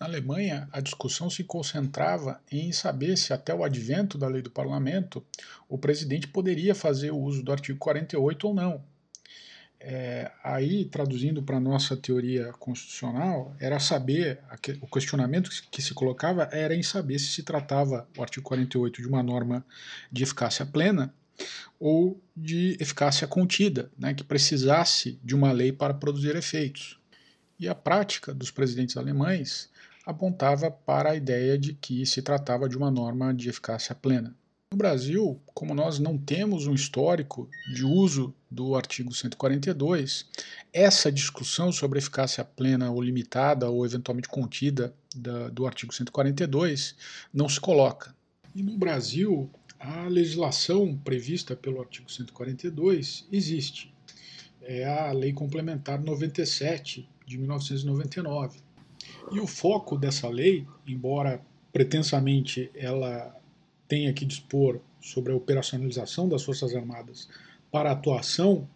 [0.00, 4.50] Na Alemanha, a discussão se concentrava em saber se, até o advento da lei do
[4.50, 5.24] parlamento,
[5.68, 8.91] o presidente poderia fazer o uso do artigo 48 ou não.
[9.84, 14.38] É, aí, traduzindo para nossa teoria constitucional, era saber,
[14.80, 19.08] o questionamento que se colocava era em saber se se tratava o artigo 48 de
[19.08, 19.66] uma norma
[20.10, 21.12] de eficácia plena
[21.80, 27.00] ou de eficácia contida, né, que precisasse de uma lei para produzir efeitos.
[27.58, 29.68] E a prática dos presidentes alemães
[30.06, 34.32] apontava para a ideia de que se tratava de uma norma de eficácia plena.
[34.72, 40.26] No Brasil, como nós não temos um histórico de uso do artigo 142,
[40.72, 46.96] essa discussão sobre eficácia plena ou limitada ou eventualmente contida da, do artigo 142
[47.34, 48.16] não se coloca.
[48.54, 53.92] E no Brasil, a legislação prevista pelo artigo 142 existe.
[54.62, 58.58] É a Lei Complementar 97 de 1999.
[59.32, 63.38] E o foco dessa lei, embora pretensamente ela
[63.92, 67.28] tenha que dispor sobre a operacionalização das Forças Armadas
[67.70, 68.66] para atuação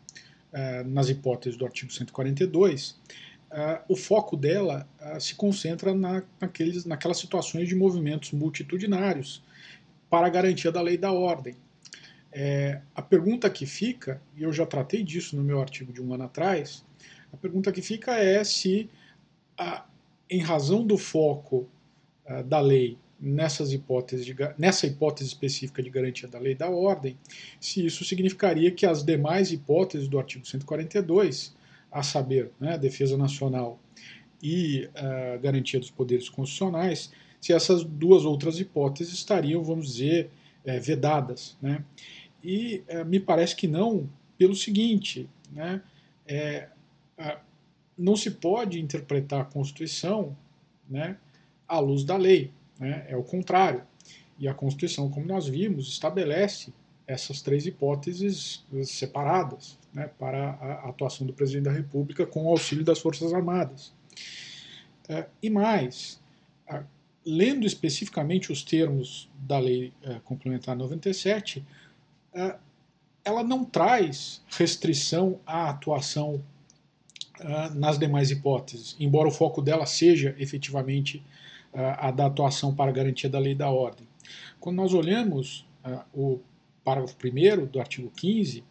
[0.52, 3.01] eh, nas hipóteses do artigo 142,
[3.51, 9.43] eh, o foco dela eh, se concentra na, naqueles, naquelas situações de movimentos multitudinários
[10.10, 11.56] para a garantia da lei e da ordem.
[12.30, 16.12] É, a pergunta que fica, e eu já tratei disso no meu artigo de um
[16.12, 16.84] ano atrás,
[17.32, 18.90] a pergunta que fica é se,
[19.56, 19.86] a,
[20.28, 21.66] em razão do foco
[22.26, 26.68] a, da lei nessas hipóteses de, nessa hipótese específica de garantia da lei e da
[26.68, 27.16] ordem,
[27.60, 31.55] se isso significaria que as demais hipóteses do artigo 142,
[31.90, 33.80] a saber, né, defesa nacional
[34.43, 37.10] e uh, garantia dos poderes constitucionais,
[37.40, 40.30] se essas duas outras hipóteses estariam, vamos dizer,
[40.64, 41.56] é, vedadas.
[41.62, 41.84] Né?
[42.43, 45.80] E é, me parece que não, pelo seguinte, né,
[46.26, 46.68] é,
[47.97, 50.36] não se pode interpretar a Constituição
[50.88, 51.16] né,
[51.66, 52.51] à luz da lei.
[52.78, 53.06] Né?
[53.08, 53.82] É o contrário.
[54.38, 56.72] E a Constituição, como nós vimos, estabelece
[57.06, 62.84] essas três hipóteses separadas né, para a atuação do presidente da República com o auxílio
[62.84, 63.94] das Forças Armadas.
[65.08, 66.20] É, e mais,
[67.24, 71.64] lendo especificamente os termos da Lei é, Complementar 97,
[72.34, 72.56] é,
[73.24, 76.42] ela não traz restrição à atuação
[77.74, 81.22] nas demais hipóteses, embora o foco dela seja efetivamente
[81.76, 84.08] a da atuação para garantia da lei e da ordem.
[84.58, 85.66] Quando nós olhamos
[86.12, 86.40] o
[86.82, 88.64] parágrafo 1 do artigo 15,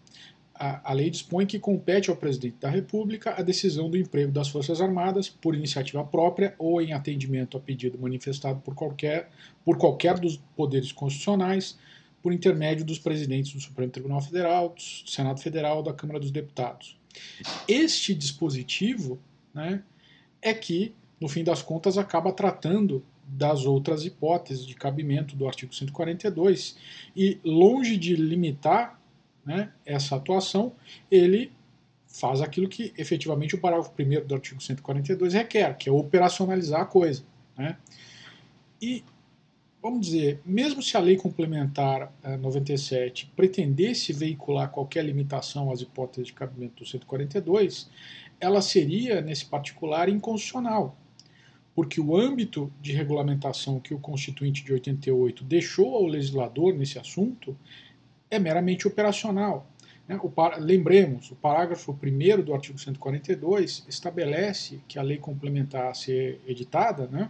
[0.54, 4.48] a, a, lei dispõe que compete ao presidente da República a decisão do emprego das
[4.48, 9.30] Forças Armadas por iniciativa própria ou em atendimento a pedido manifestado por qualquer,
[9.66, 11.78] por qualquer dos poderes constitucionais,
[12.24, 16.98] por intermédio dos presidentes do Supremo Tribunal Federal, do Senado Federal, da Câmara dos Deputados.
[17.68, 19.20] Este dispositivo
[19.54, 19.84] né,
[20.42, 25.74] é que no fim das contas, acaba tratando das outras hipóteses de cabimento do artigo
[25.74, 26.78] 142
[27.16, 29.00] e, longe de limitar
[29.46, 30.74] né, essa atuação,
[31.10, 31.52] ele
[32.08, 36.86] faz aquilo que efetivamente o parágrafo 1 do artigo 142 requer, que é operacionalizar a
[36.86, 37.24] coisa.
[37.58, 37.78] Né?
[38.82, 39.04] E,
[39.82, 46.28] vamos dizer, mesmo se a lei complementar eh, 97 pretendesse veicular qualquer limitação às hipóteses
[46.28, 47.90] de cabimento do 142,
[48.40, 50.96] ela seria, nesse particular, inconstitucional
[51.76, 57.56] porque o âmbito de regulamentação que o Constituinte de 88 deixou ao legislador nesse assunto
[58.32, 59.70] é meramente operacional.
[60.08, 60.18] Né?
[60.24, 66.42] O, lembremos, o parágrafo 1 do artigo 142 estabelece que a lei complementar a ser
[66.48, 67.30] editada né,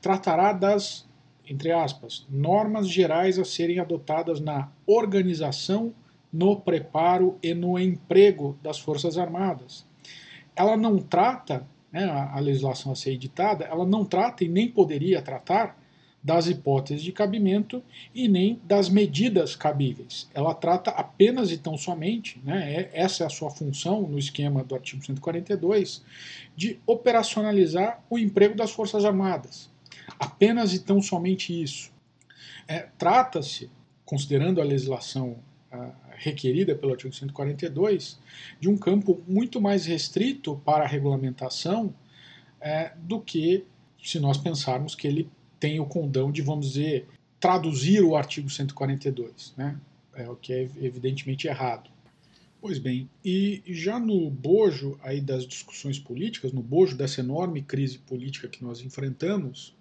[0.00, 1.08] tratará das,
[1.44, 5.92] entre aspas, normas gerais a serem adotadas na organização,
[6.32, 9.84] no preparo e no emprego das Forças Armadas.
[10.54, 15.20] Ela não trata né, a, legislação a ser editada, ela não trata e nem poderia
[15.20, 15.78] tratar
[16.22, 17.82] das hipóteses de cabimento
[18.14, 20.30] e nem das medidas cabíveis.
[20.32, 24.62] Ela trata apenas e tão somente, né, é, essa é a sua função no esquema
[24.62, 26.02] do artigo 142,
[26.56, 29.70] de operacionalizar o emprego das Forças Armadas.
[30.18, 31.90] Apenas e tão somente isso.
[32.68, 33.68] É, Trata-se,
[34.04, 35.38] considerando a legislação
[36.16, 38.18] requerida pelo artigo 142,
[38.60, 41.94] de um campo muito mais restrito para a regulamentação
[42.60, 43.64] é, do que
[44.02, 45.28] se nós pensarmos que ele
[45.58, 47.08] tem o condão de, vamos dizer,
[47.38, 49.78] traduzir o artigo 142, né?
[50.14, 51.90] É o que é evidentemente errado.
[52.60, 57.98] Pois bem, e já no bojo aí das discussões políticas, no bojo dessa enorme crise
[57.98, 59.74] política que nós enfrentamos,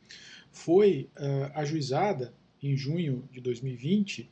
[0.52, 4.30] foi uh, ajuizada em junho de 2020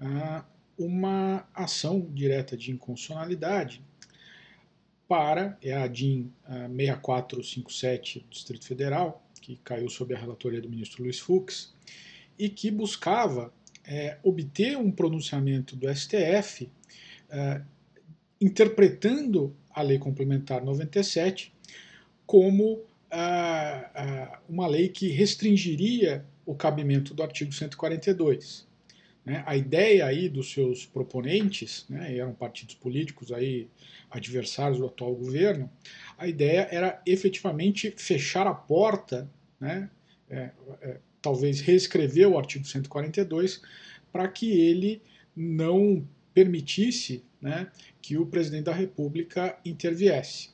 [0.00, 0.44] uh,
[0.80, 3.82] uma ação direta de inconstitucionalidade
[5.06, 11.02] para, é a DIN 6457 do Distrito Federal, que caiu sob a relatoria do ministro
[11.02, 11.74] Luiz Fux,
[12.38, 13.52] e que buscava
[13.84, 16.70] é, obter um pronunciamento do STF
[17.28, 17.60] é,
[18.40, 21.52] interpretando a Lei Complementar 97
[22.24, 22.82] como
[24.48, 28.69] uma lei que restringiria o cabimento do artigo 142.
[29.30, 29.44] Né?
[29.46, 33.68] A ideia aí dos seus proponentes, né, eram partidos políticos aí
[34.10, 35.70] adversários do atual governo,
[36.18, 39.30] a ideia era efetivamente fechar a porta,
[39.60, 39.88] né,
[40.28, 40.50] é,
[40.82, 43.62] é, talvez reescrever o artigo 142
[44.10, 45.00] para que ele
[45.36, 46.04] não
[46.34, 47.70] permitisse né,
[48.02, 50.50] que o presidente da República interviesse.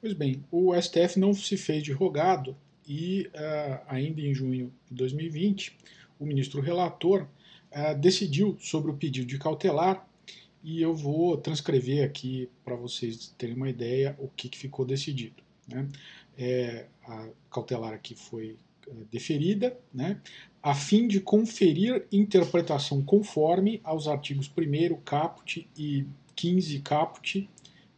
[0.00, 2.56] Pois bem, o STF não se fez de rogado
[2.86, 5.76] e, uh, ainda em junho de 2020,
[6.20, 7.26] o ministro relator
[7.74, 10.06] uh, decidiu sobre o pedido de cautelar
[10.62, 15.42] e eu vou transcrever aqui para vocês terem uma ideia o que, que ficou decidido.
[15.66, 15.88] Né?
[16.38, 20.20] É, a cautelar aqui foi é, deferida, né,
[20.62, 27.48] a fim de conferir interpretação conforme aos artigos 1 caput e 15 caput,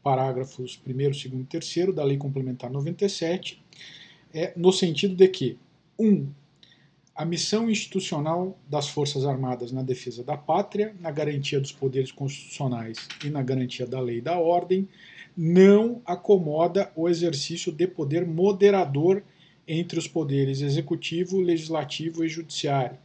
[0.02, 3.62] parágrafos 1, 2 e 3 da Lei Complementar 97,
[4.32, 5.58] é, no sentido de que
[5.98, 6.06] 1.
[6.06, 6.28] Um,
[7.14, 13.06] a missão institucional das Forças Armadas na defesa da pátria, na garantia dos poderes constitucionais
[13.24, 14.88] e na garantia da lei e da ordem,
[15.36, 19.22] não acomoda o exercício de poder moderador
[19.66, 22.98] entre os poderes executivo, legislativo e judiciário.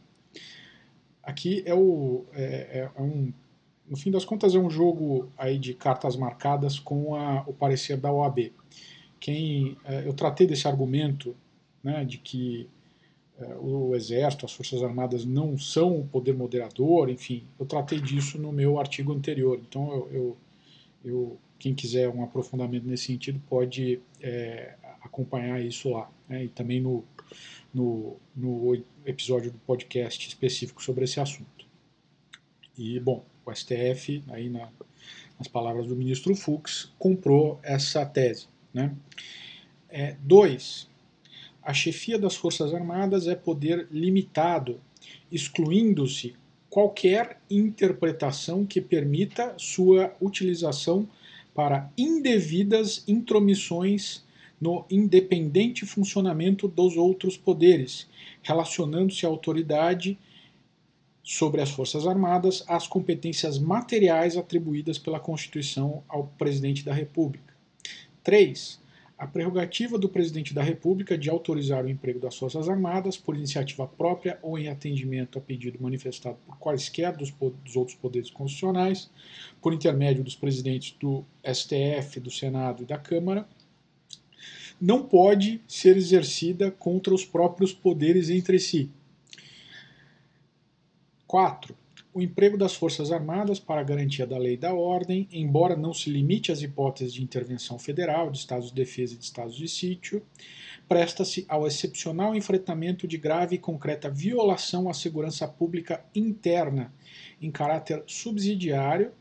[1.22, 3.32] Aqui é, o, é, é um,
[3.88, 7.96] no fim das contas, é um jogo aí de cartas marcadas com a, o parecer
[7.96, 8.52] da OAB.
[9.20, 11.36] Quem, é, eu tratei desse argumento
[11.82, 12.79] né, de que é,
[13.60, 18.52] o Exército, as Forças Armadas não são o poder moderador, enfim, eu tratei disso no
[18.52, 19.60] meu artigo anterior.
[19.66, 20.36] Então, eu, eu,
[21.04, 26.10] eu quem quiser um aprofundamento nesse sentido pode é, acompanhar isso lá.
[26.28, 27.04] Né, e também no,
[27.72, 31.66] no, no episódio do podcast específico sobre esse assunto.
[32.76, 34.70] E, bom, o STF, aí na,
[35.38, 38.48] nas palavras do ministro Fux, comprou essa tese.
[38.72, 38.94] Né?
[39.88, 40.89] É, dois,
[41.62, 44.80] a chefia das Forças Armadas é poder limitado,
[45.30, 46.34] excluindo-se
[46.68, 51.08] qualquer interpretação que permita sua utilização
[51.54, 54.24] para indevidas intromissões
[54.60, 58.06] no independente funcionamento dos outros poderes,
[58.42, 60.18] relacionando-se a autoridade
[61.22, 67.54] sobre as Forças Armadas às competências materiais atribuídas pela Constituição ao presidente da República.
[68.22, 68.80] 3
[69.20, 73.86] a prerrogativa do presidente da República de autorizar o emprego das Forças Armadas por iniciativa
[73.86, 77.30] própria ou em atendimento a pedido manifestado por quaisquer dos,
[77.62, 79.10] dos, outros poderes constitucionais,
[79.60, 83.46] por intermédio dos presidentes do STF, do Senado e da Câmara,
[84.80, 88.90] não pode ser exercida contra os próprios poderes entre si.
[91.26, 91.79] 4
[92.12, 95.94] o emprego das Forças Armadas para a garantia da lei e da ordem, embora não
[95.94, 99.68] se limite às hipóteses de intervenção federal, de estados de defesa e de estados de
[99.68, 100.22] sítio,
[100.88, 106.92] presta-se ao excepcional enfrentamento de grave e concreta violação à segurança pública interna,
[107.40, 109.12] em caráter subsidiário,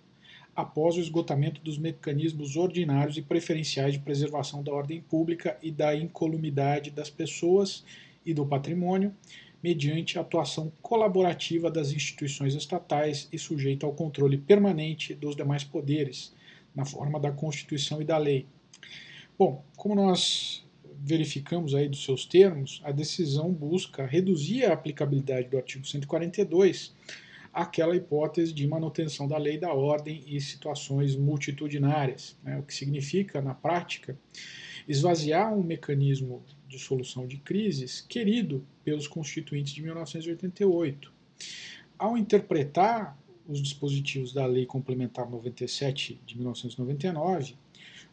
[0.55, 5.95] após o esgotamento dos mecanismos ordinários e preferenciais de preservação da ordem pública e da
[5.95, 7.85] incolumidade das pessoas
[8.25, 9.13] e do patrimônio,
[9.61, 16.33] mediante a atuação colaborativa das instituições estatais e sujeito ao controle permanente dos demais poderes,
[16.73, 18.45] na forma da Constituição e da lei.
[19.37, 20.65] Bom, como nós
[21.01, 26.93] verificamos aí dos seus termos, a decisão busca reduzir a aplicabilidade do artigo 142
[27.53, 33.41] àquela hipótese de manutenção da lei da ordem e situações multitudinárias, né, o que significa,
[33.41, 34.17] na prática,
[34.87, 41.11] esvaziar um mecanismo de solução de crises querido pelos constituintes de 1988.
[41.97, 43.17] Ao interpretar
[43.47, 47.55] os dispositivos da Lei Complementar 97 de 1999,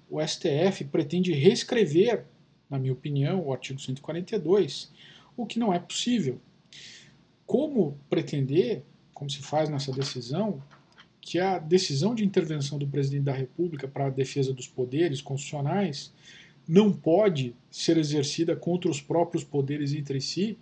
[0.08, 2.24] o STF pretende reescrever,
[2.70, 4.90] na minha opinião, o artigo 142,
[5.36, 6.40] o que não é possível.
[7.44, 10.62] Como pretender, como se faz nessa decisão,
[11.20, 16.12] que a decisão de intervenção do presidente da República para a defesa dos poderes constitucionais
[16.66, 20.58] não pode ser exercida contra os próprios poderes entre si,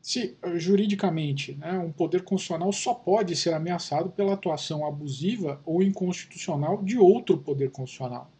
[0.00, 6.82] se juridicamente né, um poder constitucional só pode ser ameaçado pela atuação abusiva ou inconstitucional
[6.82, 8.30] de outro poder constitucional.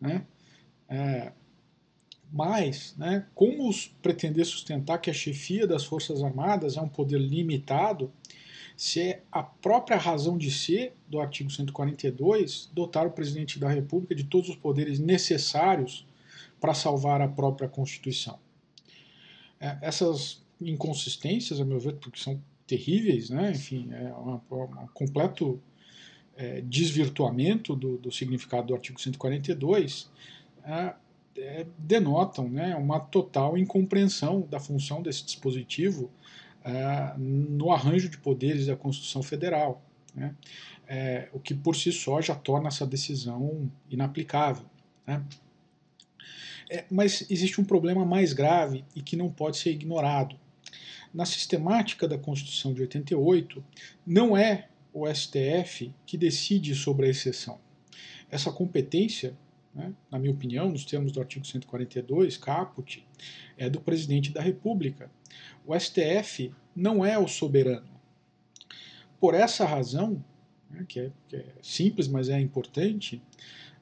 [0.00, 0.26] Né?
[0.88, 1.32] É,
[2.32, 3.70] mas, né, como
[4.00, 8.10] pretender sustentar que a chefia das Forças Armadas é um poder limitado,
[8.76, 14.14] se é a própria razão de ser do artigo 142 dotar o presidente da República
[14.14, 16.06] de todos os poderes necessários
[16.60, 18.38] para salvar a própria Constituição.
[19.60, 23.50] É, essas inconsistências, a meu ver, porque são terríveis, né?
[23.50, 24.38] enfim, é um
[24.94, 25.60] completo
[26.36, 30.10] é, desvirtuamento do, do, significado do artigo 142,
[30.64, 30.94] é,
[31.36, 36.10] é, denotam né, uma total incompreensão da função desse dispositivo
[36.64, 39.82] uh, no arranjo de poderes da Constituição Federal,
[40.14, 40.34] né?
[40.86, 44.66] é, o que por si só já torna essa decisão inaplicável.
[45.06, 45.22] Né?
[46.70, 50.36] É, mas existe um problema mais grave e que não pode ser ignorado.
[51.12, 53.64] Na sistemática da Constituição de 88,
[54.06, 57.58] não é o STF que decide sobre a exceção.
[58.30, 59.36] Essa competência,
[59.74, 63.06] né, na minha opinião, nos termos do artigo 142, caput,
[63.56, 65.10] é do presidente da República.
[65.66, 67.90] O STF não é o soberano.
[69.20, 70.22] Por essa razão,
[70.70, 73.22] né, que, é, que é simples, mas é importante,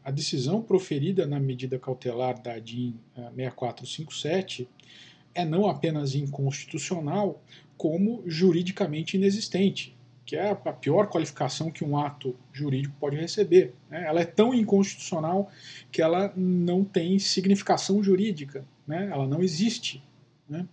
[0.05, 7.43] a decisão proferida na medida cautelar da 6457 eh, é não apenas inconstitucional,
[7.77, 9.97] como juridicamente inexistente,
[10.31, 13.75] que é a pior qualificação que um ato jurídico pode receber.
[13.91, 14.05] Né?
[14.07, 15.51] Ela é tão inconstitucional
[15.91, 19.11] que ela não tem significação jurídica, né?
[19.13, 20.01] ela não existe.
[20.49, 20.69] Né?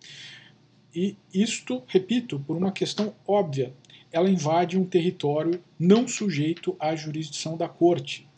[0.93, 3.73] E isto, repito, por uma questão óbvia,
[4.11, 8.29] ela invade um território não sujeito à jurisdição da Corte,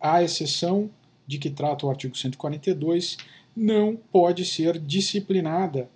[0.00, 0.90] à exceção
[1.28, 3.18] de que trata o artigo 142,
[3.54, 5.88] não pode ser disciplinada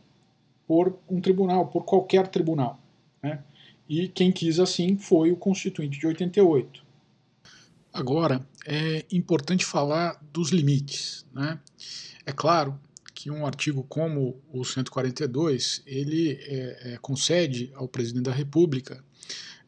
[0.65, 2.79] por um tribunal, por qualquer tribunal.
[3.21, 3.43] Né?
[3.91, 6.81] E quem quis assim foi o Constituinte de 88.
[7.93, 11.27] Agora, é importante falar dos limites.
[11.35, 11.59] Né?
[12.25, 12.79] É claro
[13.13, 19.03] que um artigo como o 142 ele é, é, concede ao presidente da República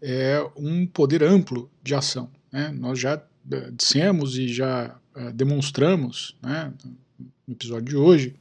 [0.01, 2.31] é, um poder amplo de ação.
[2.53, 2.70] Né?
[2.70, 3.20] Nós já
[3.73, 6.73] dissemos e já uh, demonstramos né,
[7.44, 8.36] no episódio de hoje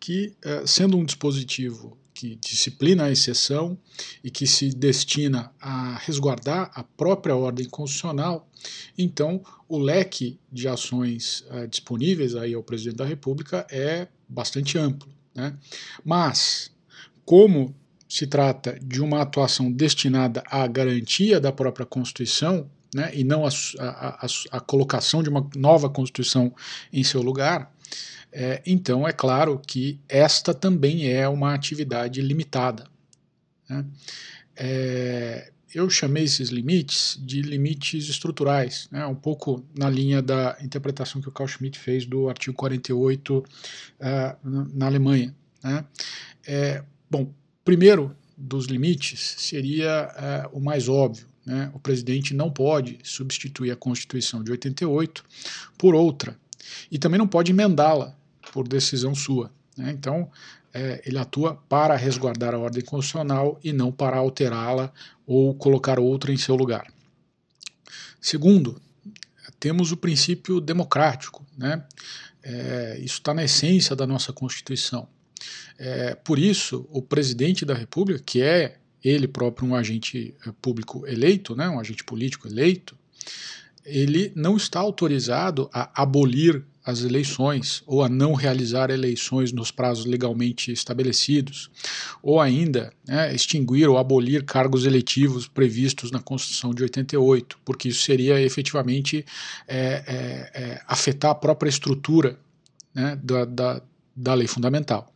[0.00, 3.76] que, uh, sendo um dispositivo que disciplina a exceção
[4.22, 8.48] e que se destina a resguardar a própria ordem constitucional,
[8.96, 15.12] então o leque de ações uh, disponíveis aí ao presidente da República é bastante amplo.
[15.34, 15.56] Né?
[16.04, 16.70] Mas,
[17.24, 17.74] como
[18.08, 23.48] se trata de uma atuação destinada à garantia da própria Constituição, né, e não a,
[23.80, 26.54] a, a, a, colocação de uma nova Constituição
[26.92, 27.72] em seu lugar,
[28.32, 32.86] é, então é claro que esta também é uma atividade limitada.
[33.68, 33.84] Né.
[34.56, 41.20] É, eu chamei esses limites de limites estruturais, né, um pouco na linha da interpretação
[41.20, 43.44] que o Carl Schmitt fez do artigo 48 uh,
[44.00, 45.34] é, na Alemanha.
[45.62, 45.84] Né.
[46.46, 47.32] É, bom,
[47.64, 53.76] primeiro dos limites seria uh, o mais óbvio, né, o presidente não pode substituir a
[53.76, 55.24] Constituição de 88
[55.78, 56.36] por outra.
[56.90, 58.16] E também não pode emendá-la
[58.52, 59.50] por decisão sua.
[59.76, 59.90] Né?
[59.90, 60.30] Então,
[60.72, 64.92] é, ele atua para resguardar a ordem constitucional e não para alterá-la
[65.26, 66.86] ou colocar outra em seu lugar.
[68.20, 68.80] Segundo,
[69.58, 71.44] temos o princípio democrático.
[71.58, 71.82] Né?
[72.42, 75.08] É, isso está na essência da nossa Constituição.
[75.76, 81.06] É, por isso, o presidente da República, que é ele próprio um agente eh, público
[81.06, 82.96] eleito, né, um agente político eleito,
[83.84, 90.04] ele não está autorizado a abolir as eleições ou a não realizar eleições nos prazos
[90.04, 91.70] legalmente estabelecidos,
[92.22, 98.02] ou ainda né, extinguir ou abolir cargos eletivos previstos na Constituição de 88, porque isso
[98.02, 99.24] seria efetivamente
[99.68, 102.38] é, é, é, afetar a própria estrutura
[102.94, 103.82] né, da, da,
[104.14, 105.12] da lei fundamental.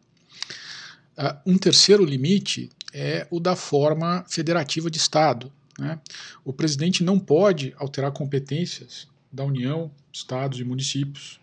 [1.19, 5.51] Uh, um terceiro limite é o da forma federativa de Estado.
[5.79, 5.99] Né?
[6.45, 11.39] O presidente não pode alterar competências da União, Estados e municípios.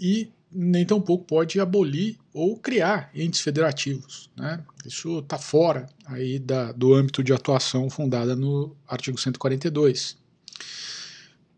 [0.00, 4.30] E nem tampouco pode abolir ou criar entes federativos.
[4.36, 4.62] Né?
[4.84, 10.16] Isso está fora aí da, do âmbito de atuação fundada no artigo 142.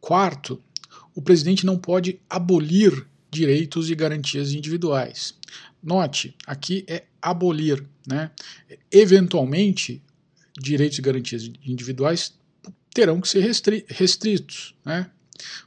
[0.00, 0.60] Quarto,
[1.14, 5.34] o presidente não pode abolir direitos e garantias individuais.
[5.82, 7.86] Note, aqui é abolir.
[8.06, 8.30] Né?
[8.90, 10.02] Eventualmente,
[10.60, 12.34] direitos e garantias individuais
[12.92, 15.10] terão que ser restri restritos, né?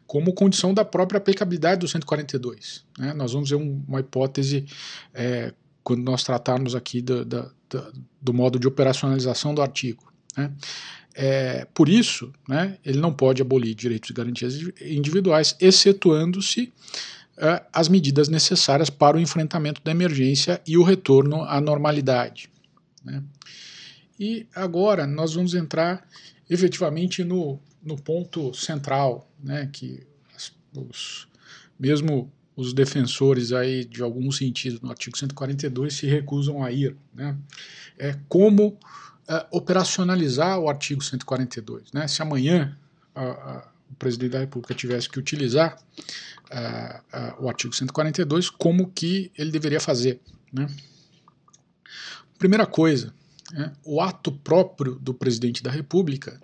[0.06, 2.84] Como condição da própria aplicabilidade do 142.
[2.98, 3.14] Né?
[3.14, 4.66] Nós vamos ver um, uma hipótese
[5.14, 5.54] é,
[5.84, 7.52] quando nós tratarmos aqui do, do,
[8.22, 10.12] do, modo de operacionalização do artigo.
[10.36, 10.52] Né?
[11.14, 16.74] É, por isso, né, ele não pode abolir direitos e garantias individuais, excetuando-se
[17.38, 22.50] uh, as medidas necessárias para o enfrentamento da emergência e o retorno à normalidade.
[23.04, 23.24] Né?
[24.20, 26.06] E agora nós vamos entrar
[26.50, 30.06] efetivamente no, no ponto central, né, que
[30.76, 31.28] os,
[31.80, 37.38] mesmo os defensores aí de algum sentido no artigo 142 se recusam a ir, né,
[37.98, 38.78] é como uh,
[39.52, 42.78] operacionalizar o artigo 142, né, se amanhã
[43.90, 45.78] o presidente da República tivesse que utilizar
[46.52, 50.20] uh, o artigo 142, como que ele deveria fazer.
[50.52, 50.68] Né?
[52.38, 53.14] Primeira coisa,
[53.84, 56.40] o ato próprio do presidente da República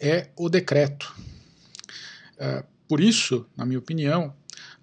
[0.00, 1.14] é o decreto.
[2.38, 4.34] É, por isso, na minha opinião,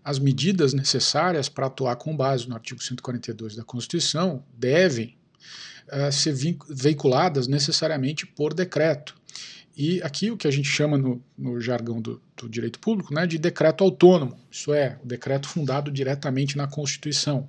[0.04, 5.16] as medidas necessárias para atuar com base no artigo 142 da Constituição devem
[5.88, 6.36] uh, ser
[6.70, 9.16] veiculadas necessariamente por decreto.
[9.78, 13.26] E aqui o que a gente chama no, no jargão do, do, direito público né,
[13.26, 17.48] de decreto autônomo, isso é, o decreto fundado diretamente na Constituição.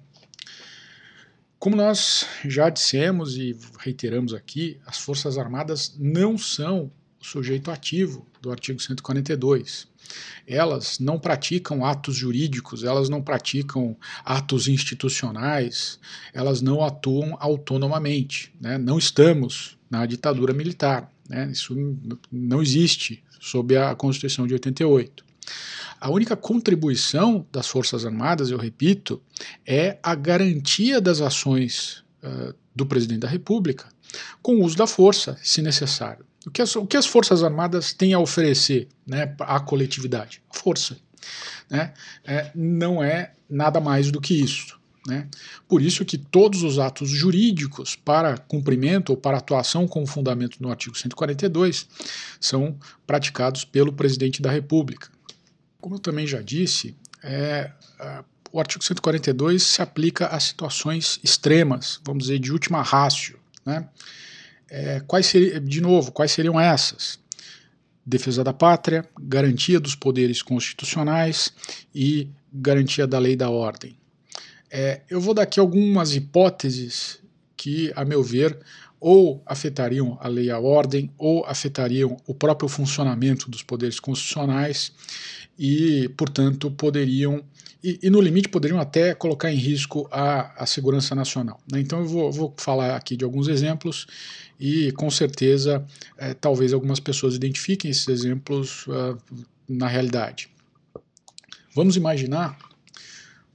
[1.62, 6.90] Como nós já dissemos e reiteramos aqui, as Forças Armadas não são
[7.20, 9.86] o sujeito ativo do artigo 142.
[10.44, 16.00] Elas não praticam atos jurídicos, elas não praticam atos institucionais,
[16.34, 18.52] elas não atuam autonomamente.
[18.60, 18.76] Né?
[18.76, 21.08] Não estamos na ditadura militar.
[21.28, 21.48] Né?
[21.52, 21.76] Isso
[22.28, 25.24] não existe sob a Constituição de 88.
[26.00, 29.22] A única contribuição das Forças Armadas, eu repito,
[29.64, 33.86] é a garantia das ações uh, do presidente da República
[34.42, 36.24] com o uso da força, se necessário.
[36.46, 40.42] O que as, o que as Forças Armadas têm a oferecer né, à coletividade?
[40.52, 40.96] Força.
[41.70, 41.94] Né?
[42.24, 44.78] É, não é nada mais do que isso.
[45.06, 45.28] Né?
[45.68, 50.70] Por isso que todos os atos jurídicos para cumprimento ou para atuação com fundamento no
[50.70, 51.88] artigo 142
[52.40, 55.08] são praticados pelo presidente da República.
[55.82, 57.72] Como eu também já disse, é,
[58.52, 63.36] o artigo 142 se aplica a situações extremas, vamos dizer, de última rácio.
[63.66, 63.88] Né?
[64.70, 65.32] É, quais
[65.64, 67.18] de novo, quais seriam essas?
[68.06, 71.52] Defesa da pátria, garantia dos poderes constitucionais
[71.92, 73.98] e garantia da lei e da ordem.
[74.70, 77.18] É, eu vou dar aqui algumas hipóteses
[77.56, 78.56] que, a meu ver,
[79.02, 84.92] ou afetariam a lei e a ordem, ou afetariam o próprio funcionamento dos poderes constitucionais
[85.58, 87.44] e, portanto, poderiam,
[87.82, 91.60] e, e no limite, poderiam até colocar em risco a, a segurança nacional.
[91.70, 91.80] Né?
[91.80, 94.06] Então, eu vou, vou, falar aqui de alguns exemplos
[94.58, 95.84] e, com certeza,
[96.16, 99.18] é, talvez algumas pessoas identifiquem esses exemplos uh,
[99.68, 100.48] na realidade.
[101.74, 102.58] Vamos imaginar,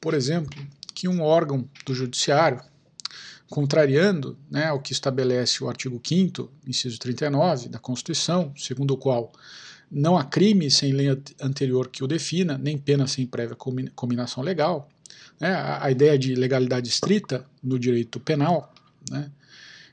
[0.02, 0.57] por exemplo,
[0.94, 2.61] que um órgão do judiciário,
[3.49, 9.32] contrariando né, o que estabelece o artigo 5 inciso 39 da Constituição, segundo o qual
[9.90, 11.08] não há crime sem lei
[11.42, 13.56] anterior que o defina, nem pena sem prévia
[13.96, 14.90] combinação legal.
[15.40, 18.74] Né, a, ideia de legalidade estrita no direito penal,
[19.10, 19.32] né,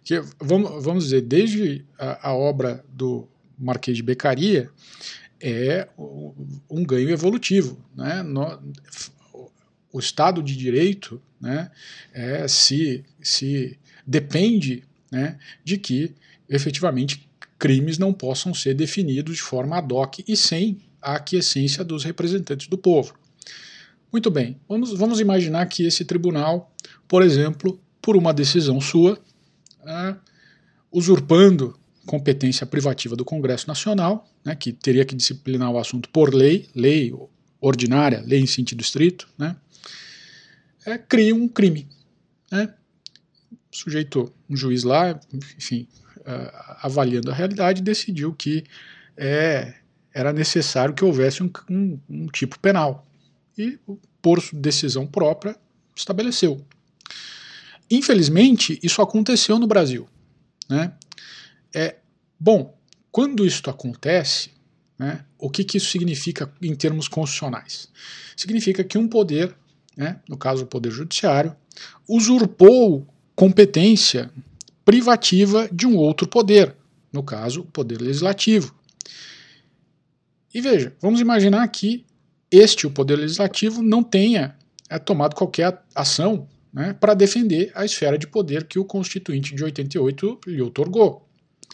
[0.03, 4.71] que vamos, vamos dizer, desde a, a obra do Marquês de Beccaria,
[5.41, 5.89] é
[6.71, 7.79] um ganho evolutivo.
[7.95, 8.23] Né?
[8.23, 8.61] No,
[9.93, 11.71] o Estado de Direito né,
[12.13, 16.15] é, se, se depende né, de que
[16.49, 17.29] efetivamente
[17.65, 22.67] crimes não possam ser definidos de forma ad hoc e sem a aquiescência dos representantes
[22.69, 23.15] do povo.
[24.13, 26.71] Muito bem, vamos, vamos imaginar que esse tribunal,
[27.09, 29.19] por exemplo, por uma decisão sua,
[29.83, 30.15] é,
[30.93, 31.75] usurpando
[32.05, 37.15] competência privativa do Congresso Nacional, né, que teria que disciplinar o assunto por lei, lei
[37.63, 39.57] ordinária, lei em sentido estrito, né,
[40.85, 41.89] é, cria um crime.
[42.53, 42.75] Né.
[43.71, 45.19] Sujeito, um juiz lá,
[45.57, 45.89] enfim,
[46.81, 48.65] avaliando a realidade, decidiu que
[49.17, 49.75] é,
[50.13, 53.07] era necessário que houvesse um, um, um tipo penal.
[53.57, 53.79] E,
[54.21, 55.57] por decisão própria,
[55.95, 56.65] estabeleceu.
[57.91, 60.09] Infelizmente, isso aconteceu no Brasil.
[60.69, 60.93] Né?
[61.75, 61.97] É,
[62.39, 62.77] bom,
[63.13, 64.51] quando isso acontece,
[64.99, 67.89] né, o que, que isso significa em termos constitucionais?
[68.37, 69.55] Significa que um poder,
[69.97, 71.55] né, no caso o Poder Judiciário,
[72.09, 73.07] usurpou
[73.37, 74.31] competência
[74.85, 76.77] privativa de um outro poder,
[77.13, 78.75] no caso, o poder legislativo.
[80.53, 82.05] E veja, vamos imaginar que
[82.51, 84.57] este, o poder legislativo, não tenha
[84.89, 89.65] é, tomado qualquer ação né, para defender a esfera de poder que o Constituinte de
[89.65, 91.29] 88 lhe otorgou.
[91.67, 91.71] O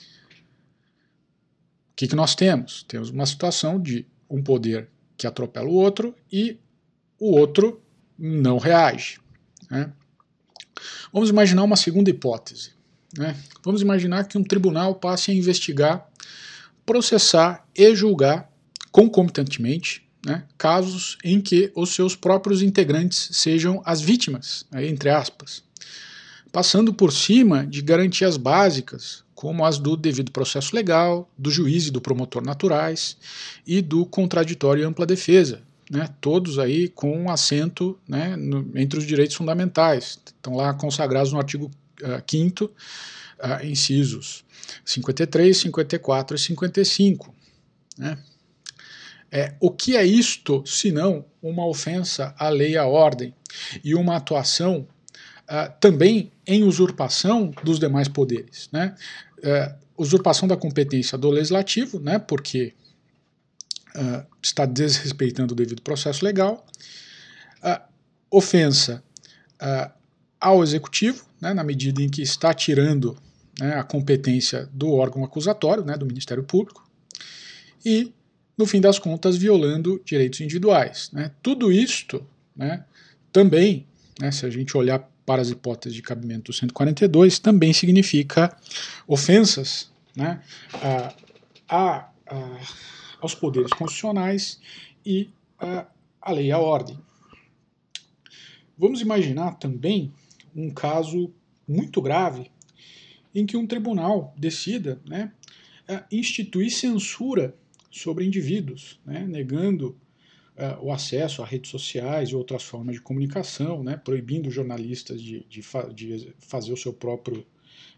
[1.96, 2.82] que, que nós temos?
[2.84, 4.88] Temos uma situação de um poder
[5.18, 6.58] que atropela o outro e
[7.18, 7.82] o outro
[8.18, 9.20] não reage.
[9.70, 9.92] Né?
[11.12, 12.72] Vamos imaginar uma segunda hipótese.
[13.16, 13.36] Né?
[13.64, 16.06] Vamos imaginar que um tribunal passe a investigar,
[16.86, 18.50] processar e julgar
[18.90, 25.62] concomitantemente né, casos em que os seus próprios integrantes sejam as vítimas, entre aspas,
[26.52, 31.90] passando por cima de garantias básicas, como as do devido processo legal, do juiz e
[31.90, 33.16] do promotor naturais
[33.66, 39.06] e do contraditório e ampla defesa, né, todos aí com assento né, no, entre os
[39.06, 41.70] direitos fundamentais, estão lá consagrados no artigo
[42.02, 42.72] uh, 5 uh,
[43.64, 44.44] incisos
[44.84, 47.34] 53, 54 e 55.
[47.98, 48.18] Né?
[49.30, 53.34] É, o que é isto, senão uma ofensa à lei e à ordem
[53.84, 54.88] e uma atuação
[55.48, 58.68] uh, também em usurpação dos demais poderes.
[58.72, 58.94] Né?
[59.38, 62.74] Uh, usurpação da competência do legislativo, né, porque
[63.94, 66.66] uh, está desrespeitando o devido processo legal,
[68.30, 69.02] ofensa
[70.40, 73.16] ao executivo, né, na medida em que está tirando
[73.58, 76.88] né, a competência do órgão acusatório, né, do Ministério Público,
[77.84, 78.12] e,
[78.56, 81.10] no fim das contas, violando direitos individuais.
[81.12, 81.30] Né.
[81.42, 82.24] Tudo isto
[82.56, 82.84] né,
[83.30, 83.86] também,
[84.18, 88.56] né, se a gente olhar para as hipóteses de cabimento do 142, também significa
[89.06, 91.14] ofensas a,
[91.68, 92.60] a, a,
[93.20, 94.58] aos poderes constitucionais
[95.04, 95.30] e
[96.20, 96.98] à lei e à ordem.
[98.76, 100.12] Vamos imaginar também
[100.54, 101.32] um caso
[101.66, 102.50] muito grave
[103.34, 105.32] em que um tribunal decida né,
[106.10, 107.54] instituir censura
[107.90, 109.96] sobre indivíduos, né, negando
[110.56, 115.44] uh, o acesso a redes sociais e outras formas de comunicação, né, proibindo jornalistas de,
[115.48, 117.44] de, fa de, fazer o seu próprio,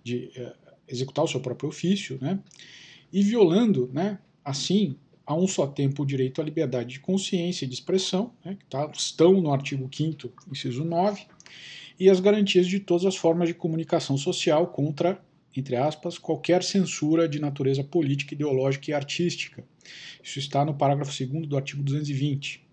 [0.02, 0.52] de uh,
[0.88, 2.38] executar o seu próprio ofício, né,
[3.12, 4.96] e violando, né, assim,
[5.26, 8.64] a um só tempo o direito à liberdade de consciência e de expressão, né, que
[8.66, 11.26] tá, estão no artigo 5 inciso 9,
[12.02, 15.24] e as garantias de todas as formas de comunicação social contra,
[15.56, 19.64] entre aspas, qualquer censura de natureza política, ideológica e artística.
[20.20, 22.66] Isso está no parágrafo 2 do artigo 220.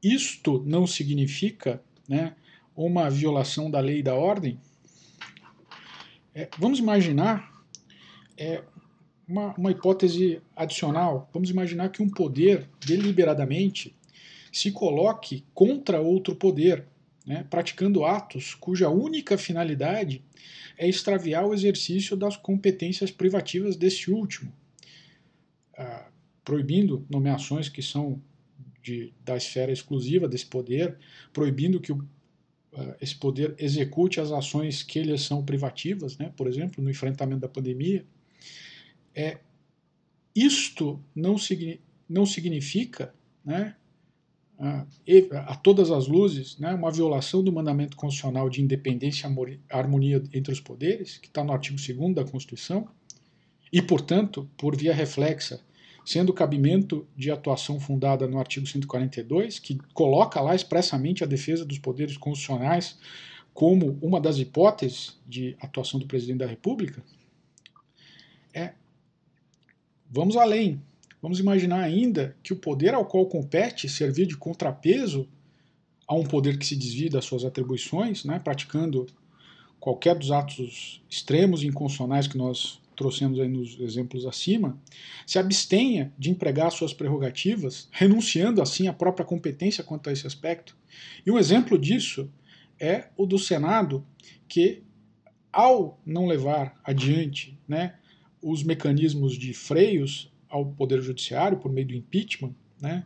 [0.00, 2.36] Isto não significa né,
[2.76, 4.56] uma violação da lei e da ordem?
[6.32, 7.52] É, vamos imaginar
[8.36, 8.62] é,
[9.26, 11.28] uma, uma hipótese adicional.
[11.34, 13.96] Vamos imaginar que um poder deliberadamente
[14.52, 16.86] se coloque contra outro poder
[17.28, 20.24] né, praticando atos cuja única finalidade
[20.78, 24.50] é extraviar o exercício das competências privativas desse último,
[25.76, 26.08] ah,
[26.42, 28.18] proibindo nomeações que são
[28.82, 30.96] de, da esfera exclusiva desse poder,
[31.30, 32.02] proibindo que o,
[32.72, 37.42] ah, esse poder execute as ações que lhe são privativas, né, por exemplo, no enfrentamento
[37.42, 38.06] da pandemia.
[39.14, 39.38] É,
[40.34, 41.36] isto não,
[42.08, 43.14] não significa
[43.44, 43.76] né,
[44.58, 44.84] a,
[45.46, 50.52] a todas as luzes, né, uma violação do mandamento constitucional de independência e harmonia entre
[50.52, 52.88] os poderes, que está no artigo 2 da Constituição,
[53.72, 55.60] e, portanto, por via reflexa,
[56.04, 61.78] sendo cabimento de atuação fundada no artigo 142, que coloca lá expressamente a defesa dos
[61.78, 62.98] poderes constitucionais
[63.52, 67.02] como uma das hipóteses de atuação do presidente da República,
[68.54, 68.72] é
[70.10, 70.80] vamos além.
[71.20, 75.28] Vamos imaginar ainda que o poder ao qual compete servir de contrapeso
[76.06, 79.06] a um poder que se desvia das suas atribuições, né, praticando
[79.80, 84.76] qualquer dos atos extremos e inconstitucionais que nós trouxemos aí nos exemplos acima,
[85.24, 90.76] se abstenha de empregar suas prerrogativas, renunciando assim à própria competência quanto a esse aspecto.
[91.24, 92.28] E um exemplo disso
[92.80, 94.04] é o do Senado,
[94.48, 94.82] que,
[95.52, 97.94] ao não levar adiante né,
[98.42, 103.04] os mecanismos de freios ao Poder Judiciário por meio do impeachment, né,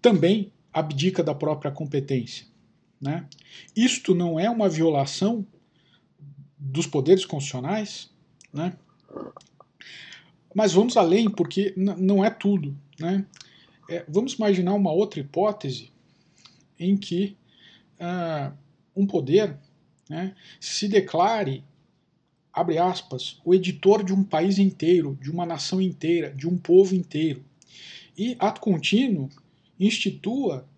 [0.00, 2.46] também abdica da própria competência.
[3.00, 3.26] Né?
[3.76, 5.46] Isto não é uma violação
[6.58, 8.10] dos poderes constitucionais,
[8.52, 8.76] né?
[10.54, 12.76] mas vamos além, porque não é tudo.
[12.98, 13.24] Né?
[13.88, 15.92] É, vamos imaginar uma outra hipótese
[16.78, 17.36] em que
[18.00, 18.56] uh,
[18.94, 19.56] um poder
[20.08, 21.64] né, se declare
[22.58, 26.92] abre aspas, o editor de um país inteiro, de uma nação inteira, de um povo
[26.92, 27.44] inteiro.
[28.16, 29.28] E, ato contínuo,
[29.78, 30.68] institua,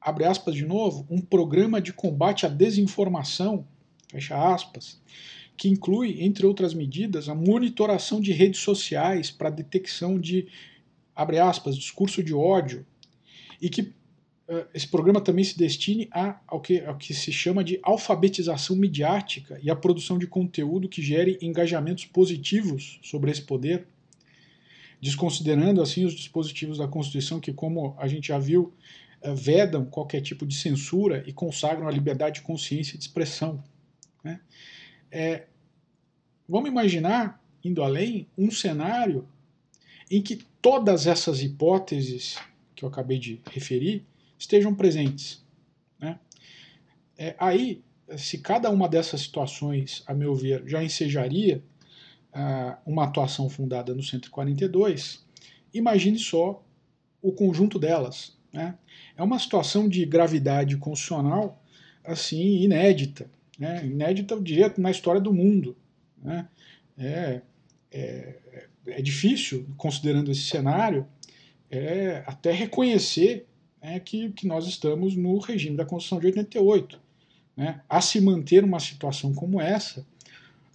[0.00, 3.66] abre aspas de novo, um programa de combate à desinformação,
[4.08, 4.98] fecha aspas,
[5.58, 10.48] que inclui, entre outras medidas, a monitoração de redes sociais para detecção de,
[11.14, 12.86] abre aspas, discurso de ódio,
[13.60, 13.92] e que
[14.74, 19.60] esse programa também se destine a, ao, que, ao que se chama de alfabetização midiática
[19.62, 23.86] e a produção de conteúdo que gere engajamentos positivos sobre esse poder,
[25.00, 28.74] desconsiderando assim os dispositivos da Constituição que, como a gente já viu,
[29.22, 33.62] eh, vedam qualquer tipo de censura e consagram a liberdade de consciência e de expressão.
[34.24, 34.40] Né?
[35.12, 35.46] É,
[36.48, 39.28] vamos imaginar, indo além, um cenário
[40.10, 42.36] em que todas essas hipóteses
[42.74, 44.04] que eu acabei de referir
[44.40, 45.44] estejam presentes.
[46.00, 46.18] Né?
[47.16, 47.84] É, aí,
[48.16, 51.62] se cada uma dessas situações, a meu ver, já ensejaria
[52.32, 55.24] ah, uma atuação fundada no 142,
[55.74, 56.64] imagine só
[57.20, 58.36] o conjunto delas.
[58.50, 58.76] Né?
[59.14, 61.62] É uma situação de gravidade constitucional
[62.02, 63.84] assim inédita, né?
[63.84, 65.76] inédita eu diria na história do mundo.
[66.22, 66.48] Né?
[66.96, 67.42] É,
[67.92, 68.40] é,
[68.86, 71.06] é difícil, considerando esse cenário,
[71.70, 73.46] é, até reconhecer
[73.80, 77.00] é que, que nós estamos no regime da Constituição de 88.
[77.56, 80.06] né, a se manter uma situação como essa,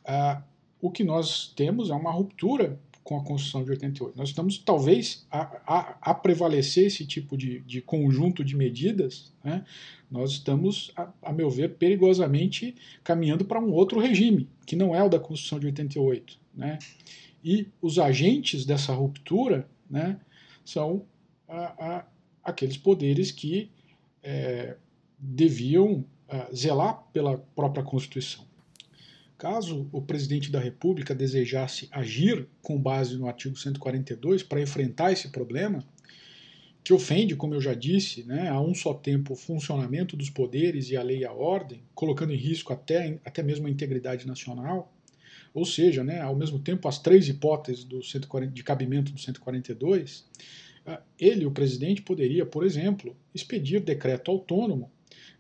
[0.04, 0.42] ah,
[0.82, 4.18] o que nós temos é uma ruptura com a Constituição de 88.
[4.18, 9.64] Nós estamos, talvez, a, a, a prevalecer esse tipo de, de, conjunto de medidas, né,
[10.10, 15.04] nós estamos, a, a, meu ver, perigosamente caminhando para um outro regime, que não é
[15.04, 16.40] o da Constituição de 88.
[16.56, 16.80] Né,
[17.44, 20.20] e os agentes dessa ruptura né,
[20.64, 21.06] são
[22.46, 23.72] aqueles poderes que
[24.24, 24.78] é,
[25.18, 28.46] deviam é, zelar pela própria Constituição.
[29.38, 35.30] Caso o presidente da República desejasse agir com base no artigo 142 para enfrentar esse
[35.30, 35.84] problema,
[36.84, 40.90] que ofende, como eu já disse, né, a um só tempo o funcionamento dos poderes
[40.90, 44.94] e a lei e a ordem, colocando em risco até, até mesmo a integridade nacional,
[45.52, 50.26] ou seja, né, ao mesmo tempo as três hipóteses do 140, de cabimento do 142,
[50.38, 50.65] ah,
[51.20, 54.92] ele, o presidente, poderia, por exemplo, expedir decreto autônomo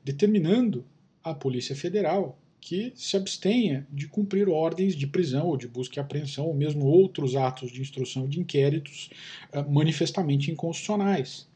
[0.03, 0.85] determinando
[1.23, 6.01] à Polícia Federal que se abstenha de cumprir ordens de prisão ou de busca e
[6.01, 9.11] apreensão, ou mesmo outros atos de instrução de inquéritos
[9.53, 11.47] uh, manifestamente inconstitucionais.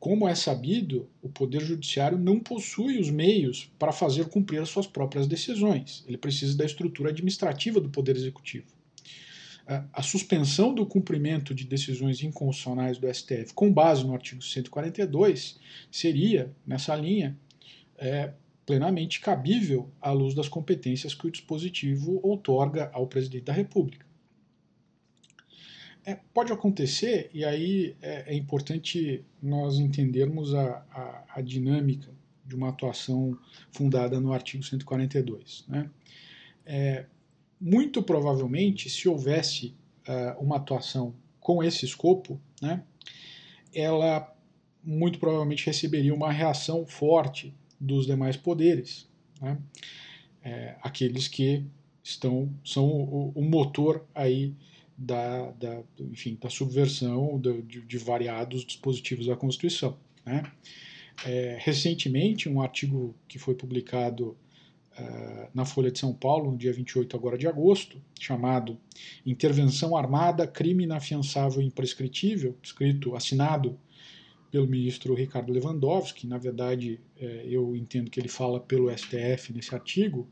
[0.00, 4.86] Como é sabido, o Poder Judiciário não possui os meios para fazer cumprir as suas
[4.86, 6.04] próprias decisões.
[6.06, 8.77] Ele precisa da estrutura administrativa do Poder Executivo.
[9.92, 16.50] A suspensão do cumprimento de decisões inconstitucionais do STF com base no artigo 142 seria,
[16.66, 17.36] nessa linha,
[17.98, 18.32] é,
[18.64, 24.06] plenamente cabível à luz das competências que o dispositivo outorga ao presidente da República.
[26.02, 32.10] É, pode acontecer, e aí é, é importante nós entendermos a, a, a, dinâmica
[32.46, 33.38] de uma atuação
[33.70, 35.66] fundada no artigo 142.
[35.68, 35.90] Né?
[37.60, 39.74] Muito provavelmente, se houvesse
[40.06, 42.82] uh, uma atuação com esse escopo, né,
[43.74, 44.34] ela
[44.82, 49.08] muito provavelmente receberia uma reação forte dos demais poderes,
[49.40, 49.58] né?
[50.42, 51.64] é, aqueles que
[52.02, 54.54] estão são o, o motor aí
[54.96, 59.96] da, da, enfim, da subversão de, de, variados dispositivos da Constituição.
[60.24, 60.42] Né?
[61.24, 64.36] É, recentemente, um artigo que foi publicado
[65.54, 68.78] na Folha de São Paulo, no dia 28 agora de agosto, chamado
[69.24, 73.78] Intervenção Armada, Crime Inafiançável e Imprescritível, escrito, assinado
[74.50, 79.74] pelo ministro Ricardo Lewandowski, na verdade é, eu entendo que ele fala pelo STF nesse
[79.74, 80.26] artigo,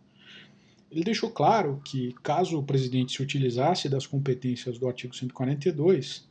[0.90, 6.26] ele deixou claro que caso o presidente se utilizasse das competências do artigo 142,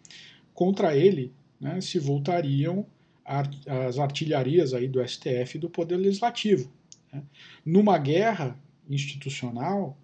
[0.53, 2.86] contra ele né, se voltariam
[3.26, 6.72] as artilharias aí do STF e do Poder Legislativo,
[7.65, 8.59] numa guerra
[8.89, 9.97] institucional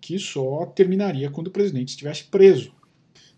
[0.00, 2.74] que só terminaria quando o presidente estivesse preso.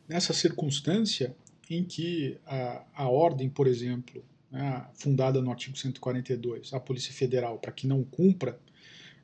[0.08, 1.34] Nessa circunstância,
[1.70, 7.58] em que a, a ordem, por exemplo, né, fundada no artigo 142, a Polícia Federal,
[7.58, 8.58] para que não cumpra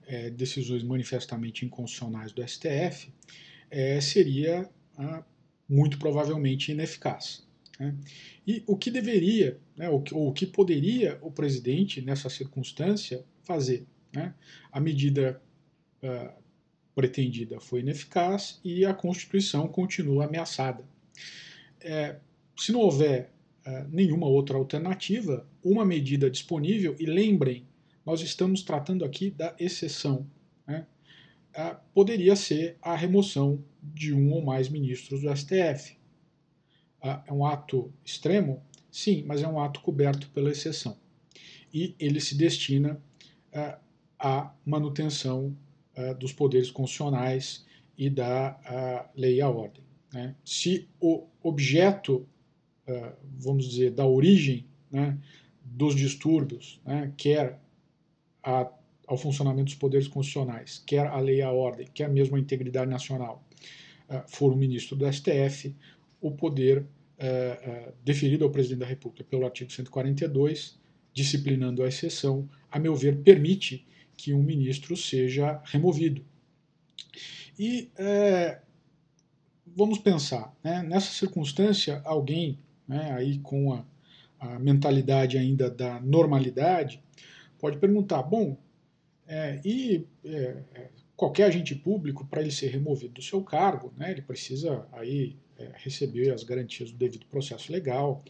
[0.07, 3.13] é, decisões manifestamente inconstitucionais do STF,
[3.71, 5.25] é, seria ah,
[5.69, 7.47] muito provavelmente ineficaz.
[7.79, 7.95] Né?
[8.47, 13.87] E o que deveria, né, ou, ou o que poderia o presidente, nessa circunstância, fazer?
[14.13, 14.35] Né?
[14.73, 15.41] A medida
[16.03, 16.35] ah,
[16.95, 20.85] pretendida foi ineficaz e a Constituição continua ameaçada.
[21.81, 22.17] É,
[22.57, 23.33] se não houver
[23.67, 27.67] uh, nenhuma outra alternativa, uma medida disponível, e lembrem,
[28.07, 30.27] nós estamos tratando aqui da exceção,
[30.67, 30.87] né,
[31.57, 35.97] uh, poderia ser a remoção de um ou mais ministros do STF.
[37.03, 38.63] Uh, é um ato extremo?
[38.91, 40.97] Sim, mas é um ato coberto pela exceção.
[41.73, 43.03] E ele se destina
[44.19, 45.57] à manutenção
[46.19, 47.65] dos poderes constitucionais
[47.97, 49.85] e da lei e a ordem.
[50.13, 50.35] Né?
[50.45, 52.27] Se o objeto
[53.39, 55.19] vamos dizer, da origem né,
[55.65, 57.59] dos distúrbios, né, quer
[58.43, 58.71] a,
[59.07, 62.91] ao funcionamento dos poderes constitucionais, quer a lei e a ordem, quer mesmo a integridade
[62.91, 63.43] nacional,
[64.29, 65.75] for o ministro do STF,
[66.21, 66.87] o poder
[68.05, 70.79] deferido ao presidente da República pelo artigo 142,
[71.13, 73.87] disciplinando a exceção, a meu ver, permite
[74.17, 76.25] que um ministro seja removido.
[77.57, 77.89] E
[79.77, 83.85] vamos pensar, né, nessa circunstância, alguém né, aí com a,
[84.41, 87.01] a, mentalidade ainda da normalidade,
[87.61, 88.57] pode perguntar, bom,
[89.27, 94.11] é, e é, é qualquer agente público, para ele ser removido do seu cargo, né,
[94.11, 98.25] ele precisa aí é, receber as garantias do devido processo legal,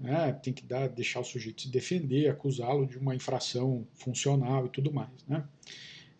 [0.00, 4.70] né, tem que dar, deixar o sujeito se defender, acusá-lo de uma infração funcional e
[4.70, 5.10] tudo mais.
[5.28, 5.44] Né.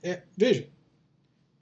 [0.03, 0.69] É, veja,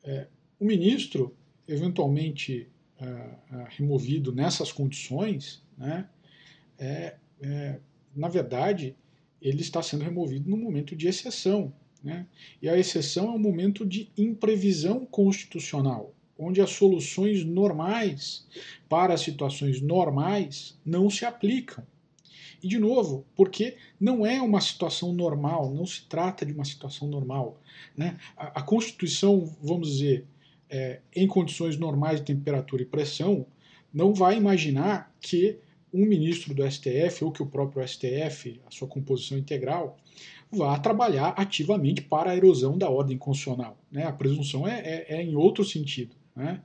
[0.02, 0.26] é,
[0.58, 1.34] o ministro,
[1.66, 2.68] eventualmente
[3.00, 6.08] ah, removido nessas condições, né,
[6.76, 7.78] é, é,
[8.14, 8.96] na verdade,
[9.40, 11.72] ele está sendo removido no momento de exceção.
[12.02, 12.26] Né?
[12.60, 18.46] E a exceção é um momento de imprevisão constitucional, onde as soluções normais
[18.88, 21.86] para situações normais não se aplicam.
[22.62, 27.09] E, de novo, porque não é uma situação normal, não se trata de uma situação
[27.09, 27.60] normal.
[27.97, 28.18] Né?
[28.36, 30.26] A, a Constituição, vamos dizer,
[30.68, 33.47] é, em condições normais de temperatura e pressão,
[33.93, 35.59] não vai imaginar que
[35.93, 39.97] um ministro do STF ou que o próprio STF, a sua composição integral,
[40.51, 43.78] vá trabalhar ativamente para a erosão da ordem constitucional.
[43.90, 44.05] Né?
[44.05, 46.14] A presunção é, é, é em outro sentido.
[46.35, 46.60] Né?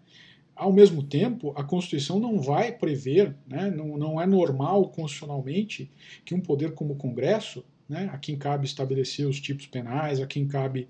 [0.56, 5.90] Ao mesmo tempo, a Constituição não vai prever, né, não, não é normal constitucionalmente
[6.24, 10.28] que um poder como o Congresso, né, a quem cabe estabelecer os tipos penais, a
[10.28, 10.88] quem cabe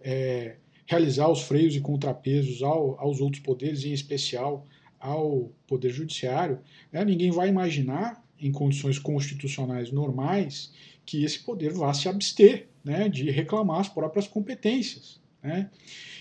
[0.00, 0.56] é,
[0.86, 4.66] realizar os freios e contrapesos ao, aos outros poderes, em especial
[4.98, 6.60] ao Poder Judiciário,
[6.90, 10.72] né, ninguém vai imaginar, em condições constitucionais normais,
[11.06, 15.20] que esse poder vá se abster né, de reclamar as próprias competências.
[15.42, 15.70] Né,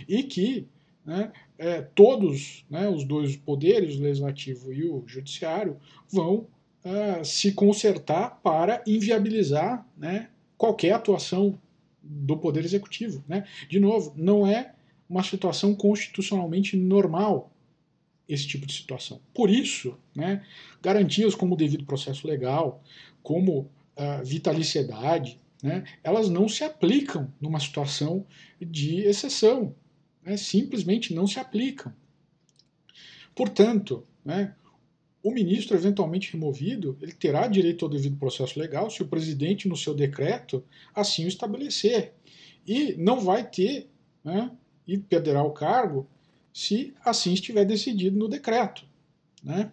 [0.07, 0.67] e que
[1.05, 1.31] né,
[1.61, 5.77] é, todos né, os dois poderes, o legislativo e o judiciário,
[6.09, 6.47] vão
[6.83, 11.59] uh, se consertar para inviabilizar né, qualquer atuação
[12.01, 13.23] do poder executivo.
[13.27, 13.45] Né?
[13.69, 14.73] De novo, não é
[15.07, 17.51] uma situação constitucionalmente normal
[18.27, 19.21] esse tipo de situação.
[19.31, 20.43] Por isso, né,
[20.81, 22.81] garantias como o devido processo legal,
[23.21, 28.25] como uh, vitaliciedade, né, elas não se aplicam numa situação
[28.59, 29.75] de exceção
[30.23, 31.93] né, simplesmente não se aplicam.
[33.35, 34.55] Portanto, né,
[35.23, 39.77] o ministro eventualmente removido, ele terá direito ao devido processo legal se o presidente, no
[39.77, 42.13] seu decreto, assim o estabelecer.
[42.67, 43.89] E não vai ter,
[44.23, 44.51] né,
[44.87, 46.07] e perderá o cargo
[46.53, 48.85] se assim estiver decidido no decreto.
[49.43, 49.71] Né?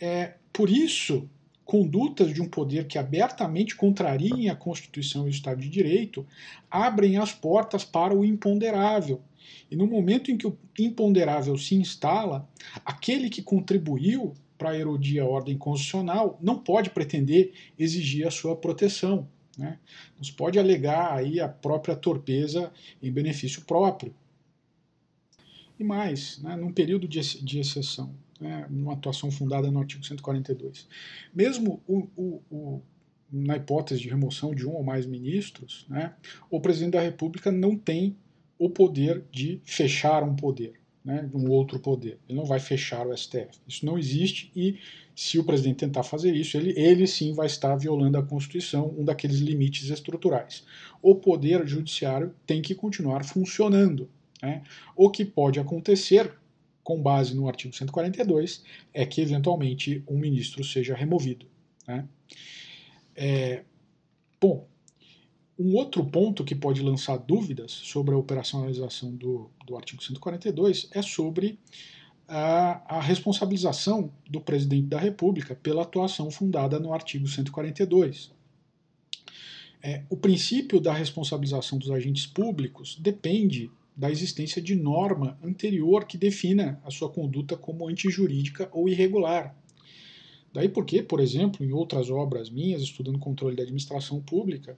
[0.00, 1.28] É, por isso,
[1.64, 6.26] condutas de um poder que abertamente contrariem a Constituição e o Estado de Direito
[6.70, 9.20] abrem as portas para o imponderável,
[9.70, 12.48] e no momento em que o imponderável se instala,
[12.84, 19.28] aquele que contribuiu para erodir a ordem constitucional não pode pretender exigir a sua proteção.
[19.56, 19.78] Né?
[20.16, 24.14] Não se pode alegar aí a própria torpeza em benefício próprio.
[25.78, 30.88] E mais, né, num período de, de exceção, né, numa atuação fundada no artigo 142.
[31.34, 32.82] Mesmo o, o, o,
[33.30, 36.14] na hipótese de remoção de um ou mais ministros, né,
[36.50, 38.16] o presidente da República não tem
[38.58, 40.74] o poder de fechar um poder,
[41.04, 42.18] né, um outro poder.
[42.28, 43.58] Ele não vai fechar o STF.
[43.66, 44.78] Isso não existe e
[45.14, 49.04] se o presidente tentar fazer isso, ele, ele sim vai estar violando a Constituição, um
[49.04, 50.64] daqueles limites estruturais.
[51.00, 54.10] O poder judiciário tem que continuar funcionando.
[54.42, 54.62] Né?
[54.94, 56.30] O que pode acontecer,
[56.84, 58.62] com base no artigo 142,
[58.92, 61.46] é que eventualmente um ministro seja removido.
[61.88, 62.06] Né?
[63.14, 63.62] É,
[64.38, 64.68] bom,
[65.58, 71.00] um outro ponto que pode lançar dúvidas sobre a operacionalização do, do artigo 142 é
[71.00, 71.58] sobre
[72.28, 78.30] a, a, responsabilização do presidente da República pela atuação fundada no artigo 142.
[79.82, 86.18] É, o princípio da responsabilização dos agentes públicos depende da existência de norma anterior que
[86.18, 89.56] defina a sua conduta como antijurídica ou irregular.
[90.56, 94.74] Daí porque, por exemplo, em outras obras minhas, estudando controle da administração pública,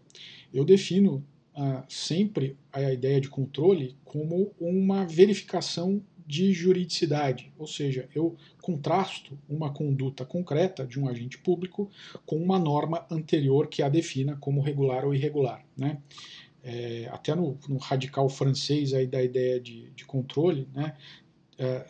[0.53, 1.25] eu defino
[1.55, 9.39] ah, sempre a ideia de controle como uma verificação de juridicidade, ou seja, eu contrasto
[9.49, 11.89] uma conduta concreta de um agente público
[12.27, 15.65] com uma norma anterior que a defina como regular ou irregular.
[15.77, 16.03] Né?
[16.65, 20.97] É, até no, no, radical francês aí da ideia de, de controle, né,
[21.59, 21.85] é,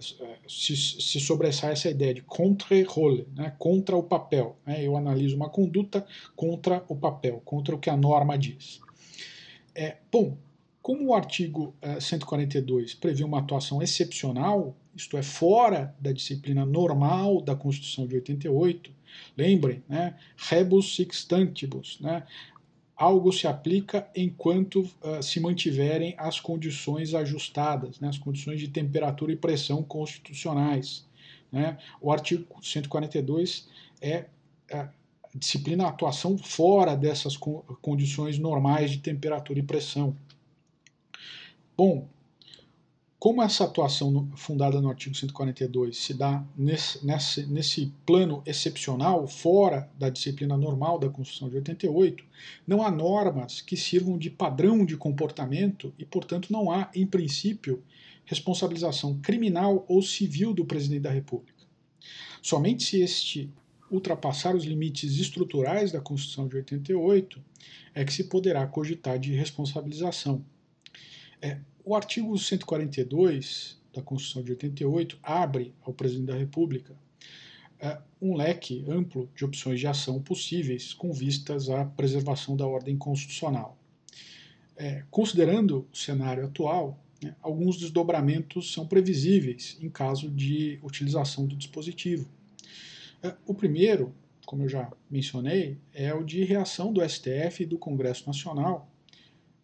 [0.48, 4.56] se, se sobressai essa ideia de contre-role, né, contra o papel.
[4.66, 8.80] Né, eu analiso uma conduta contra o papel, contra o que a norma diz.
[9.74, 10.38] É, bom,
[10.80, 17.42] como o artigo 142 é, prevê uma atuação excepcional, isto é, fora da disciplina normal
[17.42, 18.90] da Constituição de 88,
[19.36, 22.24] lembrem, né, rebus sixtantibus, né,
[22.98, 29.30] algo se aplica enquanto uh, se mantiverem as condições ajustadas, né, as condições de temperatura
[29.30, 31.06] e pressão constitucionais.
[31.50, 31.78] Né?
[32.00, 33.68] O artigo 142
[34.00, 34.26] é
[34.74, 34.88] uh,
[35.32, 40.16] disciplina a atuação fora dessas co condições normais de temperatura e pressão.
[41.76, 42.08] Bom,
[43.18, 49.90] como essa atuação fundada no artigo 142 se dá nesse, nesse, nesse plano excepcional, fora
[49.98, 52.24] da disciplina normal da Constituição de 88,
[52.64, 57.82] não há normas que sirvam de padrão de comportamento e, portanto, não há, em princípio,
[58.24, 61.58] responsabilização criminal ou civil do presidente da República.
[62.40, 63.50] Somente se este
[63.90, 67.42] ultrapassar os limites estruturais da Constituição de 88,
[67.94, 70.44] é que se poderá cogitar de responsabilização.
[71.40, 71.58] É,
[71.88, 76.94] o artigo 142 da Constituição de 88 abre ao presidente da República
[77.80, 82.98] é, um leque amplo de opções de ação possíveis com vistas à preservação da ordem
[82.98, 83.78] constitucional.
[84.76, 91.56] É, considerando o cenário atual, né, alguns desdobramentos são previsíveis em caso de utilização do
[91.56, 92.28] dispositivo.
[93.22, 97.78] É, o primeiro, como eu já mencionei, é o de reação do STF e do
[97.78, 98.86] Congresso Nacional,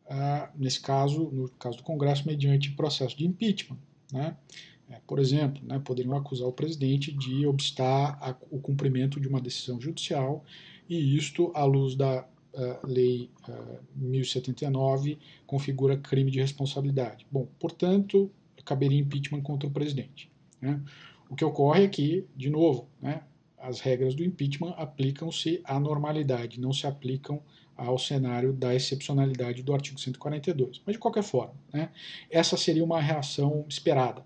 [0.07, 3.79] uh, nesse caso, no caso do Congresso, mediante processo de impeachment.
[4.13, 4.37] Né?
[4.91, 9.41] É, por exemplo, né, poderiam acusar o presidente de obstar a, o cumprimento de uma
[9.41, 10.45] decisão judicial,
[10.89, 17.27] e isto, à luz da uh, Lei uh, 1079, configura crime de responsabilidade.
[17.31, 18.31] Bom, portanto,
[18.65, 20.31] caberia impeachment contra o presidente.
[20.61, 20.81] Né?
[21.29, 23.23] O que ocorre é que, de novo, né,
[23.59, 27.43] as regras do impeachment aplicam-se à normalidade, não se aplicam
[27.77, 30.81] ao cenário da excepcionalidade do artigo 142.
[30.85, 31.91] Mas, de qualquer forma, né,
[32.31, 34.25] essa seria uma reação esperada.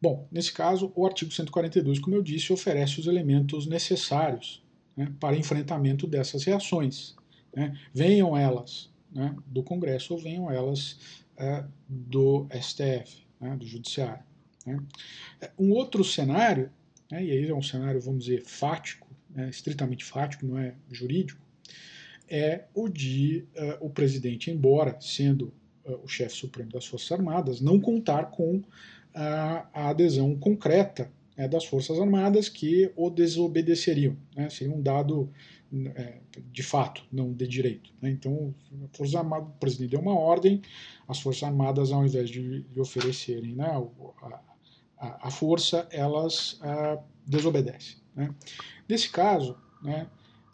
[0.00, 4.62] Bom, nesse caso, o artigo 142, como eu disse, oferece os elementos necessários
[4.96, 7.16] né, para enfrentamento dessas reações.
[7.54, 14.22] Né, venham elas né, do Congresso ou venham elas é, do STF, né, do Judiciário.
[14.66, 14.78] Né.
[15.58, 16.70] Um outro cenário
[17.10, 19.06] e aí é um cenário, vamos dizer, fático,
[19.48, 21.40] estritamente fático, não é jurídico,
[22.28, 25.52] é o de uh, o presidente, embora sendo
[25.84, 28.62] uh, o chefe supremo das Forças Armadas, não contar com
[29.14, 34.16] a, a adesão concreta né, das Forças Armadas que o desobedeceriam.
[34.34, 35.30] Né, seria um dado
[35.94, 36.18] é,
[36.52, 37.92] de fato, não de direito.
[38.00, 38.10] Né?
[38.10, 38.54] Então,
[38.84, 40.62] a Força Armada, o presidente deu uma ordem,
[41.08, 44.40] as Forças Armadas, ao invés de, de oferecerem né, a,
[44.98, 46.60] a, a força, elas
[47.26, 47.96] desobedecem.
[48.14, 48.34] Né?
[48.88, 50.06] Nesse caso, né,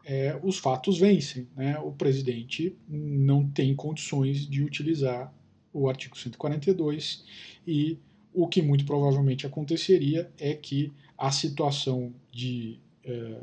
[0.05, 1.49] é, os fatos vencem.
[1.57, 1.79] Né?
[1.79, 5.33] O presidente não tem condições de utilizar
[5.73, 7.25] o artigo 142
[7.67, 7.99] e
[8.35, 13.37] o que muito provavelmente aconteceria é que a situação de é,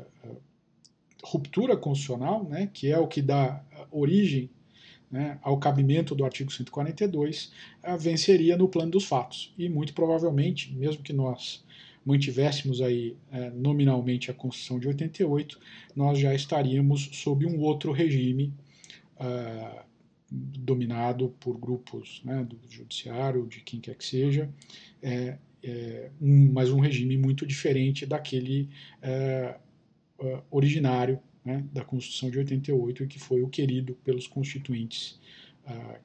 [1.22, 4.50] ruptura constitucional, né, que é o que dá origem
[5.10, 9.52] né, ao cabimento do artigo 142, uh, venceria no plano dos fatos.
[9.58, 11.64] E muito provavelmente, mesmo que nós
[12.04, 15.60] mantivéssemos aí uh, nominalmente a Constituição de 88,
[15.94, 18.52] nós já estaríamos sob um outro regime
[19.16, 19.84] uh,
[20.30, 24.48] dominado por grupos né, do judiciário, de quem quer que seja,
[25.02, 28.70] é, é, um, mas um regime muito diferente daquele
[29.02, 29.58] é,
[30.50, 35.18] originário né, da Constituição de 88 e que foi o querido pelos constituintes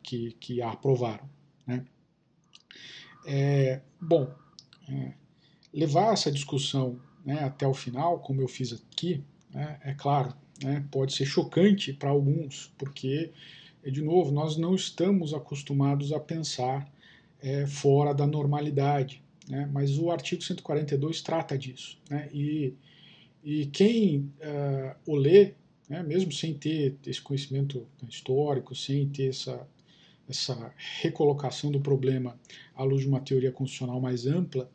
[0.04, 1.28] que, que a aprovaram.
[1.66, 1.84] Né.
[3.26, 4.32] É, bom,
[4.88, 5.14] é,
[5.76, 9.24] levar essa discussão né, até o final, como eu fiz aqui,
[9.54, 10.34] né, é claro,
[10.64, 13.32] né, pode ser chocante para alguns, porque,
[13.84, 16.90] de novo, nós não estamos acostumados a pensar
[17.42, 19.22] é, fora da normalidade.
[19.48, 22.00] Né, mas o artigo 142 trata disso.
[22.10, 22.74] Né, e
[23.46, 25.54] e quem uh, o lê,
[25.88, 29.68] né, mesmo sem ter esse conhecimento histórico, sem ter essa,
[30.28, 32.40] essa recolocação do problema
[32.74, 34.68] à luz de uma teoria constitucional mais ampla,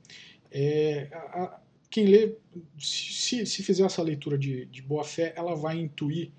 [0.51, 1.61] é, a, a,
[1.91, 2.35] quem lê,
[2.79, 6.31] se, se fizer essa leitura de, de boa fé, ela vai intuir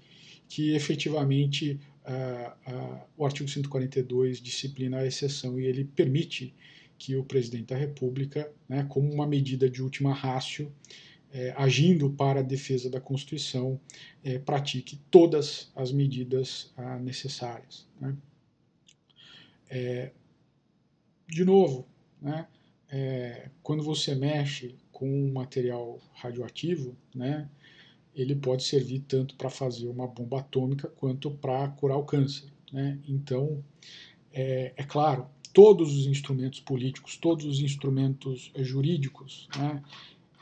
[0.47, 6.53] que efetivamente uh, o artigo 142 disciplina a exceção e ele permite
[6.97, 10.71] que o presidente da República, né, como uma medida de última rácio,
[11.33, 13.79] é, agindo para a defesa da Constituição,
[14.23, 17.87] é, pratique todas as medidas ah, necessárias.
[17.99, 18.15] Né?
[19.69, 20.11] É,
[21.27, 21.87] de novo,
[22.21, 22.45] né,
[22.91, 27.49] é, quando você mexe com um material radioativo, né,
[28.13, 32.51] ele pode servir tanto para fazer uma bomba atômica quanto para curar o câncer.
[32.71, 32.99] Né?
[33.07, 33.63] Então,
[34.33, 39.81] é, é, claro, todos os instrumentos políticos, todos os instrumentos jurídicos, né,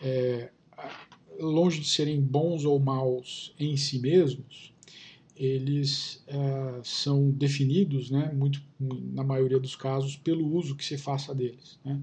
[0.01, 0.49] é,
[1.39, 4.73] longe de serem bons ou maus em si mesmos,
[5.39, 11.33] eles uh, são definidos, né, muito, na maioria dos casos, pelo uso que se faça
[11.33, 11.79] deles.
[11.83, 11.97] Né?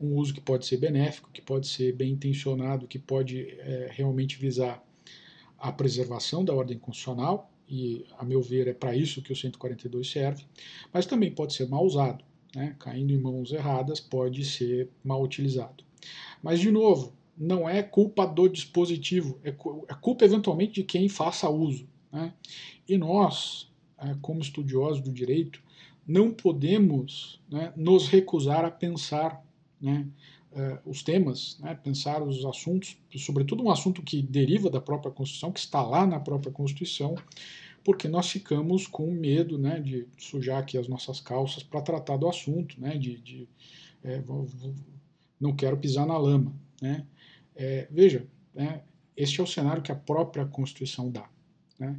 [0.00, 4.36] Um uso que pode ser benéfico, que pode ser bem intencionado, que pode é, realmente
[4.38, 4.84] visar
[5.56, 10.10] a preservação da ordem constitucional, e, a meu ver, é para isso que o 142
[10.10, 10.44] serve,
[10.92, 12.24] mas também pode ser mal usado.
[12.56, 12.74] Né?
[12.80, 15.84] Caindo em mãos erradas, pode ser mal utilizado.
[16.42, 21.48] Mas, de novo, não é culpa do dispositivo, é, é culpa eventualmente de quem faça
[21.48, 21.88] uso.
[22.12, 22.32] Né?
[22.88, 25.62] E nós, é, como estudiosos do direito,
[26.06, 29.44] não podemos né, nos recusar a pensar
[29.80, 30.06] né,
[30.84, 35.60] os temas, né, pensar os assuntos, sobretudo um assunto que deriva da própria Constituição, que
[35.60, 37.14] está lá na própria Constituição,
[37.84, 42.28] porque nós ficamos com medo né, de sujar aqui as nossas calças para tratar do
[42.28, 43.48] assunto, né, de, de
[44.02, 44.74] é, vou, vou,
[45.40, 46.52] não quero pisar na lama.
[46.80, 47.06] Né.
[47.54, 48.26] É, veja,
[49.16, 51.28] este é o cenário que a própria Constituição dá.
[51.80, 51.98] Né,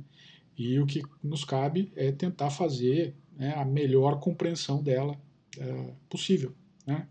[0.58, 5.20] e o que nos cabe é tentar fazer né, a melhor compreensão dela
[5.58, 6.54] é, possível.
[6.88, 7.08] Né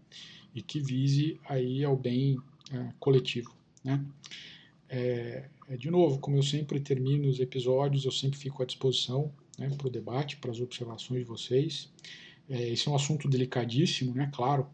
[0.54, 2.38] e que vise aí ao bem
[2.72, 3.54] é, coletivo.
[3.84, 4.04] Né?
[4.88, 9.32] É, é, de novo, como eu sempre termino os episódios, eu sempre fico à disposição
[9.58, 11.92] né, para o debate, para as observações de vocês.
[12.48, 14.66] É, esse é um assunto delicadíssimo, né, claro,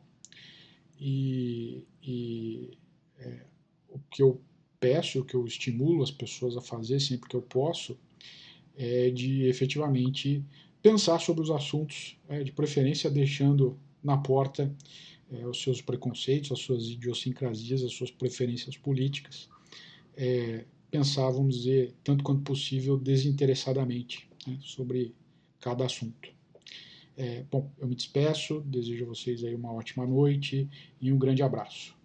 [0.99, 2.79] e, e
[3.19, 3.43] é,
[3.91, 4.41] o que eu
[4.79, 7.99] peço, o que eu estimulo as pessoas a fazer sempre que eu posso,
[8.77, 10.45] é de efetivamente
[10.83, 14.73] pensar sobre os assuntos, é, de preferência deixando na porta
[15.31, 19.49] é, os seus preconceitos, as suas idiosincrasias, as suas preferências políticas,
[20.17, 25.15] é, pensar, vamos dizer, tanto quanto possível, desinteressadamente né, sobre
[25.61, 26.31] cada assunto.
[27.17, 30.69] É, bom, eu me despeço, desejo a vocês aí uma ótima noite
[31.01, 31.96] e um grande abraço.